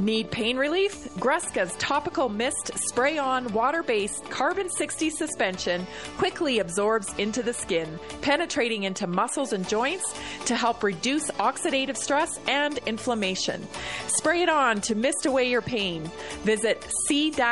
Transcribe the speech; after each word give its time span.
Need 0.00 0.30
pain 0.30 0.56
relief? 0.56 1.10
Gruska's 1.16 1.76
topical 1.76 2.30
mist 2.30 2.70
spray 2.76 3.18
on 3.18 3.52
water 3.52 3.82
based 3.82 4.24
carbon 4.30 4.70
60 4.70 5.10
suspension 5.10 5.86
quickly 6.16 6.60
absorbs 6.60 7.12
into 7.18 7.42
the 7.42 7.52
skin, 7.52 7.98
penetrating 8.22 8.84
into 8.84 9.06
muscles 9.06 9.52
and 9.52 9.68
joints 9.68 10.18
to 10.46 10.56
help 10.56 10.82
reduce 10.82 11.30
oxidative 11.32 11.98
stress 11.98 12.40
and 12.48 12.78
inflammation. 12.86 13.68
Spray 14.06 14.42
it 14.42 14.48
on 14.48 14.80
to 14.80 14.94
mist 14.94 15.26
away 15.26 15.50
your 15.50 15.60
pain. 15.60 16.10
Visit 16.42 16.82
c-60.com 17.06 17.50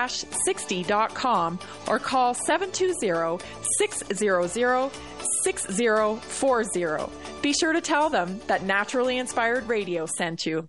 or 1.88 1.98
call 1.98 2.32
720 2.32 3.44
600 3.78 4.90
6040. 5.44 7.12
Be 7.42 7.52
sure 7.52 7.74
to 7.74 7.80
tell 7.82 8.08
them 8.08 8.40
that 8.46 8.64
Naturally 8.64 9.18
Inspired 9.18 9.68
Radio 9.68 10.06
sent 10.06 10.46
you. 10.46 10.68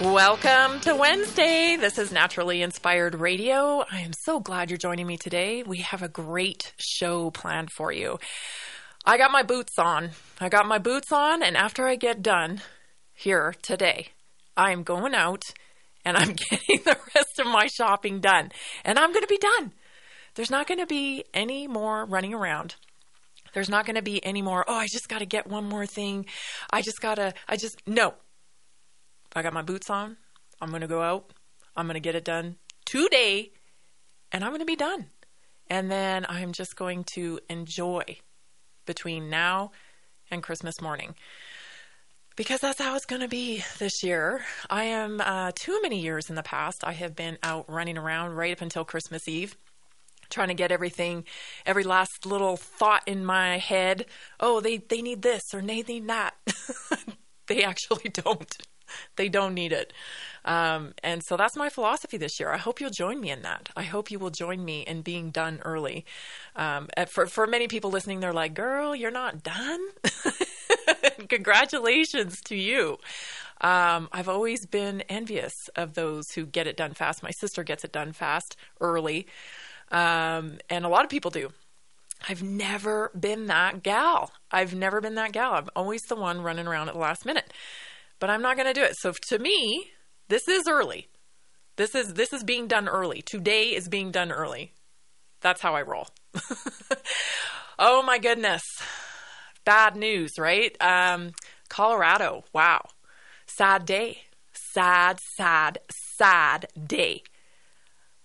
Welcome 0.00 0.80
to 0.80 0.94
Wednesday. 0.94 1.76
This 1.76 1.98
is 1.98 2.10
Naturally 2.10 2.62
Inspired 2.62 3.14
Radio. 3.14 3.84
I 3.92 4.00
am 4.00 4.14
so 4.14 4.40
glad 4.40 4.70
you're 4.70 4.78
joining 4.78 5.06
me 5.06 5.18
today. 5.18 5.62
We 5.62 5.80
have 5.80 6.02
a 6.02 6.08
great 6.08 6.72
show 6.78 7.30
planned 7.30 7.70
for 7.70 7.92
you. 7.92 8.18
I 9.04 9.18
got 9.18 9.30
my 9.30 9.42
boots 9.42 9.78
on. 9.78 10.12
I 10.40 10.48
got 10.48 10.64
my 10.64 10.78
boots 10.78 11.12
on, 11.12 11.42
and 11.42 11.54
after 11.54 11.86
I 11.86 11.96
get 11.96 12.22
done 12.22 12.62
here 13.12 13.54
today, 13.60 14.08
I 14.56 14.72
am 14.72 14.84
going 14.84 15.14
out 15.14 15.44
and 16.02 16.16
I'm 16.16 16.32
getting 16.50 16.80
the 16.82 16.96
rest 17.14 17.38
of 17.38 17.46
my 17.46 17.66
shopping 17.66 18.20
done. 18.20 18.52
And 18.86 18.98
I'm 18.98 19.12
going 19.12 19.24
to 19.24 19.28
be 19.28 19.36
done. 19.36 19.72
There's 20.34 20.50
not 20.50 20.66
going 20.66 20.80
to 20.80 20.86
be 20.86 21.24
any 21.34 21.68
more 21.68 22.06
running 22.06 22.32
around. 22.32 22.76
There's 23.52 23.68
not 23.68 23.84
going 23.84 23.96
to 23.96 24.02
be 24.02 24.24
any 24.24 24.40
more, 24.40 24.64
oh, 24.66 24.76
I 24.76 24.86
just 24.86 25.10
got 25.10 25.18
to 25.18 25.26
get 25.26 25.46
one 25.46 25.68
more 25.68 25.84
thing. 25.84 26.24
I 26.70 26.80
just 26.80 27.02
got 27.02 27.16
to, 27.16 27.34
I 27.46 27.56
just, 27.56 27.86
no, 27.86 28.14
I 29.34 29.42
got 29.42 29.52
my 29.52 29.62
boots 29.62 29.90
on. 29.90 30.16
I'm 30.60 30.70
going 30.70 30.82
to 30.82 30.88
go 30.88 31.02
out. 31.02 31.32
I'm 31.76 31.86
going 31.86 31.94
to 31.94 32.00
get 32.00 32.14
it 32.14 32.24
done 32.24 32.56
today 32.84 33.52
and 34.32 34.44
I'm 34.44 34.50
going 34.50 34.60
to 34.60 34.66
be 34.66 34.76
done. 34.76 35.06
And 35.68 35.90
then 35.90 36.26
I'm 36.28 36.52
just 36.52 36.76
going 36.76 37.04
to 37.14 37.40
enjoy 37.48 38.18
between 38.86 39.30
now 39.30 39.70
and 40.30 40.42
Christmas 40.42 40.80
morning. 40.80 41.14
because 42.36 42.60
that's 42.60 42.80
how 42.80 42.94
it's 42.96 43.04
going 43.06 43.20
to 43.22 43.28
be 43.28 43.62
this 43.78 44.02
year. 44.02 44.42
I 44.70 44.84
am 44.84 45.20
uh, 45.20 45.52
too 45.54 45.80
many 45.82 46.00
years 46.00 46.30
in 46.30 46.36
the 46.36 46.42
past. 46.42 46.84
I 46.84 46.92
have 46.92 47.14
been 47.14 47.38
out 47.42 47.68
running 47.68 47.98
around 47.98 48.34
right 48.34 48.52
up 48.52 48.62
until 48.62 48.84
Christmas 48.84 49.28
Eve, 49.28 49.56
trying 50.30 50.48
to 50.48 50.54
get 50.54 50.72
everything, 50.72 51.24
every 51.66 51.84
last 51.84 52.24
little 52.26 52.56
thought 52.56 53.02
in 53.06 53.24
my 53.24 53.58
head. 53.58 54.06
Oh, 54.38 54.60
they 54.60 54.78
they 54.78 55.02
need 55.02 55.22
this 55.22 55.42
or 55.52 55.60
they 55.60 55.82
need 55.82 56.08
that. 56.08 56.34
they 57.46 57.62
actually 57.64 58.08
don't. 58.12 58.56
They 59.16 59.28
don't 59.28 59.54
need 59.54 59.72
it. 59.72 59.92
Um, 60.44 60.94
and 61.02 61.22
so 61.22 61.36
that's 61.36 61.56
my 61.56 61.68
philosophy 61.68 62.16
this 62.16 62.40
year. 62.40 62.50
I 62.50 62.56
hope 62.56 62.80
you'll 62.80 62.90
join 62.90 63.20
me 63.20 63.30
in 63.30 63.42
that. 63.42 63.68
I 63.76 63.82
hope 63.82 64.10
you 64.10 64.18
will 64.18 64.30
join 64.30 64.64
me 64.64 64.80
in 64.80 65.02
being 65.02 65.30
done 65.30 65.60
early. 65.64 66.06
Um, 66.56 66.88
for 67.08 67.26
for 67.26 67.46
many 67.46 67.68
people 67.68 67.90
listening, 67.90 68.20
they're 68.20 68.32
like, 68.32 68.54
"Girl, 68.54 68.94
you're 68.96 69.10
not 69.10 69.42
done." 69.42 69.80
Congratulations 71.28 72.40
to 72.42 72.56
you. 72.56 72.98
Um, 73.60 74.08
I've 74.12 74.28
always 74.28 74.64
been 74.66 75.02
envious 75.02 75.68
of 75.76 75.94
those 75.94 76.32
who 76.32 76.46
get 76.46 76.66
it 76.66 76.76
done 76.76 76.94
fast. 76.94 77.22
My 77.22 77.30
sister 77.30 77.62
gets 77.62 77.84
it 77.84 77.92
done 77.92 78.12
fast, 78.12 78.56
early, 78.80 79.26
um, 79.90 80.58
and 80.70 80.84
a 80.84 80.88
lot 80.88 81.04
of 81.04 81.10
people 81.10 81.30
do. 81.30 81.52
I've 82.28 82.42
never 82.42 83.10
been 83.18 83.46
that 83.46 83.82
gal. 83.82 84.32
I've 84.50 84.74
never 84.74 85.00
been 85.00 85.14
that 85.14 85.32
gal. 85.32 85.54
I'm 85.54 85.68
always 85.74 86.04
the 86.04 86.16
one 86.16 86.42
running 86.42 86.66
around 86.66 86.88
at 86.88 86.94
the 86.94 87.00
last 87.00 87.24
minute. 87.24 87.52
But 88.20 88.30
I'm 88.30 88.42
not 88.42 88.56
going 88.56 88.68
to 88.68 88.80
do 88.80 88.84
it. 88.84 88.94
So 88.98 89.12
to 89.28 89.38
me, 89.38 89.86
this 90.28 90.46
is 90.46 90.68
early. 90.68 91.08
This 91.76 91.94
is 91.94 92.14
this 92.14 92.32
is 92.32 92.44
being 92.44 92.68
done 92.68 92.88
early. 92.88 93.22
Today 93.22 93.74
is 93.74 93.88
being 93.88 94.10
done 94.10 94.30
early. 94.30 94.74
That's 95.40 95.62
how 95.62 95.74
I 95.74 95.82
roll. 95.82 96.08
oh 97.78 98.02
my 98.02 98.18
goodness 98.18 98.62
bad 99.64 99.96
news, 99.96 100.32
right? 100.38 100.76
Um, 100.80 101.32
Colorado, 101.68 102.44
wow. 102.52 102.88
Sad 103.46 103.84
day. 103.86 104.22
Sad, 104.52 105.18
sad, 105.36 105.78
sad 106.16 106.66
day. 106.86 107.22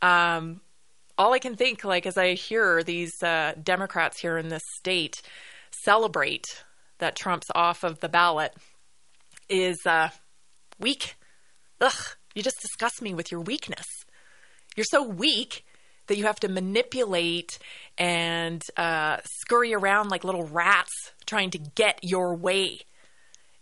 Um, 0.02 0.62
all 1.18 1.34
I 1.34 1.40
can 1.40 1.56
think, 1.56 1.84
like, 1.84 2.06
as 2.06 2.18
I 2.18 2.34
hear 2.34 2.84
these 2.84 3.22
uh, 3.24 3.54
Democrats 3.62 4.20
here 4.20 4.38
in 4.38 4.50
this 4.50 4.64
state 4.78 5.22
celebrate 5.72 6.64
that 7.00 7.16
Trump's 7.16 7.48
off 7.54 7.84
of 7.84 8.00
the 8.00 8.10
ballot, 8.10 8.54
is 9.50 9.78
uh, 9.86 10.10
weak. 10.80 11.16
Ugh, 11.82 11.94
you 12.34 12.44
just 12.44 12.62
disgust 12.62 13.02
me 13.02 13.14
with 13.14 13.32
your 13.32 13.42
weakness. 13.42 13.86
You're 14.76 14.86
so 14.90 15.04
weak 15.04 15.66
that 16.08 16.18
you 16.18 16.26
have 16.26 16.40
to 16.42 16.48
manipulate 16.48 17.58
and 17.98 18.62
uh, 18.78 19.18
scurry 19.26 19.74
around 19.74 20.10
like 20.10 20.24
little 20.24 20.46
rats 20.46 20.92
trying 21.26 21.50
to 21.52 21.58
get 21.58 22.00
your 22.04 22.36
way. 22.36 22.80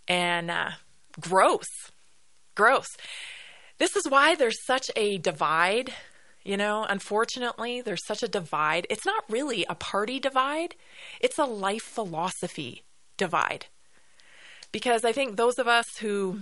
And 0.07 0.51
uh, 0.51 0.71
gross, 1.19 1.67
gross. 2.55 2.87
This 3.77 3.95
is 3.95 4.09
why 4.09 4.35
there's 4.35 4.65
such 4.65 4.89
a 4.95 5.17
divide. 5.17 5.93
You 6.43 6.57
know, 6.57 6.85
unfortunately, 6.87 7.81
there's 7.81 8.05
such 8.05 8.21
a 8.21 8.27
divide. 8.27 8.85
It's 8.89 9.05
not 9.05 9.23
really 9.29 9.65
a 9.69 9.75
party 9.75 10.19
divide, 10.19 10.75
it's 11.21 11.39
a 11.39 11.45
life 11.45 11.83
philosophy 11.83 12.83
divide. 13.17 13.67
Because 14.73 15.05
I 15.05 15.13
think 15.13 15.37
those 15.37 15.57
of 15.59 15.69
us 15.69 15.97
who, 15.99 16.39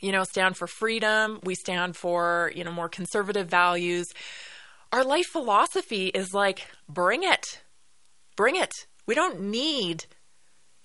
you 0.00 0.12
know, 0.12 0.24
stand 0.24 0.58
for 0.58 0.66
freedom, 0.66 1.40
we 1.42 1.54
stand 1.54 1.96
for, 1.96 2.52
you 2.54 2.64
know, 2.64 2.72
more 2.72 2.90
conservative 2.90 3.48
values, 3.48 4.12
our 4.92 5.04
life 5.04 5.26
philosophy 5.26 6.08
is 6.08 6.34
like, 6.34 6.66
bring 6.86 7.22
it. 7.22 7.62
Bring 8.36 8.56
it. 8.56 8.86
We 9.06 9.14
don't 9.14 9.40
need 9.40 10.04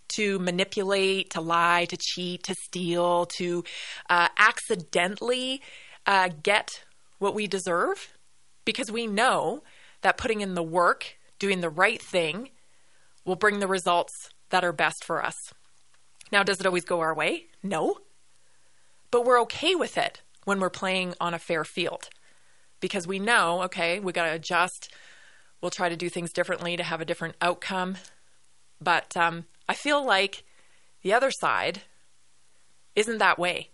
to 0.09 0.39
manipulate, 0.39 1.31
to 1.31 1.41
lie, 1.41 1.85
to 1.85 1.97
cheat, 1.97 2.43
to 2.43 2.55
steal, 2.55 3.25
to 3.37 3.63
uh, 4.09 4.29
accidentally 4.37 5.61
uh, 6.05 6.29
get 6.41 6.83
what 7.19 7.35
we 7.35 7.47
deserve 7.47 8.15
because 8.63 8.91
we 8.91 9.07
know 9.07 9.63
that 10.01 10.17
putting 10.17 10.41
in 10.41 10.55
the 10.55 10.63
work, 10.63 11.17
doing 11.39 11.61
the 11.61 11.69
right 11.69 12.01
thing, 12.01 12.49
will 13.25 13.35
bring 13.35 13.59
the 13.59 13.67
results 13.67 14.13
that 14.49 14.63
are 14.63 14.73
best 14.73 15.03
for 15.03 15.23
us. 15.23 15.35
Now, 16.31 16.43
does 16.43 16.59
it 16.59 16.65
always 16.65 16.85
go 16.85 16.99
our 16.99 17.13
way? 17.13 17.45
No. 17.63 17.99
But 19.11 19.25
we're 19.25 19.41
okay 19.41 19.75
with 19.75 19.97
it 19.97 20.21
when 20.45 20.59
we're 20.59 20.69
playing 20.69 21.15
on 21.19 21.33
a 21.33 21.39
fair 21.39 21.63
field 21.63 22.09
because 22.79 23.07
we 23.07 23.19
know, 23.19 23.63
okay, 23.63 23.99
we 23.99 24.13
got 24.13 24.25
to 24.25 24.33
adjust. 24.33 24.93
We'll 25.61 25.71
try 25.71 25.89
to 25.89 25.97
do 25.97 26.09
things 26.09 26.31
differently 26.31 26.77
to 26.77 26.83
have 26.83 27.01
a 27.01 27.05
different 27.05 27.35
outcome. 27.41 27.97
But 28.79 29.17
um, 29.17 29.45
I 29.67 29.73
feel 29.73 30.05
like 30.05 30.43
the 31.01 31.13
other 31.13 31.31
side 31.31 31.81
isn't 32.95 33.17
that 33.17 33.39
way. 33.39 33.69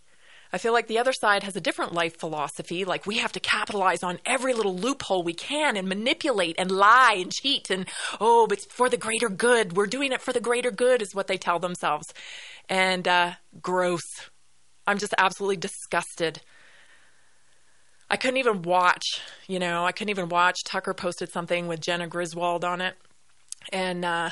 I 0.55 0.57
feel 0.57 0.73
like 0.73 0.87
the 0.87 0.99
other 0.99 1.13
side 1.13 1.43
has 1.43 1.55
a 1.55 1.61
different 1.61 1.93
life 1.93 2.17
philosophy. 2.17 2.85
Like 2.85 3.05
we 3.05 3.17
have 3.17 3.33
to 3.33 3.39
capitalize 3.39 4.01
on 4.03 4.19
every 4.25 4.53
little 4.53 4.75
loophole 4.75 5.21
we 5.21 5.33
can 5.33 5.75
and 5.75 5.87
manipulate 5.87 6.55
and 6.57 6.71
lie 6.71 7.17
and 7.19 7.31
cheat. 7.31 7.69
And 7.69 7.85
oh, 8.19 8.47
it's 8.49 8.65
for 8.65 8.89
the 8.89 8.97
greater 8.97 9.29
good. 9.29 9.75
We're 9.75 9.85
doing 9.85 10.11
it 10.11 10.21
for 10.21 10.33
the 10.33 10.39
greater 10.39 10.71
good, 10.71 11.01
is 11.01 11.13
what 11.13 11.27
they 11.27 11.37
tell 11.37 11.59
themselves. 11.59 12.13
And 12.69 13.07
uh, 13.07 13.33
gross. 13.61 14.03
I'm 14.87 14.97
just 14.97 15.13
absolutely 15.17 15.57
disgusted 15.57 16.41
I 18.09 18.17
couldn't 18.17 18.37
even 18.37 18.61
watch, 18.61 19.21
you 19.47 19.59
know, 19.59 19.83
I 19.83 19.91
couldn't 19.91 20.11
even 20.11 20.29
watch. 20.29 20.63
Tucker 20.63 20.93
posted 20.93 21.31
something 21.31 21.67
with 21.67 21.81
Jena 21.81 22.07
Griswold 22.07 22.63
on 22.63 22.81
it. 22.81 22.95
And 23.71 24.05
uh, 24.05 24.29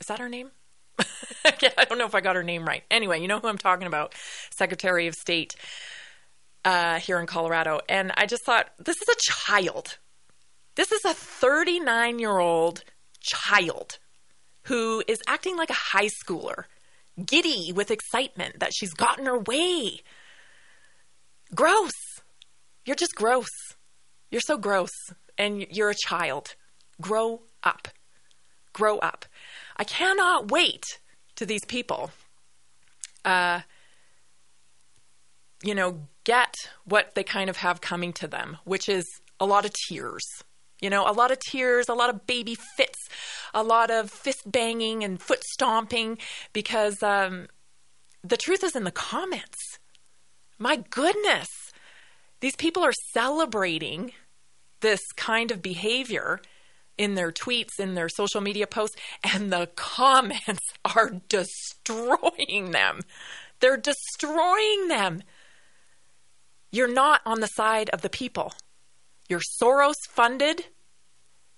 is 0.00 0.06
that 0.08 0.18
her 0.18 0.28
name? 0.28 0.50
I 1.44 1.84
don't 1.88 1.98
know 1.98 2.06
if 2.06 2.14
I 2.14 2.20
got 2.20 2.36
her 2.36 2.42
name 2.42 2.64
right. 2.64 2.82
Anyway, 2.90 3.20
you 3.20 3.28
know 3.28 3.40
who 3.40 3.48
I'm 3.48 3.58
talking 3.58 3.86
about 3.86 4.14
Secretary 4.50 5.06
of 5.06 5.14
State 5.14 5.56
uh, 6.64 6.98
here 6.98 7.20
in 7.20 7.26
Colorado. 7.26 7.80
And 7.88 8.12
I 8.16 8.26
just 8.26 8.44
thought, 8.44 8.70
this 8.78 8.96
is 8.96 9.08
a 9.08 9.16
child. 9.18 9.98
This 10.76 10.90
is 10.90 11.04
a 11.04 11.14
39 11.14 12.18
year 12.18 12.38
old 12.38 12.82
child 13.20 13.98
who 14.64 15.02
is 15.06 15.20
acting 15.26 15.56
like 15.56 15.70
a 15.70 15.74
high 15.74 16.08
schooler, 16.08 16.64
giddy 17.24 17.72
with 17.72 17.90
excitement 17.90 18.60
that 18.60 18.72
she's 18.74 18.94
gotten 18.94 19.26
her 19.26 19.38
way. 19.38 20.00
Gross. 21.54 21.92
You're 22.84 22.96
just 22.96 23.14
gross. 23.14 23.50
You're 24.30 24.40
so 24.40 24.56
gross. 24.56 24.92
And 25.36 25.66
you're 25.70 25.90
a 25.90 25.94
child. 25.94 26.54
Grow 27.00 27.42
up. 27.62 27.88
Grow 28.72 28.98
up. 28.98 29.26
I 29.76 29.84
cannot 29.84 30.50
wait 30.50 30.98
to 31.36 31.46
these 31.46 31.64
people, 31.64 32.10
uh, 33.24 33.60
you 35.62 35.74
know, 35.74 36.06
get 36.24 36.54
what 36.84 37.14
they 37.14 37.24
kind 37.24 37.50
of 37.50 37.58
have 37.58 37.80
coming 37.80 38.12
to 38.14 38.28
them, 38.28 38.58
which 38.64 38.88
is 38.88 39.04
a 39.40 39.46
lot 39.46 39.64
of 39.64 39.72
tears. 39.88 40.24
You 40.80 40.90
know, 40.90 41.08
a 41.08 41.12
lot 41.12 41.30
of 41.30 41.38
tears, 41.38 41.88
a 41.88 41.94
lot 41.94 42.10
of 42.10 42.26
baby 42.26 42.56
fits, 42.76 43.08
a 43.54 43.62
lot 43.62 43.90
of 43.90 44.10
fist 44.10 44.50
banging 44.50 45.02
and 45.02 45.20
foot 45.20 45.42
stomping 45.44 46.18
because 46.52 47.02
um, 47.02 47.46
the 48.22 48.36
truth 48.36 48.62
is 48.62 48.76
in 48.76 48.84
the 48.84 48.90
comments. 48.90 49.78
My 50.58 50.76
goodness. 50.76 51.48
These 52.40 52.56
people 52.56 52.84
are 52.84 52.92
celebrating 53.12 54.12
this 54.80 55.00
kind 55.16 55.50
of 55.50 55.62
behavior 55.62 56.40
in 56.96 57.14
their 57.14 57.32
tweets, 57.32 57.78
in 57.78 57.94
their 57.94 58.08
social 58.08 58.40
media 58.40 58.66
posts, 58.66 58.96
and 59.22 59.52
the 59.52 59.68
comments 59.76 60.62
are 60.84 61.20
destroying 61.28 62.70
them. 62.70 63.00
They're 63.60 63.76
destroying 63.76 64.88
them. 64.88 65.22
You're 66.70 66.92
not 66.92 67.20
on 67.24 67.40
the 67.40 67.46
side 67.46 67.90
of 67.90 68.02
the 68.02 68.10
people. 68.10 68.52
You're 69.28 69.40
Soros 69.62 69.94
funded, 70.08 70.66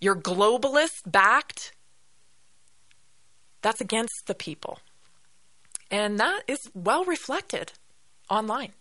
you're 0.01 0.17
globalist 0.17 1.03
backed. 1.07 1.73
That's 3.63 3.81
against 3.81 4.27
the 4.27 4.35
people. 4.35 4.79
And 5.91 6.21
that 6.21 6.43
is 6.47 6.59
well 6.75 7.05
reflected 7.05 7.73
online 8.31 8.73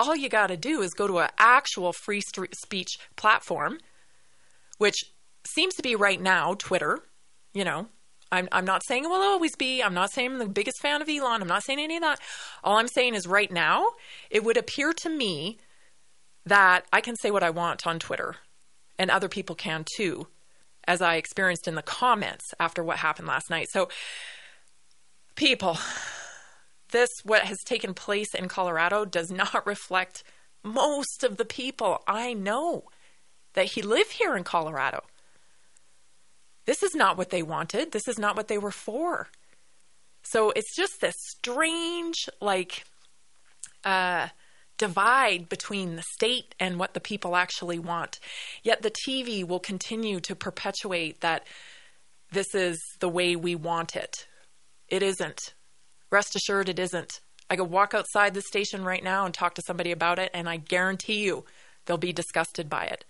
all 0.00 0.16
you 0.16 0.30
got 0.30 0.46
to 0.46 0.56
do 0.56 0.80
is 0.80 0.94
go 0.94 1.06
to 1.06 1.18
an 1.18 1.28
actual 1.38 1.92
free 1.92 2.22
speech 2.22 2.98
platform, 3.16 3.78
which 4.78 4.96
seems 5.54 5.74
to 5.74 5.82
be 5.82 5.96
right 5.96 6.20
now 6.20 6.54
Twitter. 6.54 7.00
You 7.52 7.64
know, 7.64 7.88
I'm, 8.32 8.48
I'm 8.52 8.64
not 8.64 8.82
saying 8.86 9.04
it 9.04 9.08
will 9.08 9.22
always 9.22 9.56
be. 9.56 9.82
I'm 9.82 9.94
not 9.94 10.12
saying 10.12 10.32
I'm 10.32 10.38
the 10.38 10.46
biggest 10.46 10.80
fan 10.80 11.02
of 11.02 11.08
Elon. 11.08 11.42
I'm 11.42 11.48
not 11.48 11.64
saying 11.64 11.80
any 11.80 11.96
of 11.96 12.02
that. 12.02 12.20
All 12.62 12.76
I'm 12.76 12.88
saying 12.88 13.14
is 13.14 13.26
right 13.26 13.50
now, 13.50 13.86
it 14.30 14.44
would 14.44 14.56
appear 14.56 14.92
to 14.92 15.08
me 15.08 15.58
that 16.46 16.86
I 16.92 17.00
can 17.00 17.16
say 17.16 17.30
what 17.30 17.42
I 17.42 17.50
want 17.50 17.86
on 17.86 17.98
Twitter, 17.98 18.36
and 18.98 19.10
other 19.10 19.28
people 19.28 19.56
can 19.56 19.84
too, 19.96 20.28
as 20.86 21.02
I 21.02 21.16
experienced 21.16 21.68
in 21.68 21.74
the 21.74 21.82
comments 21.82 22.54
after 22.58 22.82
what 22.82 22.98
happened 22.98 23.28
last 23.28 23.50
night. 23.50 23.68
So, 23.70 23.88
people, 25.34 25.78
this, 26.92 27.10
what 27.24 27.42
has 27.42 27.58
taken 27.64 27.94
place 27.94 28.34
in 28.34 28.48
Colorado, 28.48 29.04
does 29.04 29.30
not 29.32 29.66
reflect 29.66 30.22
most 30.62 31.24
of 31.24 31.36
the 31.36 31.44
people 31.44 32.02
I 32.06 32.32
know 32.32 32.84
that 33.54 33.72
he 33.72 33.82
live 33.82 34.10
here 34.10 34.36
in 34.36 34.44
Colorado. 34.44 35.02
This 36.70 36.84
is 36.84 36.94
not 36.94 37.18
what 37.18 37.30
they 37.30 37.42
wanted. 37.42 37.90
This 37.90 38.06
is 38.06 38.16
not 38.16 38.36
what 38.36 38.46
they 38.46 38.56
were 38.56 38.70
for. 38.70 39.26
So 40.22 40.52
it's 40.52 40.76
just 40.76 41.00
this 41.00 41.16
strange, 41.18 42.28
like, 42.40 42.84
uh, 43.84 44.28
divide 44.78 45.48
between 45.48 45.96
the 45.96 46.04
state 46.14 46.54
and 46.60 46.78
what 46.78 46.94
the 46.94 47.00
people 47.00 47.34
actually 47.34 47.80
want. 47.80 48.20
Yet 48.62 48.82
the 48.82 48.92
TV 48.92 49.44
will 49.44 49.58
continue 49.58 50.20
to 50.20 50.36
perpetuate 50.36 51.22
that 51.22 51.44
this 52.30 52.54
is 52.54 52.80
the 53.00 53.08
way 53.08 53.34
we 53.34 53.56
want 53.56 53.96
it. 53.96 54.28
It 54.86 55.02
isn't. 55.02 55.54
Rest 56.12 56.36
assured, 56.36 56.68
it 56.68 56.78
isn't. 56.78 57.18
I 57.50 57.56
could 57.56 57.68
walk 57.68 57.94
outside 57.94 58.32
the 58.32 58.42
station 58.42 58.84
right 58.84 59.02
now 59.02 59.24
and 59.24 59.34
talk 59.34 59.56
to 59.56 59.62
somebody 59.66 59.90
about 59.90 60.20
it, 60.20 60.30
and 60.32 60.48
I 60.48 60.58
guarantee 60.58 61.24
you 61.24 61.44
they'll 61.86 61.98
be 61.98 62.12
disgusted 62.12 62.70
by 62.70 62.84
it. 62.84 63.04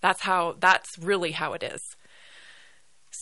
That's 0.00 0.22
how, 0.22 0.56
that's 0.58 0.98
really 0.98 1.30
how 1.30 1.52
it 1.52 1.62
is. 1.62 1.80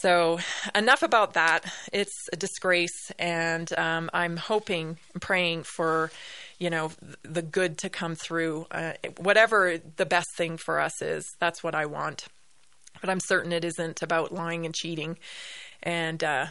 So, 0.00 0.38
enough 0.76 1.02
about 1.02 1.34
that. 1.34 1.64
It's 1.92 2.28
a 2.32 2.36
disgrace, 2.36 3.10
and 3.18 3.76
um, 3.76 4.10
I'm 4.12 4.36
hoping, 4.36 4.98
praying 5.20 5.64
for, 5.64 6.12
you 6.60 6.70
know, 6.70 6.92
the 7.24 7.42
good 7.42 7.78
to 7.78 7.88
come 7.88 8.14
through. 8.14 8.68
Uh, 8.70 8.92
whatever 9.16 9.76
the 9.96 10.06
best 10.06 10.36
thing 10.36 10.56
for 10.56 10.78
us 10.78 11.02
is, 11.02 11.34
that's 11.40 11.64
what 11.64 11.74
I 11.74 11.86
want. 11.86 12.28
But 13.00 13.10
I'm 13.10 13.18
certain 13.18 13.52
it 13.52 13.64
isn't 13.64 14.00
about 14.00 14.30
lying 14.30 14.64
and 14.64 14.72
cheating, 14.72 15.18
and 15.82 16.22
uh, 16.22 16.46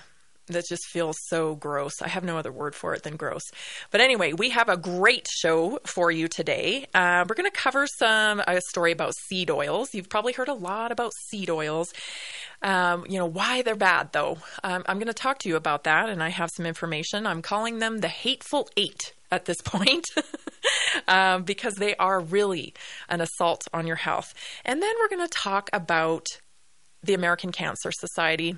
that 0.48 0.66
just 0.68 0.86
feels 0.88 1.18
so 1.28 1.56
gross. 1.56 2.02
I 2.02 2.08
have 2.08 2.24
no 2.24 2.38
other 2.38 2.52
word 2.52 2.76
for 2.76 2.94
it 2.94 3.04
than 3.04 3.16
gross. 3.16 3.44
But 3.92 4.02
anyway, 4.02 4.34
we 4.34 4.50
have 4.52 4.70
a 4.70 4.78
great 4.78 5.28
show 5.28 5.80
for 5.86 6.12
you 6.12 6.28
today. 6.28 6.86
Uh, 6.94 7.26
we're 7.28 7.36
going 7.36 7.50
to 7.50 7.58
cover 7.58 7.86
some 7.88 8.42
a 8.48 8.62
story 8.70 8.92
about 8.92 9.14
seed 9.28 9.52
oils. 9.52 9.94
You've 9.94 10.10
probably 10.10 10.34
heard 10.34 10.48
a 10.48 10.54
lot 10.54 10.92
about 10.92 11.12
seed 11.30 11.50
oils. 11.50 11.94
Um, 12.62 13.06
you 13.08 13.20
know 13.20 13.26
why 13.26 13.62
they're 13.62 13.76
bad, 13.76 14.14
though. 14.14 14.38
Um, 14.64 14.84
I'm 14.88 14.98
going 14.98 15.08
to 15.08 15.14
talk 15.14 15.40
to 15.40 15.50
you 15.50 15.56
about 15.56 15.84
that, 15.84 16.10
and 16.10 16.24
I 16.24 16.30
have 16.30 16.50
some 16.56 16.66
information. 16.66 17.28
I'm 17.28 17.42
calling 17.42 17.80
them 17.80 18.00
the 18.00 18.08
hateful 18.08 18.70
eight 18.78 19.14
at 19.32 19.46
this 19.46 19.62
point 19.64 20.06
um, 21.08 21.44
because 21.44 21.76
they 21.76 21.96
are 21.98 22.20
really 22.20 22.74
an 23.10 23.22
assault 23.22 23.68
on 23.74 23.86
your 23.86 23.98
health. 23.98 24.34
And 24.66 24.82
then 24.82 24.94
we're 25.00 25.10
going 25.10 25.28
to 25.28 25.34
talk 25.34 25.70
about 25.74 26.26
the 27.04 27.14
American 27.14 27.52
Cancer 27.52 27.92
Society 27.92 28.56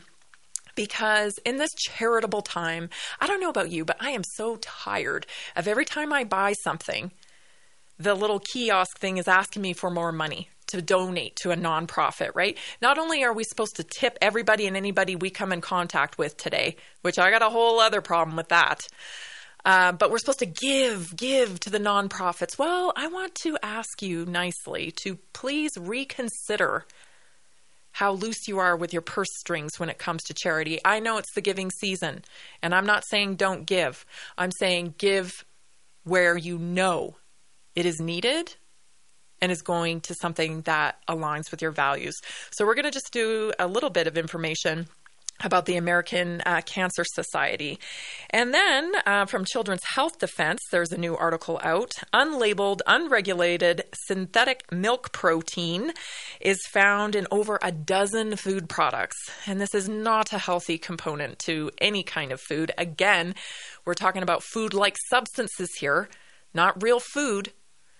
because 0.79 1.37
in 1.39 1.57
this 1.57 1.73
charitable 1.73 2.41
time, 2.41 2.89
I 3.19 3.27
don't 3.27 3.41
know 3.41 3.49
about 3.49 3.69
you, 3.69 3.83
but 3.83 3.97
I 3.99 4.11
am 4.11 4.23
so 4.23 4.55
tired 4.61 5.27
of 5.57 5.67
every 5.67 5.83
time 5.83 6.13
I 6.13 6.23
buy 6.23 6.53
something, 6.53 7.11
the 7.97 8.15
little 8.15 8.39
kiosk 8.39 8.97
thing 8.97 9.17
is 9.17 9.27
asking 9.27 9.61
me 9.61 9.73
for 9.73 9.89
more 9.89 10.13
money 10.13 10.47
to 10.67 10.81
donate 10.81 11.35
to 11.41 11.51
a 11.51 11.57
nonprofit, 11.57 12.31
right? 12.33 12.57
Not 12.81 12.97
only 12.97 13.25
are 13.25 13.33
we 13.33 13.43
supposed 13.43 13.75
to 13.75 13.83
tip 13.83 14.17
everybody 14.21 14.67
and 14.67 14.77
anybody 14.77 15.17
we 15.17 15.29
come 15.29 15.51
in 15.51 15.59
contact 15.59 16.17
with 16.17 16.37
today, 16.37 16.77
which 17.01 17.19
I 17.19 17.29
got 17.29 17.41
a 17.41 17.49
whole 17.49 17.81
other 17.81 17.99
problem 17.99 18.37
with 18.37 18.47
that. 18.47 18.87
Uh, 19.65 19.91
but 19.91 20.09
we're 20.09 20.19
supposed 20.19 20.39
to 20.39 20.45
give, 20.45 21.13
give 21.17 21.59
to 21.59 21.69
the 21.69 21.77
nonprofits. 21.77 22.57
Well, 22.57 22.93
I 22.95 23.07
want 23.07 23.35
to 23.43 23.57
ask 23.61 24.01
you 24.01 24.25
nicely 24.25 24.91
to 25.03 25.17
please 25.33 25.71
reconsider 25.77 26.85
how 27.99 28.13
loose 28.13 28.47
you 28.47 28.59
are 28.59 28.77
with 28.77 28.93
your 28.93 29.01
purse 29.01 29.27
strings 29.39 29.77
when 29.77 29.89
it 29.89 29.97
comes 29.97 30.23
to 30.23 30.33
charity. 30.33 30.79
I 30.85 31.01
know 31.01 31.17
it's 31.17 31.33
the 31.35 31.41
giving 31.41 31.69
season, 31.69 32.23
and 32.63 32.73
I'm 32.73 32.85
not 32.85 33.03
saying 33.05 33.35
don't 33.35 33.65
give. 33.65 34.05
I'm 34.37 34.51
saying 34.57 34.95
give 34.97 35.43
where 36.05 36.37
you 36.37 36.57
know 36.57 37.17
it 37.75 37.85
is 37.85 37.99
needed 37.99 38.55
and 39.41 39.51
is 39.51 39.61
going 39.61 39.99
to 39.99 40.13
something 40.13 40.61
that 40.61 40.95
aligns 41.09 41.51
with 41.51 41.61
your 41.61 41.71
values. 41.71 42.15
So, 42.51 42.65
we're 42.65 42.73
going 42.73 42.85
to 42.85 42.91
just 42.91 43.11
do 43.11 43.51
a 43.59 43.67
little 43.67 43.89
bit 43.89 44.07
of 44.07 44.17
information 44.17 44.87
about 45.41 45.65
the 45.65 45.77
American 45.77 46.41
uh, 46.45 46.61
Cancer 46.65 47.03
Society. 47.05 47.79
And 48.29 48.53
then 48.53 48.91
uh, 49.05 49.25
from 49.25 49.45
Children's 49.45 49.83
Health 49.83 50.19
Defense, 50.19 50.61
there's 50.71 50.91
a 50.91 50.97
new 50.97 51.15
article 51.15 51.59
out. 51.63 51.91
Unlabeled, 52.13 52.81
unregulated 52.87 53.83
synthetic 53.93 54.71
milk 54.71 55.11
protein 55.11 55.93
is 56.39 56.59
found 56.71 57.15
in 57.15 57.27
over 57.31 57.59
a 57.61 57.71
dozen 57.71 58.35
food 58.35 58.69
products. 58.69 59.17
And 59.45 59.59
this 59.59 59.73
is 59.73 59.87
not 59.87 60.33
a 60.33 60.37
healthy 60.37 60.77
component 60.77 61.39
to 61.39 61.71
any 61.79 62.03
kind 62.03 62.31
of 62.31 62.41
food. 62.41 62.71
Again, 62.77 63.35
we're 63.85 63.93
talking 63.93 64.23
about 64.23 64.43
food 64.43 64.73
like 64.73 64.97
substances 65.09 65.69
here, 65.79 66.09
not 66.53 66.81
real 66.81 66.99
food. 66.99 67.53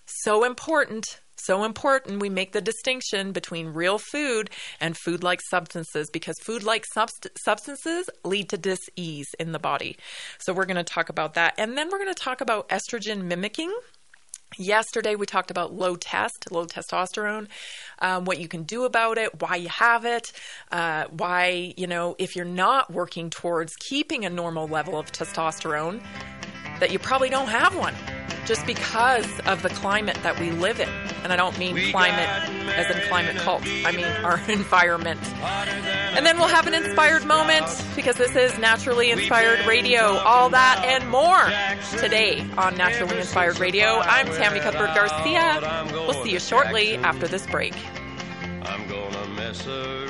So 0.06 0.44
important 0.44 1.20
so 1.44 1.64
important 1.64 2.20
we 2.20 2.28
make 2.28 2.52
the 2.52 2.60
distinction 2.60 3.32
between 3.32 3.68
real 3.68 3.98
food 3.98 4.50
and 4.80 4.96
food 4.96 5.22
like 5.22 5.40
substances 5.40 6.10
because 6.10 6.38
food 6.38 6.62
like 6.62 6.84
subst- 6.94 7.28
substances 7.36 8.08
lead 8.24 8.48
to 8.50 8.58
dis-ease 8.58 9.34
in 9.38 9.52
the 9.52 9.58
body. 9.58 9.96
So 10.38 10.52
we're 10.52 10.66
going 10.66 10.76
to 10.76 10.84
talk 10.84 11.08
about 11.08 11.34
that. 11.34 11.54
And 11.58 11.76
then 11.76 11.88
we're 11.90 11.98
going 11.98 12.14
to 12.14 12.22
talk 12.22 12.40
about 12.40 12.68
estrogen 12.68 13.24
mimicking. 13.24 13.72
Yesterday, 14.58 15.14
we 15.14 15.26
talked 15.26 15.52
about 15.52 15.72
low 15.72 15.94
test, 15.94 16.50
low 16.50 16.66
testosterone, 16.66 17.46
um, 18.00 18.24
what 18.24 18.40
you 18.40 18.48
can 18.48 18.64
do 18.64 18.84
about 18.84 19.16
it, 19.16 19.40
why 19.40 19.54
you 19.54 19.68
have 19.68 20.04
it, 20.04 20.32
uh, 20.72 21.04
why, 21.10 21.72
you 21.76 21.86
know, 21.86 22.16
if 22.18 22.34
you're 22.34 22.44
not 22.44 22.92
working 22.92 23.30
towards 23.30 23.76
keeping 23.76 24.24
a 24.24 24.30
normal 24.30 24.66
level 24.66 24.98
of 24.98 25.12
testosterone, 25.12 26.02
that 26.80 26.90
you 26.90 26.98
probably 26.98 27.28
don't 27.28 27.48
have 27.48 27.76
one 27.76 27.94
just 28.46 28.66
because 28.66 29.28
of 29.46 29.62
the 29.62 29.68
climate 29.68 30.18
that 30.22 30.40
we 30.40 30.50
live 30.50 30.80
in. 30.80 30.88
And 31.22 31.32
I 31.32 31.36
don't 31.36 31.56
mean 31.58 31.92
climate 31.92 32.28
as 32.70 32.94
in 32.94 33.00
climate 33.08 33.36
cult, 33.36 33.62
I 33.64 33.92
mean 33.92 34.06
our 34.06 34.40
environment. 34.50 35.20
And 35.40 36.26
then 36.26 36.38
we'll 36.38 36.48
have 36.48 36.66
an 36.66 36.74
inspired 36.74 37.24
moment 37.24 37.66
because 37.94 38.16
this 38.16 38.34
is 38.34 38.58
Naturally 38.58 39.10
Inspired 39.10 39.64
Radio. 39.66 40.00
All 40.00 40.50
that 40.50 40.82
and 40.84 41.08
more 41.08 41.44
today 42.00 42.44
on 42.58 42.76
Naturally 42.76 43.18
Inspired 43.18 43.60
Radio. 43.60 44.00
I'm 44.00 44.26
Tammy 44.26 44.58
Cuthbert 44.60 44.94
Garcia. 44.94 45.86
We'll 45.92 46.24
see 46.24 46.32
you 46.32 46.40
shortly 46.40 46.96
after 46.96 47.28
this 47.28 47.46
break. 47.46 47.74
I'm 48.62 48.88
gonna 48.88 49.26
mess 49.28 49.66
around. 49.66 50.09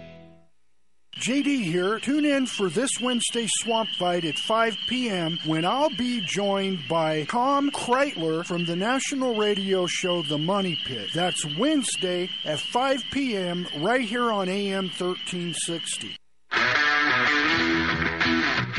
JD 1.21 1.63
here. 1.63 1.99
Tune 1.99 2.25
in 2.25 2.47
for 2.47 2.67
this 2.67 2.89
Wednesday 2.99 3.45
Swamp 3.47 3.89
Fight 3.91 4.25
at 4.25 4.39
5 4.39 4.75
p.m. 4.87 5.37
when 5.45 5.65
I'll 5.65 5.91
be 5.91 6.19
joined 6.19 6.87
by 6.87 7.25
Tom 7.25 7.69
Kraeutler 7.69 8.43
from 8.43 8.65
the 8.65 8.75
national 8.75 9.35
radio 9.35 9.85
show 9.85 10.23
The 10.23 10.39
Money 10.39 10.79
Pit. 10.83 11.11
That's 11.13 11.45
Wednesday 11.57 12.27
at 12.43 12.59
5 12.59 13.03
p.m. 13.11 13.67
right 13.77 14.01
here 14.01 14.31
on 14.31 14.49
AM 14.49 14.85
1360. 14.85 16.17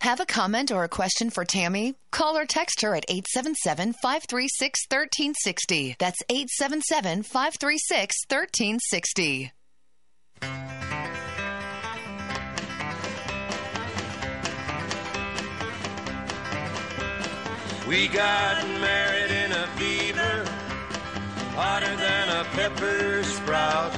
Have 0.00 0.20
a 0.20 0.26
comment 0.26 0.70
or 0.70 0.84
a 0.84 0.88
question 0.88 1.28
for 1.28 1.44
Tammy? 1.44 1.96
Call 2.12 2.38
or 2.38 2.46
text 2.46 2.82
her 2.82 2.94
at 2.94 3.04
877 3.08 3.94
536 4.00 4.86
1360. 4.88 5.96
That's 5.98 6.20
877 6.28 7.24
536 7.24 8.16
1360. 8.28 9.52
We 17.88 18.06
got 18.08 18.64
married 18.80 19.32
in 19.32 19.50
a 19.50 19.66
fever, 19.78 20.44
hotter 21.56 21.96
than 21.96 22.28
a 22.28 22.44
pepper 22.50 23.24
sprout. 23.24 23.96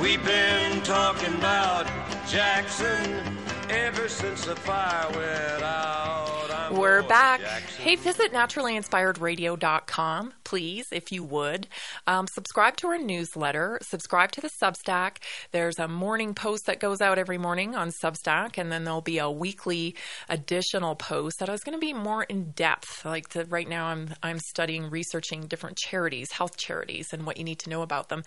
We've 0.00 0.24
been 0.24 0.80
talking 0.82 1.34
about 1.34 1.88
Jackson 2.28 3.39
Ever 3.80 4.08
since 4.08 4.44
the 4.44 4.54
fire 4.56 5.08
went 5.10 5.62
out, 5.62 6.50
I'm 6.50 6.76
We're 6.76 7.02
back. 7.02 7.40
Jackson. 7.40 7.82
Hey, 7.82 7.96
visit 7.96 8.30
naturallyinspiredradio.com, 8.30 10.32
please, 10.44 10.86
if 10.92 11.10
you 11.10 11.24
would. 11.24 11.66
Um, 12.06 12.26
subscribe 12.26 12.76
to 12.76 12.88
our 12.88 12.98
newsletter. 12.98 13.78
Subscribe 13.82 14.32
to 14.32 14.42
the 14.42 14.50
Substack. 14.62 15.16
There's 15.52 15.78
a 15.78 15.88
morning 15.88 16.34
post 16.34 16.66
that 16.66 16.78
goes 16.78 17.00
out 17.00 17.18
every 17.18 17.38
morning 17.38 17.74
on 17.74 17.90
Substack, 17.90 18.58
and 18.58 18.70
then 18.70 18.84
there'll 18.84 19.00
be 19.00 19.18
a 19.18 19.30
weekly 19.30 19.96
additional 20.28 20.94
post 20.94 21.38
that 21.40 21.48
is 21.48 21.62
going 21.62 21.74
to 21.74 21.80
be 21.80 21.94
more 21.94 22.24
in 22.24 22.50
depth. 22.50 23.02
Like 23.04 23.30
the, 23.30 23.46
right 23.46 23.68
now, 23.68 23.86
I'm 23.86 24.10
I'm 24.22 24.40
studying, 24.40 24.90
researching 24.90 25.46
different 25.46 25.78
charities, 25.78 26.32
health 26.32 26.58
charities, 26.58 27.08
and 27.12 27.24
what 27.24 27.38
you 27.38 27.44
need 27.44 27.60
to 27.60 27.70
know 27.70 27.80
about 27.80 28.10
them. 28.10 28.24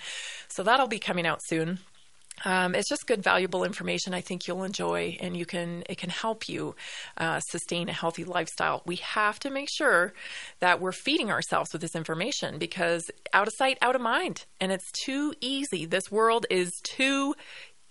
So 0.47 0.63
that'll 0.63 0.87
be 0.87 0.99
coming 0.99 1.27
out 1.27 1.41
soon. 1.45 1.79
Um, 2.45 2.75
it's 2.75 2.89
just 2.89 3.07
good, 3.07 3.23
valuable 3.23 3.63
information. 3.63 4.13
I 4.13 4.21
think 4.21 4.47
you'll 4.47 4.63
enjoy, 4.63 5.17
and 5.19 5.37
you 5.37 5.45
can 5.45 5.83
it 5.89 5.97
can 5.97 6.09
help 6.09 6.49
you 6.49 6.75
uh, 7.17 7.39
sustain 7.39 7.89
a 7.89 7.93
healthy 7.93 8.23
lifestyle. 8.23 8.81
We 8.85 8.97
have 8.97 9.39
to 9.39 9.49
make 9.49 9.69
sure 9.71 10.13
that 10.59 10.81
we're 10.81 10.91
feeding 10.91 11.31
ourselves 11.31 11.71
with 11.71 11.81
this 11.81 11.95
information 11.95 12.57
because 12.57 13.09
out 13.33 13.47
of 13.47 13.53
sight, 13.55 13.77
out 13.81 13.95
of 13.95 14.01
mind, 14.01 14.45
and 14.59 14.71
it's 14.71 14.91
too 15.05 15.33
easy. 15.41 15.85
This 15.85 16.11
world 16.11 16.45
is 16.49 16.71
too 16.83 17.35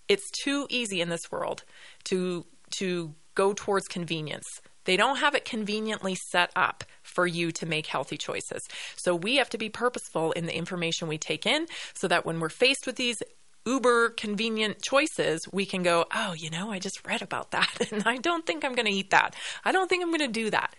it's 0.08 0.30
too 0.30 0.66
easy 0.68 1.00
in 1.00 1.08
this 1.08 1.30
world 1.30 1.64
to 2.04 2.44
to 2.78 3.14
go 3.34 3.52
towards 3.54 3.86
convenience. 3.88 4.46
They 4.84 4.96
don't 4.96 5.16
have 5.16 5.34
it 5.34 5.44
conveniently 5.44 6.16
set 6.30 6.50
up 6.56 6.84
for 7.02 7.26
you 7.26 7.52
to 7.52 7.66
make 7.66 7.86
healthy 7.86 8.16
choices. 8.16 8.66
So 8.96 9.14
we 9.14 9.36
have 9.36 9.48
to 9.50 9.58
be 9.58 9.68
purposeful 9.68 10.32
in 10.32 10.46
the 10.46 10.56
information 10.56 11.08
we 11.08 11.18
take 11.18 11.46
in 11.46 11.66
so 11.94 12.08
that 12.08 12.26
when 12.26 12.40
we're 12.40 12.48
faced 12.48 12.86
with 12.86 12.96
these 12.96 13.22
uber 13.64 14.10
convenient 14.10 14.82
choices, 14.82 15.40
we 15.52 15.66
can 15.66 15.82
go, 15.82 16.04
oh, 16.14 16.34
you 16.34 16.50
know, 16.50 16.70
I 16.70 16.78
just 16.78 17.06
read 17.06 17.22
about 17.22 17.50
that 17.52 17.88
and 17.92 18.02
I 18.06 18.16
don't 18.16 18.46
think 18.46 18.64
I'm 18.64 18.74
going 18.74 18.86
to 18.86 18.92
eat 18.92 19.10
that. 19.10 19.34
I 19.64 19.72
don't 19.72 19.88
think 19.88 20.02
I'm 20.02 20.10
going 20.10 20.20
to 20.20 20.28
do 20.28 20.50
that. 20.50 20.74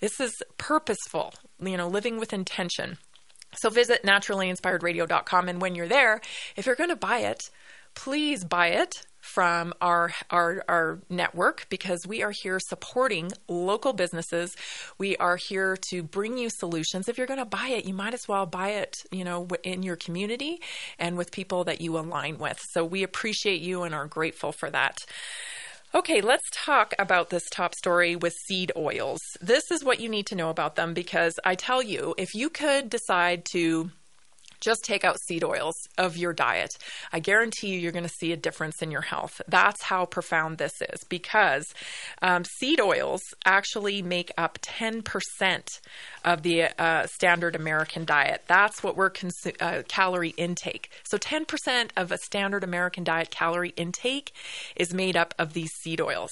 This 0.00 0.18
is 0.18 0.32
purposeful, 0.56 1.34
you 1.60 1.76
know, 1.76 1.88
living 1.88 2.18
with 2.18 2.32
intention. 2.32 2.96
So 3.60 3.68
visit 3.68 4.02
naturallyinspiredradio.com 4.02 5.48
and 5.48 5.60
when 5.60 5.74
you're 5.74 5.88
there, 5.88 6.20
if 6.56 6.66
you're 6.66 6.76
going 6.76 6.90
to 6.90 6.96
buy 6.96 7.18
it, 7.18 7.50
please 7.94 8.44
buy 8.44 8.68
it 8.68 9.06
from 9.32 9.72
our, 9.80 10.12
our 10.30 10.64
our 10.68 10.98
network 11.08 11.66
because 11.68 12.06
we 12.06 12.22
are 12.22 12.32
here 12.32 12.58
supporting 12.58 13.30
local 13.48 13.92
businesses. 13.92 14.56
We 14.98 15.16
are 15.16 15.36
here 15.36 15.76
to 15.90 16.02
bring 16.02 16.38
you 16.38 16.50
solutions. 16.50 17.08
If 17.08 17.18
you're 17.18 17.26
going 17.26 17.38
to 17.38 17.44
buy 17.44 17.68
it, 17.68 17.84
you 17.84 17.94
might 17.94 18.14
as 18.14 18.26
well 18.26 18.46
buy 18.46 18.70
it, 18.70 18.96
you 19.10 19.24
know, 19.24 19.46
in 19.62 19.82
your 19.82 19.96
community 19.96 20.60
and 20.98 21.16
with 21.16 21.30
people 21.30 21.64
that 21.64 21.80
you 21.80 21.98
align 21.98 22.38
with. 22.38 22.60
So 22.70 22.84
we 22.84 23.02
appreciate 23.02 23.60
you 23.60 23.82
and 23.82 23.94
are 23.94 24.06
grateful 24.06 24.52
for 24.52 24.70
that. 24.70 24.98
Okay, 25.92 26.20
let's 26.20 26.48
talk 26.52 26.94
about 27.00 27.30
this 27.30 27.42
top 27.50 27.74
story 27.74 28.14
with 28.14 28.32
seed 28.46 28.70
oils. 28.76 29.18
This 29.40 29.72
is 29.72 29.82
what 29.82 29.98
you 29.98 30.08
need 30.08 30.26
to 30.26 30.36
know 30.36 30.48
about 30.48 30.76
them 30.76 30.94
because 30.94 31.34
I 31.44 31.56
tell 31.56 31.82
you, 31.82 32.14
if 32.16 32.32
you 32.32 32.48
could 32.48 32.90
decide 32.90 33.44
to 33.52 33.90
just 34.60 34.84
take 34.84 35.04
out 35.04 35.20
seed 35.20 35.44
oils 35.44 35.74
of 35.98 36.16
your 36.16 36.32
diet. 36.32 36.76
I 37.12 37.20
guarantee 37.20 37.68
you, 37.68 37.78
you're 37.78 37.92
going 37.92 38.04
to 38.04 38.08
see 38.08 38.32
a 38.32 38.36
difference 38.36 38.82
in 38.82 38.90
your 38.90 39.00
health. 39.00 39.40
That's 39.48 39.82
how 39.82 40.06
profound 40.06 40.58
this 40.58 40.80
is 40.92 41.04
because 41.04 41.66
um, 42.22 42.44
seed 42.44 42.80
oils 42.80 43.22
actually 43.44 44.02
make 44.02 44.32
up 44.36 44.58
10% 44.62 45.80
of 46.24 46.42
the 46.42 46.68
uh, 46.80 47.06
standard 47.06 47.56
American 47.56 48.04
diet. 48.04 48.42
That's 48.46 48.82
what 48.82 48.96
we're 48.96 49.10
uh, 49.60 49.82
calorie 49.88 50.34
intake. 50.36 50.90
So 51.04 51.18
10% 51.18 51.90
of 51.96 52.12
a 52.12 52.18
standard 52.18 52.64
American 52.64 53.04
diet 53.04 53.30
calorie 53.30 53.74
intake 53.76 54.32
is 54.76 54.94
made 54.94 55.16
up 55.16 55.34
of 55.38 55.52
these 55.52 55.70
seed 55.82 56.00
oils. 56.00 56.30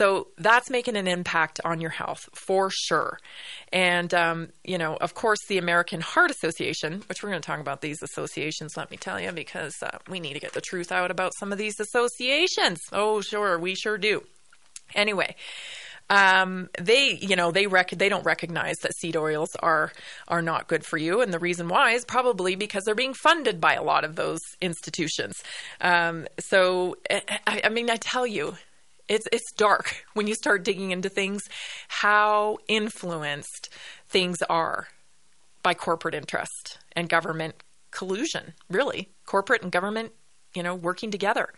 So 0.00 0.28
that's 0.38 0.70
making 0.70 0.96
an 0.96 1.06
impact 1.06 1.60
on 1.62 1.78
your 1.82 1.90
health 1.90 2.30
for 2.34 2.70
sure. 2.72 3.18
And, 3.70 4.14
um, 4.14 4.48
you 4.64 4.78
know, 4.78 4.96
of 4.96 5.12
course, 5.12 5.40
the 5.46 5.58
American 5.58 6.00
Heart 6.00 6.30
Association, 6.30 7.02
which 7.06 7.22
we're 7.22 7.28
going 7.28 7.42
to 7.42 7.46
talk 7.46 7.60
about 7.60 7.82
these 7.82 8.02
associations, 8.02 8.78
let 8.78 8.90
me 8.90 8.96
tell 8.96 9.20
you, 9.20 9.30
because 9.30 9.74
uh, 9.82 9.98
we 10.08 10.18
need 10.18 10.32
to 10.32 10.40
get 10.40 10.54
the 10.54 10.62
truth 10.62 10.90
out 10.90 11.10
about 11.10 11.34
some 11.34 11.52
of 11.52 11.58
these 11.58 11.78
associations. 11.78 12.80
Oh, 12.94 13.20
sure, 13.20 13.58
we 13.58 13.74
sure 13.74 13.98
do. 13.98 14.22
Anyway, 14.94 15.36
um, 16.08 16.70
they, 16.80 17.18
you 17.20 17.36
know, 17.36 17.50
they 17.50 17.66
rec- 17.66 17.90
they 17.90 18.08
don't 18.08 18.24
recognize 18.24 18.78
that 18.78 18.96
seed 18.96 19.18
oils 19.18 19.54
are 19.56 19.92
are 20.28 20.40
not 20.40 20.66
good 20.66 20.86
for 20.86 20.96
you, 20.96 21.20
and 21.20 21.30
the 21.30 21.38
reason 21.38 21.68
why 21.68 21.92
is 21.92 22.06
probably 22.06 22.56
because 22.56 22.84
they're 22.84 22.94
being 22.94 23.12
funded 23.12 23.60
by 23.60 23.74
a 23.74 23.82
lot 23.82 24.04
of 24.04 24.16
those 24.16 24.40
institutions. 24.62 25.44
Um, 25.82 26.26
so, 26.38 26.96
I, 27.10 27.60
I 27.64 27.68
mean, 27.68 27.90
I 27.90 27.96
tell 27.96 28.26
you, 28.26 28.56
it's 29.10 29.26
it's 29.32 29.52
dark 29.52 30.04
when 30.14 30.26
you 30.26 30.34
start 30.34 30.64
digging 30.64 30.92
into 30.92 31.10
things 31.10 31.42
how 31.88 32.56
influenced 32.68 33.68
things 34.08 34.40
are 34.48 34.88
by 35.62 35.74
corporate 35.74 36.14
interest 36.14 36.78
and 36.96 37.10
government 37.10 37.54
collusion 37.90 38.54
really. 38.70 39.10
Corporate 39.26 39.62
and 39.62 39.70
government 39.70 40.12
you 40.54 40.62
know 40.62 40.74
working 40.74 41.10
together. 41.10 41.50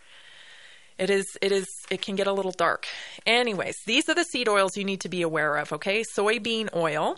It 0.97 1.09
is 1.09 1.37
it 1.41 1.51
is 1.51 1.67
it 1.89 2.01
can 2.01 2.15
get 2.15 2.27
a 2.27 2.33
little 2.33 2.51
dark. 2.51 2.87
Anyways 3.25 3.77
these 3.85 4.09
are 4.09 4.15
the 4.15 4.25
seed 4.25 4.49
oils 4.49 4.75
you 4.75 4.83
need 4.83 5.01
to 5.01 5.09
be 5.09 5.21
aware 5.21 5.55
of 5.55 5.71
okay? 5.71 6.03
Soybean 6.17 6.75
oil 6.75 7.17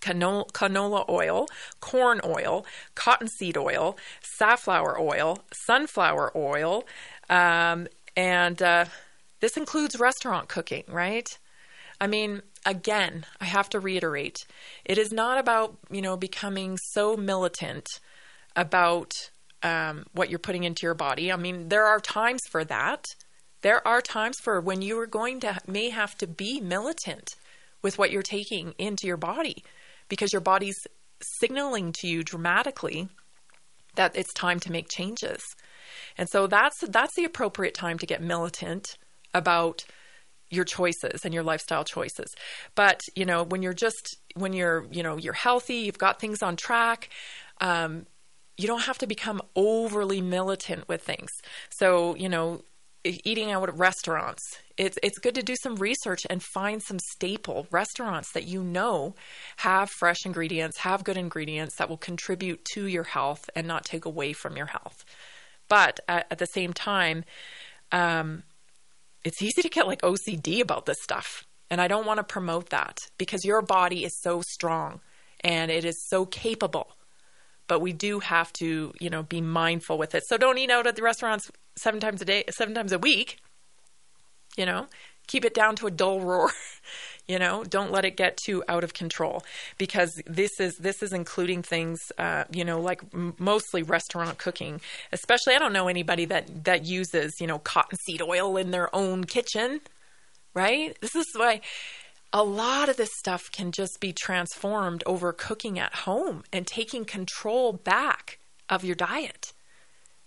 canola, 0.00 0.46
canola 0.52 1.08
oil, 1.08 1.48
corn 1.80 2.20
oil, 2.24 2.64
cottonseed 2.94 3.56
oil, 3.56 3.96
safflower 4.20 4.96
oil, 5.00 5.40
sunflower 5.52 6.30
oil, 6.36 6.84
um, 7.28 7.88
and 8.16 8.62
uh, 8.62 8.84
this 9.40 9.56
includes 9.56 9.98
restaurant 9.98 10.48
cooking, 10.48 10.84
right? 10.88 11.28
I 12.00 12.06
mean, 12.06 12.42
again, 12.64 13.26
I 13.40 13.44
have 13.46 13.68
to 13.70 13.80
reiterate, 13.80 14.46
it 14.84 14.98
is 14.98 15.12
not 15.12 15.38
about, 15.38 15.76
you 15.90 16.00
know, 16.00 16.16
becoming 16.16 16.78
so 16.92 17.16
militant 17.16 17.86
about 18.54 19.12
um, 19.62 20.04
what 20.12 20.30
you're 20.30 20.38
putting 20.38 20.64
into 20.64 20.86
your 20.86 20.94
body. 20.94 21.32
I 21.32 21.36
mean, 21.36 21.68
there 21.68 21.86
are 21.86 22.00
times 22.00 22.42
for 22.50 22.64
that. 22.64 23.04
There 23.62 23.86
are 23.86 24.00
times 24.00 24.36
for 24.42 24.60
when 24.60 24.82
you 24.82 24.98
are 25.00 25.06
going 25.06 25.40
to 25.40 25.58
may 25.66 25.90
have 25.90 26.16
to 26.18 26.26
be 26.26 26.60
militant 26.60 27.34
with 27.82 27.98
what 27.98 28.10
you're 28.10 28.22
taking 28.22 28.74
into 28.78 29.06
your 29.06 29.16
body 29.16 29.64
because 30.08 30.32
your 30.32 30.40
body's 30.40 30.78
signaling 31.40 31.92
to 31.92 32.06
you 32.06 32.22
dramatically 32.22 33.08
that 33.96 34.14
it's 34.16 34.32
time 34.34 34.60
to 34.60 34.70
make 34.70 34.88
changes. 34.88 35.42
And 36.16 36.28
so 36.28 36.46
that's 36.46 36.78
that's 36.88 37.14
the 37.16 37.24
appropriate 37.24 37.74
time 37.74 37.98
to 37.98 38.06
get 38.06 38.22
militant 38.22 38.96
about 39.34 39.84
your 40.50 40.64
choices 40.64 41.24
and 41.24 41.34
your 41.34 41.42
lifestyle 41.42 41.84
choices. 41.84 42.34
But, 42.74 43.02
you 43.14 43.24
know, 43.24 43.42
when 43.42 43.62
you're 43.62 43.74
just, 43.74 44.16
when 44.34 44.52
you're, 44.52 44.86
you 44.90 45.02
know, 45.02 45.16
you're 45.16 45.34
healthy, 45.34 45.74
you've 45.76 45.98
got 45.98 46.20
things 46.20 46.42
on 46.42 46.56
track, 46.56 47.10
um, 47.60 48.06
you 48.56 48.66
don't 48.66 48.82
have 48.82 48.98
to 48.98 49.06
become 49.06 49.40
overly 49.54 50.20
militant 50.20 50.88
with 50.88 51.02
things. 51.02 51.30
So, 51.70 52.14
you 52.16 52.28
know, 52.28 52.62
eating 53.04 53.50
out 53.52 53.68
at 53.68 53.76
restaurants, 53.76 54.42
it's, 54.76 54.98
it's 55.02 55.18
good 55.18 55.34
to 55.36 55.42
do 55.42 55.54
some 55.62 55.76
research 55.76 56.26
and 56.28 56.42
find 56.42 56.82
some 56.82 56.98
staple 56.98 57.66
restaurants 57.70 58.32
that 58.32 58.46
you 58.46 58.62
know 58.62 59.14
have 59.58 59.90
fresh 59.90 60.24
ingredients, 60.24 60.78
have 60.78 61.04
good 61.04 61.16
ingredients 61.16 61.76
that 61.76 61.88
will 61.88 61.96
contribute 61.96 62.64
to 62.72 62.86
your 62.86 63.04
health 63.04 63.48
and 63.54 63.66
not 63.66 63.84
take 63.84 64.04
away 64.04 64.32
from 64.32 64.56
your 64.56 64.66
health. 64.66 65.04
But 65.68 66.00
at, 66.08 66.26
at 66.30 66.38
the 66.38 66.46
same 66.46 66.72
time, 66.72 67.24
um, 67.92 68.42
it's 69.24 69.42
easy 69.42 69.62
to 69.62 69.68
get 69.68 69.86
like 69.86 70.02
OCD 70.02 70.60
about 70.60 70.86
this 70.86 71.02
stuff. 71.02 71.44
And 71.70 71.80
I 71.80 71.88
don't 71.88 72.06
want 72.06 72.18
to 72.18 72.24
promote 72.24 72.70
that 72.70 72.98
because 73.18 73.44
your 73.44 73.62
body 73.62 74.04
is 74.04 74.18
so 74.20 74.42
strong 74.42 75.00
and 75.42 75.70
it 75.70 75.84
is 75.84 76.08
so 76.08 76.24
capable. 76.24 76.96
But 77.66 77.80
we 77.80 77.92
do 77.92 78.20
have 78.20 78.52
to, 78.54 78.92
you 78.98 79.10
know, 79.10 79.22
be 79.22 79.42
mindful 79.42 79.98
with 79.98 80.14
it. 80.14 80.22
So 80.26 80.38
don't 80.38 80.56
eat 80.56 80.70
out 80.70 80.86
at 80.86 80.96
the 80.96 81.02
restaurants 81.02 81.50
seven 81.76 82.00
times 82.00 82.22
a 82.22 82.24
day, 82.24 82.44
seven 82.50 82.74
times 82.74 82.92
a 82.92 82.98
week. 82.98 83.38
You 84.56 84.64
know, 84.66 84.86
keep 85.28 85.44
it 85.44 85.54
down 85.54 85.76
to 85.76 85.86
a 85.86 85.90
dull 85.90 86.20
roar. 86.20 86.50
you 87.28 87.38
know, 87.38 87.62
don't 87.62 87.92
let 87.92 88.04
it 88.04 88.16
get 88.16 88.36
too 88.36 88.64
out 88.68 88.82
of 88.82 88.94
control 88.94 89.44
because 89.76 90.20
this 90.26 90.58
is 90.58 90.76
this 90.78 91.02
is 91.02 91.12
including 91.12 91.62
things, 91.62 92.00
uh, 92.18 92.44
you 92.50 92.64
know, 92.64 92.80
like 92.80 93.02
m- 93.14 93.34
mostly 93.38 93.82
restaurant 93.84 94.38
cooking. 94.38 94.80
Especially, 95.12 95.54
I 95.54 95.58
don't 95.58 95.72
know 95.72 95.86
anybody 95.88 96.24
that 96.24 96.64
that 96.64 96.84
uses 96.84 97.34
you 97.40 97.46
know 97.46 97.60
cottonseed 97.60 98.22
oil 98.22 98.56
in 98.56 98.72
their 98.72 98.94
own 98.96 99.24
kitchen, 99.24 99.80
right? 100.54 100.98
This 101.00 101.14
is 101.14 101.26
why 101.36 101.60
a 102.32 102.42
lot 102.42 102.88
of 102.88 102.96
this 102.96 103.10
stuff 103.18 103.50
can 103.52 103.72
just 103.72 104.00
be 104.00 104.12
transformed 104.12 105.02
over 105.06 105.32
cooking 105.32 105.78
at 105.78 105.94
home 105.94 106.44
and 106.52 106.66
taking 106.66 107.04
control 107.04 107.72
back 107.72 108.38
of 108.68 108.84
your 108.84 108.94
diet. 108.94 109.52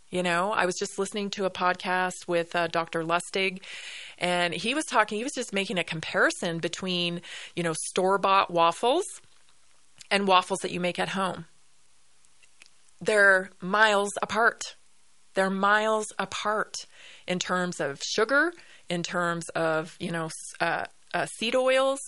You 0.09 0.23
know, 0.23 0.51
I 0.51 0.65
was 0.65 0.75
just 0.75 0.99
listening 0.99 1.29
to 1.31 1.45
a 1.45 1.49
podcast 1.49 2.27
with 2.27 2.53
uh, 2.53 2.67
Dr. 2.67 3.03
Lustig, 3.03 3.61
and 4.21 4.53
he 4.53 4.75
was 4.75 4.85
talking, 4.85 5.17
he 5.17 5.23
was 5.23 5.33
just 5.33 5.51
making 5.51 5.79
a 5.79 5.83
comparison 5.83 6.59
between, 6.59 7.21
you 7.55 7.63
know, 7.63 7.73
store 7.87 8.19
bought 8.19 8.51
waffles 8.51 9.05
and 10.11 10.27
waffles 10.27 10.59
that 10.59 10.71
you 10.71 10.79
make 10.79 10.99
at 10.99 11.09
home. 11.09 11.45
They're 13.01 13.49
miles 13.59 14.11
apart. 14.21 14.75
They're 15.33 15.49
miles 15.49 16.05
apart 16.19 16.75
in 17.27 17.39
terms 17.39 17.79
of 17.79 17.99
sugar, 18.03 18.53
in 18.89 19.01
terms 19.01 19.49
of, 19.49 19.97
you 19.99 20.11
know, 20.11 20.29
uh, 20.59 20.85
uh, 21.15 21.25
seed 21.25 21.55
oils. 21.55 21.99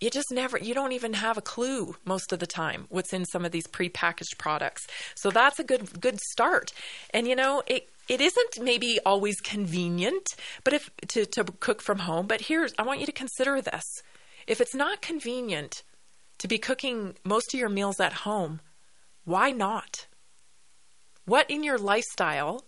You 0.00 0.08
just 0.08 0.32
never, 0.32 0.58
you 0.58 0.72
don't 0.72 0.92
even 0.92 1.12
have 1.12 1.36
a 1.36 1.42
clue 1.42 1.94
most 2.06 2.32
of 2.32 2.38
the 2.38 2.46
time 2.46 2.86
what's 2.88 3.12
in 3.12 3.26
some 3.26 3.44
of 3.44 3.52
these 3.52 3.66
prepackaged 3.66 4.38
products. 4.38 4.86
So 5.14 5.30
that's 5.30 5.58
a 5.58 5.64
good, 5.64 6.00
good 6.00 6.20
start. 6.20 6.72
And, 7.12 7.28
you 7.28 7.36
know, 7.36 7.62
it, 7.66 7.90
it 8.08 8.20
isn't 8.22 8.62
maybe 8.62 8.98
always 9.04 9.40
convenient, 9.40 10.26
but 10.64 10.72
if 10.72 10.90
to, 11.08 11.26
to 11.26 11.44
cook 11.44 11.82
from 11.82 12.00
home. 12.00 12.26
But 12.26 12.40
here's, 12.40 12.72
I 12.78 12.82
want 12.82 13.00
you 13.00 13.06
to 13.06 13.12
consider 13.12 13.60
this. 13.60 13.84
If 14.46 14.60
it's 14.60 14.74
not 14.74 15.02
convenient 15.02 15.82
to 16.38 16.48
be 16.48 16.56
cooking 16.56 17.14
most 17.22 17.52
of 17.52 17.60
your 17.60 17.68
meals 17.68 18.00
at 18.00 18.12
home, 18.12 18.60
why 19.24 19.50
not? 19.50 20.06
What 21.26 21.50
in 21.50 21.62
your 21.62 21.78
lifestyle 21.78 22.64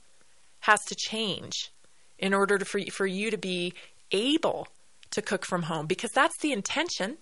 has 0.60 0.84
to 0.84 0.94
change 0.94 1.72
in 2.18 2.34
order 2.34 2.58
to, 2.58 2.64
for, 2.64 2.80
for 2.92 3.06
you 3.06 3.30
to 3.30 3.38
be 3.38 3.72
able 4.12 4.68
to 5.12 5.22
cook 5.22 5.44
from 5.44 5.64
home? 5.64 5.86
Because 5.86 6.10
that's 6.14 6.38
the 6.38 6.52
intention, 6.52 7.18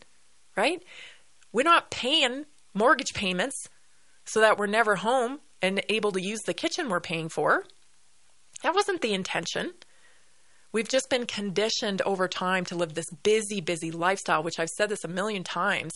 right? 0.56 0.82
We're 1.52 1.62
not 1.62 1.90
paying 1.90 2.46
mortgage 2.74 3.14
payments 3.14 3.68
so 4.24 4.40
that 4.40 4.58
we're 4.58 4.66
never 4.66 4.96
home 4.96 5.40
and 5.62 5.82
able 5.88 6.12
to 6.12 6.20
use 6.20 6.40
the 6.46 6.54
kitchen 6.54 6.88
we're 6.88 7.00
paying 7.00 7.28
for. 7.28 7.64
That 8.62 8.74
wasn't 8.74 9.00
the 9.00 9.14
intention. 9.14 9.72
We've 10.72 10.88
just 10.88 11.10
been 11.10 11.26
conditioned 11.26 12.00
over 12.02 12.28
time 12.28 12.64
to 12.66 12.76
live 12.76 12.94
this 12.94 13.10
busy, 13.22 13.60
busy 13.60 13.90
lifestyle, 13.90 14.42
which 14.42 14.60
I've 14.60 14.68
said 14.68 14.88
this 14.88 15.04
a 15.04 15.08
million 15.08 15.42
times. 15.42 15.92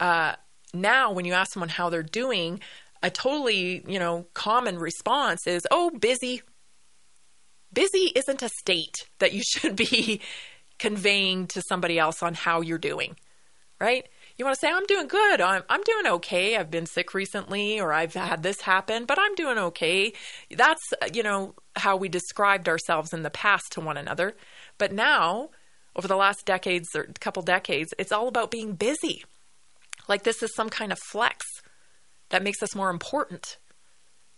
Uh, 0.00 0.34
now, 0.74 1.12
when 1.12 1.24
you 1.24 1.32
ask 1.32 1.52
someone 1.52 1.68
how 1.68 1.90
they're 1.90 2.02
doing, 2.02 2.60
a 3.02 3.10
totally, 3.10 3.84
you 3.86 3.98
know, 3.98 4.26
common 4.34 4.78
response 4.78 5.46
is, 5.46 5.66
"Oh, 5.70 5.90
busy." 5.90 6.42
Busy 7.72 8.10
isn't 8.16 8.42
a 8.42 8.48
state 8.48 8.96
that 9.20 9.32
you 9.32 9.42
should 9.46 9.76
be 9.76 10.20
conveying 10.80 11.46
to 11.46 11.62
somebody 11.62 11.98
else 11.98 12.22
on 12.22 12.34
how 12.34 12.62
you're 12.62 12.78
doing, 12.78 13.14
right? 13.78 14.08
You 14.36 14.46
want 14.46 14.56
to 14.56 14.60
say, 14.60 14.72
I'm 14.72 14.86
doing 14.86 15.06
good. 15.06 15.40
I'm, 15.40 15.62
I'm 15.68 15.82
doing 15.82 16.06
okay. 16.06 16.56
I've 16.56 16.70
been 16.70 16.86
sick 16.86 17.12
recently 17.12 17.78
or 17.78 17.92
I've 17.92 18.14
had 18.14 18.42
this 18.42 18.62
happen, 18.62 19.04
but 19.04 19.18
I'm 19.20 19.34
doing 19.34 19.58
okay. 19.58 20.14
That's, 20.50 20.82
you 21.12 21.22
know, 21.22 21.54
how 21.76 21.96
we 21.96 22.08
described 22.08 22.68
ourselves 22.68 23.12
in 23.12 23.22
the 23.22 23.30
past 23.30 23.72
to 23.72 23.80
one 23.82 23.98
another. 23.98 24.34
But 24.78 24.92
now, 24.92 25.50
over 25.94 26.08
the 26.08 26.16
last 26.16 26.46
decades 26.46 26.88
or 26.94 27.04
couple 27.20 27.42
decades, 27.42 27.92
it's 27.98 28.12
all 28.12 28.26
about 28.26 28.50
being 28.50 28.72
busy. 28.72 29.22
Like 30.08 30.22
this 30.22 30.42
is 30.42 30.54
some 30.54 30.70
kind 30.70 30.92
of 30.92 30.98
flex 30.98 31.44
that 32.30 32.42
makes 32.42 32.62
us 32.62 32.74
more 32.74 32.88
important. 32.88 33.58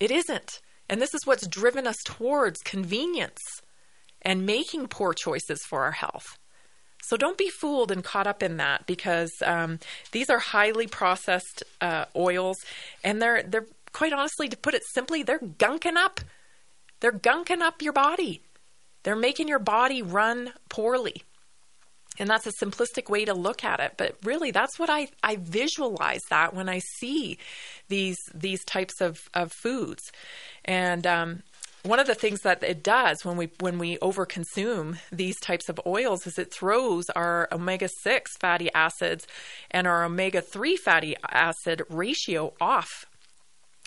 It 0.01 0.11
isn't. 0.11 0.61
And 0.89 1.01
this 1.01 1.15
is 1.15 1.25
what's 1.25 1.47
driven 1.47 1.87
us 1.87 2.03
towards 2.05 2.59
convenience 2.63 3.41
and 4.23 4.47
making 4.47 4.89
poor 4.89 5.13
choices 5.13 5.63
for 5.69 5.85
our 5.85 5.93
health. 5.93 6.39
So 7.05 7.17
don't 7.17 7.37
be 7.37 7.51
fooled 7.51 7.91
and 7.91 8.05
caught 8.05 8.29
up 8.29 8.43
in 8.43 8.59
that 8.59 8.87
because 8.87 9.33
um, 9.45 9.81
these 10.13 10.31
are 10.31 10.39
highly 10.39 10.87
processed 10.87 11.65
uh, 11.81 12.05
oils, 12.15 12.59
and 13.03 13.21
they're 13.21 13.43
they're 13.43 13.67
quite 13.93 14.13
honestly, 14.13 14.49
to 14.49 14.57
put 14.57 14.75
it 14.75 14.83
simply, 14.85 15.23
they're 15.23 15.39
gunking 15.39 15.97
up. 15.97 16.21
They're 17.01 17.13
gunking 17.13 17.61
up 17.61 17.83
your 17.83 17.93
body. 17.93 18.43
They're 19.03 19.17
making 19.17 19.49
your 19.49 19.59
body 19.59 20.03
run 20.03 20.53
poorly. 20.69 21.25
And 22.19 22.29
that's 22.29 22.47
a 22.47 22.53
simplistic 22.53 23.09
way 23.09 23.25
to 23.25 23.35
look 23.35 23.65
at 23.65 23.81
it. 23.81 23.95
But 23.97 24.17
really, 24.23 24.51
that's 24.51 24.79
what 24.79 24.91
I, 24.91 25.09
I 25.23 25.37
visualize 25.37 26.21
that 26.29 26.55
when 26.55 26.69
I 26.69 26.81
see 26.99 27.39
these 27.89 28.19
these 28.35 28.65
types 28.65 29.01
of, 29.01 29.29
of 29.33 29.51
foods. 29.51 30.13
And 30.65 31.07
um, 31.07 31.43
one 31.85 31.99
of 31.99 32.07
the 32.07 32.15
things 32.15 32.41
that 32.43 32.63
it 32.63 32.83
does 32.83 33.25
when 33.25 33.37
we 33.37 33.51
when 33.59 33.79
we 33.79 33.99
overconsume 33.99 34.99
these 35.11 35.39
types 35.41 35.69
of 35.69 35.81
oils 35.87 36.27
is 36.27 36.39
it 36.39 36.53
throws 36.53 37.11
our 37.11 37.49
omega 37.51 37.89
6 38.03 38.37
fatty 38.39 38.73
acids 38.73 39.27
and 39.71 39.87
our 39.87 40.05
omega 40.05 40.41
3 40.41 40.77
fatty 40.77 41.17
acid 41.29 41.83
ratio 41.89 42.55
off. 42.61 43.07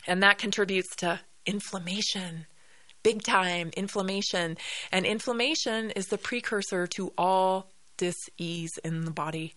And 0.08 0.22
that 0.24 0.38
contributes 0.38 0.96
to 0.98 1.22
inflammation. 1.46 2.48
Big 3.02 3.24
time 3.24 3.72
inflammation. 3.78 4.58
And 4.92 5.06
inflammation 5.06 5.92
is 5.92 6.08
the 6.08 6.18
precursor 6.18 6.88
to 6.88 7.14
all 7.18 7.72
dis-ease 7.98 8.78
in 8.84 9.06
the 9.06 9.12
body. 9.12 9.54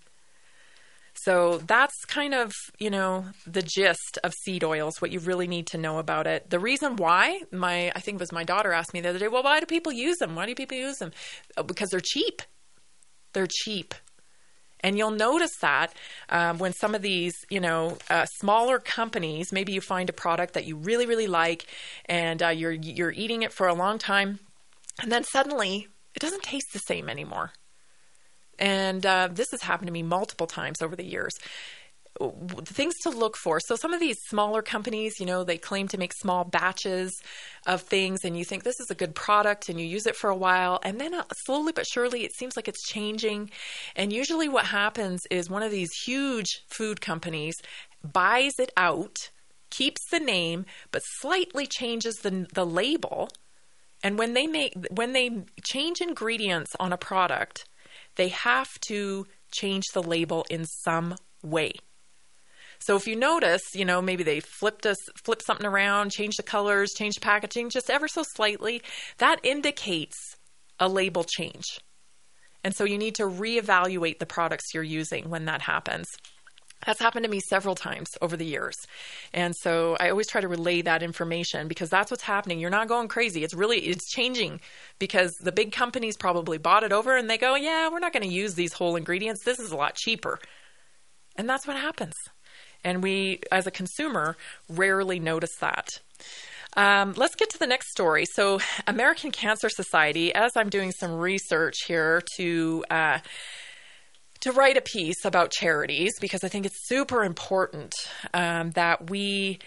So 1.23 1.59
that's 1.59 2.05
kind 2.07 2.35
of, 2.35 2.53
you 2.79 2.91
know, 2.91 3.27
the 3.47 3.63
gist 3.63 4.19
of 4.23 4.33
seed 4.45 4.63
oils, 4.63 5.01
what 5.01 5.11
you 5.11 5.21
really 5.21 5.47
need 5.47 5.67
to 5.69 5.79
know 5.79 5.99
about 5.99 6.27
it. 6.27 6.51
The 6.51 6.59
reason 6.59 6.97
why, 6.97 7.43
my 7.51 7.93
I 7.95 8.01
think 8.01 8.17
it 8.17 8.21
was 8.21 8.33
my 8.33 8.45
daughter 8.45 8.73
asked 8.73 8.95
me 8.95 9.01
the 9.01 9.11
other 9.11 9.19
day, 9.19 9.29
well, 9.29 9.43
why 9.43 9.61
do 9.61 9.67
people 9.67 9.93
use 9.93 10.19
them? 10.19 10.35
Why 10.35 10.47
do 10.47 10.55
people 10.55 10.77
use 10.77 10.99
them? 10.99 11.13
Oh, 11.57 11.63
because 11.63 11.91
they're 11.91 12.01
cheap. 12.01 12.43
They're 13.33 13.49
cheap. 13.49 13.95
And 14.81 14.97
you'll 14.97 15.11
notice 15.11 15.57
that 15.61 15.93
um, 16.29 16.59
when 16.59 16.73
some 16.73 16.95
of 16.95 17.03
these, 17.03 17.35
you 17.51 17.59
know, 17.59 17.99
uh, 18.09 18.27
smaller 18.27 18.79
companies, 18.79 19.53
maybe 19.53 19.73
you 19.73 19.81
find 19.81 20.09
a 20.09 20.13
product 20.13 20.55
that 20.55 20.67
you 20.67 20.77
really, 20.77 21.05
really 21.05 21.27
like, 21.27 21.67
and 22.07 22.41
uh, 22.43 22.49
you're 22.49 22.73
you're 22.73 23.11
eating 23.11 23.43
it 23.43 23.53
for 23.53 23.67
a 23.67 23.75
long 23.75 23.99
time, 23.99 24.39
and 25.03 25.11
then 25.11 25.25
suddenly 25.25 25.89
it 26.15 26.21
doesn't 26.21 26.45
taste 26.45 26.73
the 26.73 26.79
same 26.79 27.09
anymore. 27.09 27.53
And 28.59 29.05
uh, 29.05 29.29
this 29.31 29.51
has 29.53 29.63
happened 29.63 29.87
to 29.87 29.93
me 29.93 30.03
multiple 30.03 30.47
times 30.47 30.83
over 30.83 30.97
the 30.97 31.05
years. 31.05 31.35
Things 32.65 32.97
to 33.03 33.11
look 33.11 33.37
for. 33.37 33.61
So, 33.61 33.77
some 33.77 33.95
of 33.95 34.01
these 34.01 34.19
smaller 34.27 34.61
companies, 34.61 35.21
you 35.21 35.27
know, 35.27 35.45
they 35.45 35.57
claim 35.57 35.87
to 35.89 35.99
make 35.99 36.13
small 36.13 36.43
batches 36.43 37.13
of 37.67 37.83
things, 37.83 38.25
and 38.25 38.37
you 38.37 38.45
think 38.45 38.65
this 38.65 38.81
is 38.81 38.91
a 38.91 38.95
good 38.97 39.15
product 39.15 39.69
and 39.69 39.79
you 39.79 39.87
use 39.87 40.05
it 40.05 40.17
for 40.17 40.29
a 40.29 40.37
while. 40.37 40.81
And 40.83 41.01
then 41.01 41.15
uh, 41.15 41.25
slowly 41.45 41.73
but 41.73 41.87
surely, 41.87 42.25
it 42.25 42.35
seems 42.35 42.57
like 42.57 42.67
it's 42.67 42.89
changing. 42.89 43.51
And 43.95 44.13
usually, 44.13 44.49
what 44.49 44.65
happens 44.65 45.21
is 45.31 45.49
one 45.49 45.63
of 45.63 45.71
these 45.71 45.93
huge 46.05 46.65
food 46.69 47.01
companies 47.01 47.55
buys 48.03 48.59
it 48.59 48.73
out, 48.77 49.31
keeps 49.71 50.01
the 50.11 50.21
name, 50.21 50.65
but 50.91 51.03
slightly 51.21 51.67
changes 51.67 52.17
the, 52.17 52.49
the 52.53 52.67
label. 52.67 53.29
And 54.03 54.19
when 54.19 54.35
they 54.35 54.47
make 54.47 54.75
when 54.91 55.13
they 55.13 55.45
change 55.63 56.01
ingredients 56.01 56.75
on 56.79 56.93
a 56.93 56.97
product, 56.97 57.65
they 58.19 58.29
have 58.29 58.79
to 58.81 59.27
change 59.51 59.85
the 59.95 60.03
label 60.03 60.45
in 60.51 60.67
some 60.67 61.17
way. 61.43 61.73
So 62.81 62.97
if 62.97 63.07
you 63.07 63.17
notice, 63.17 63.63
you 63.75 63.85
know, 63.85 64.03
maybe 64.03 64.23
they 64.23 64.41
flipped 64.41 64.87
us 64.87 64.99
flip 65.25 65.43
something 65.43 65.67
around, 65.67 66.13
change 66.13 66.37
the 66.37 66.43
colors, 66.43 66.93
change 66.93 67.15
the 67.15 67.21
packaging 67.21 67.71
just 67.71 67.91
ever 67.91 68.07
so 68.07 68.23
slightly, 68.23 68.83
that 69.19 69.41
indicates 69.43 70.37
a 70.79 70.89
label 70.89 71.25
change. 71.25 71.81
And 72.63 72.75
so 72.75 72.85
you 72.85 72.99
need 72.99 73.15
to 73.17 73.25
reevaluate 73.25 74.19
the 74.19 74.27
products 74.27 74.75
you're 74.75 74.83
using 74.83 75.31
when 75.31 75.47
that 75.47 75.63
happens. 75.63 76.09
That's 76.87 77.01
happened 77.01 77.25
to 77.25 77.31
me 77.31 77.41
several 77.41 77.75
times 77.75 78.09
over 78.23 78.37
the 78.37 78.45
years. 78.45 78.77
And 79.35 79.55
so 79.57 79.97
I 79.99 80.11
always 80.11 80.29
try 80.29 80.41
to 80.41 80.49
relay 80.49 80.83
that 80.83 81.03
information 81.03 81.69
because 81.69 81.91
that's 81.91 82.11
what's 82.11 82.23
happening. 82.23 82.61
You're 82.61 82.71
not 82.71 82.89
going 82.89 83.09
crazy. 83.09 83.43
It's 83.43 83.55
really 83.55 83.79
it's 83.79 84.09
changing 84.09 84.61
because 84.99 85.33
the 85.41 85.53
big 85.53 85.73
companies 85.73 86.17
probably 86.17 86.59
bought 86.59 86.85
it 86.85 86.93
over 86.93 87.17
and 87.17 87.29
they 87.29 87.39
go, 87.39 87.57
"Yeah, 87.57 87.89
we're 87.91 87.99
not 87.99 88.13
going 88.13 88.29
to 88.29 88.35
use 88.35 88.55
these 88.55 88.73
whole 88.73 88.97
ingredients. 88.97 89.45
This 89.45 89.59
is 89.59 89.73
a 89.73 89.77
lot 89.77 89.97
cheaper." 89.97 90.39
And 91.37 91.49
that's 91.49 91.67
what 91.67 91.77
happens. 91.77 92.15
And 92.85 93.03
we 93.03 93.41
as 93.51 93.67
a 93.67 93.71
consumer 93.71 94.37
rarely 94.69 95.19
notice 95.19 95.57
that. 95.61 95.89
Um, 96.77 97.15
let's 97.17 97.35
get 97.35 97.51
to 97.51 97.59
the 97.59 97.67
next 97.67 97.91
story. 97.91 98.25
So, 98.25 98.61
American 98.87 99.31
Cancer 99.33 99.69
Society, 99.69 100.35
as 100.35 100.53
I'm 100.55 100.69
doing 100.69 100.93
some 100.93 101.19
research 101.19 101.85
here 101.87 102.23
to 102.37 102.85
uh, 102.91 103.19
to 104.41 104.53
write 104.53 104.77
a 104.77 104.83
piece 104.83 105.25
about 105.25 105.51
charities 105.51 106.13
because 106.21 106.45
I 106.45 106.49
think 106.49 106.67
it's 106.67 106.89
super 106.89 107.25
important 107.25 107.93
um, 108.33 108.71
that 108.73 109.11
we 109.11 109.59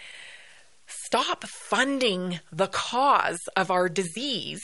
stop 0.87 1.43
funding 1.43 2.39
the 2.51 2.67
cause 2.67 3.39
of 3.55 3.71
our 3.71 3.89
disease 3.89 4.61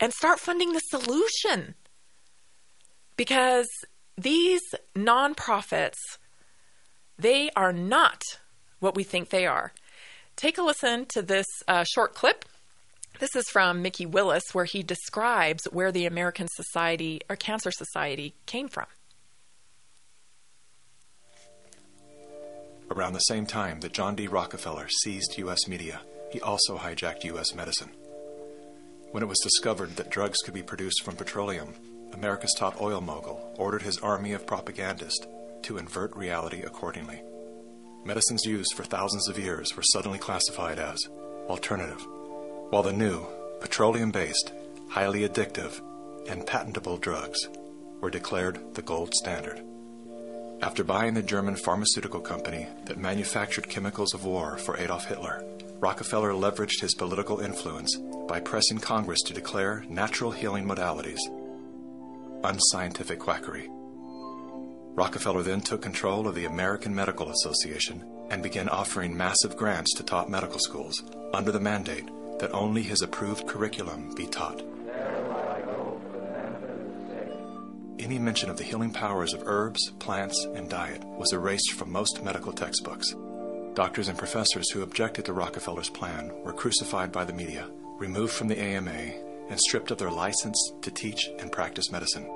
and 0.00 0.12
start 0.12 0.40
funding 0.40 0.72
the 0.72 0.80
solution. 0.80 1.74
Because 3.16 3.68
these 4.16 4.62
nonprofits, 4.96 5.98
they 7.18 7.50
are 7.54 7.72
not 7.72 8.22
what 8.80 8.94
we 8.94 9.04
think 9.04 9.28
they 9.28 9.46
are. 9.46 9.72
Take 10.34 10.58
a 10.58 10.62
listen 10.62 11.06
to 11.10 11.22
this 11.22 11.46
uh, 11.68 11.84
short 11.84 12.14
clip. 12.14 12.44
This 13.18 13.36
is 13.36 13.48
from 13.48 13.82
Mikki 13.82 14.06
Willis, 14.06 14.42
where 14.52 14.64
he 14.64 14.82
describes 14.82 15.64
where 15.70 15.92
the 15.92 16.06
American 16.06 16.48
Society 16.48 17.20
or 17.28 17.36
Cancer 17.36 17.70
Society 17.70 18.34
came 18.46 18.68
from. 18.68 18.86
Around 22.90 23.14
the 23.14 23.20
same 23.20 23.46
time 23.46 23.80
that 23.80 23.92
John 23.92 24.14
D. 24.14 24.26
Rockefeller 24.26 24.88
seized 24.88 25.38
U.S. 25.38 25.66
media, 25.66 26.00
he 26.30 26.40
also 26.40 26.76
hijacked 26.76 27.24
U.S. 27.24 27.54
medicine. 27.54 27.90
When 29.12 29.22
it 29.22 29.28
was 29.28 29.40
discovered 29.42 29.96
that 29.96 30.10
drugs 30.10 30.38
could 30.38 30.54
be 30.54 30.62
produced 30.62 31.02
from 31.02 31.16
petroleum, 31.16 31.74
America's 32.12 32.54
top 32.58 32.80
oil 32.80 33.00
mogul 33.00 33.54
ordered 33.58 33.82
his 33.82 33.98
army 33.98 34.32
of 34.32 34.46
propagandists 34.46 35.26
to 35.62 35.78
invert 35.78 36.16
reality 36.16 36.62
accordingly. 36.62 37.22
Medicines 38.04 38.44
used 38.44 38.74
for 38.74 38.84
thousands 38.84 39.28
of 39.28 39.38
years 39.38 39.76
were 39.76 39.82
suddenly 39.82 40.18
classified 40.18 40.78
as 40.78 40.98
alternative, 41.48 42.06
while 42.70 42.82
the 42.82 42.92
new, 42.92 43.26
petroleum 43.60 44.10
based, 44.10 44.52
highly 44.88 45.28
addictive, 45.28 45.80
and 46.28 46.46
patentable 46.46 46.96
drugs 46.96 47.48
were 48.00 48.10
declared 48.10 48.74
the 48.74 48.82
gold 48.82 49.14
standard. 49.14 49.62
After 50.62 50.84
buying 50.84 51.14
the 51.14 51.22
German 51.22 51.56
pharmaceutical 51.56 52.20
company 52.20 52.68
that 52.84 52.96
manufactured 52.96 53.68
chemicals 53.68 54.14
of 54.14 54.24
war 54.24 54.56
for 54.58 54.76
Adolf 54.76 55.06
Hitler, 55.06 55.44
Rockefeller 55.80 56.30
leveraged 56.32 56.80
his 56.80 56.94
political 56.94 57.40
influence 57.40 57.96
by 58.28 58.38
pressing 58.38 58.78
Congress 58.78 59.20
to 59.22 59.34
declare 59.34 59.84
natural 59.88 60.30
healing 60.30 60.64
modalities 60.64 61.18
unscientific 62.44 63.18
quackery. 63.18 63.68
Rockefeller 64.94 65.42
then 65.42 65.60
took 65.60 65.82
control 65.82 66.26
of 66.26 66.34
the 66.34 66.44
American 66.44 66.94
Medical 66.94 67.30
Association 67.30 68.04
and 68.30 68.42
began 68.42 68.68
offering 68.68 69.16
massive 69.16 69.56
grants 69.56 69.94
to 69.94 70.02
top 70.02 70.28
medical 70.28 70.58
schools 70.58 71.02
under 71.32 71.52
the 71.52 71.60
mandate 71.60 72.08
that 72.38 72.52
only 72.52 72.82
his 72.82 73.02
approved 73.02 73.46
curriculum 73.46 74.14
be 74.14 74.26
taught. 74.26 74.62
Any 78.02 78.18
mention 78.18 78.50
of 78.50 78.56
the 78.56 78.64
healing 78.64 78.90
powers 78.90 79.32
of 79.32 79.44
herbs, 79.46 79.92
plants, 80.00 80.44
and 80.56 80.68
diet 80.68 81.04
was 81.04 81.32
erased 81.32 81.74
from 81.74 81.92
most 81.92 82.24
medical 82.24 82.52
textbooks. 82.52 83.14
Doctors 83.74 84.08
and 84.08 84.18
professors 84.18 84.68
who 84.70 84.82
objected 84.82 85.24
to 85.26 85.32
Rockefeller's 85.32 85.88
plan 85.88 86.32
were 86.42 86.52
crucified 86.52 87.12
by 87.12 87.24
the 87.24 87.32
media, 87.32 87.68
removed 87.98 88.32
from 88.32 88.48
the 88.48 88.60
AMA, 88.60 89.12
and 89.48 89.60
stripped 89.60 89.92
of 89.92 89.98
their 89.98 90.10
license 90.10 90.72
to 90.82 90.90
teach 90.90 91.30
and 91.38 91.52
practice 91.52 91.92
medicine. 91.92 92.28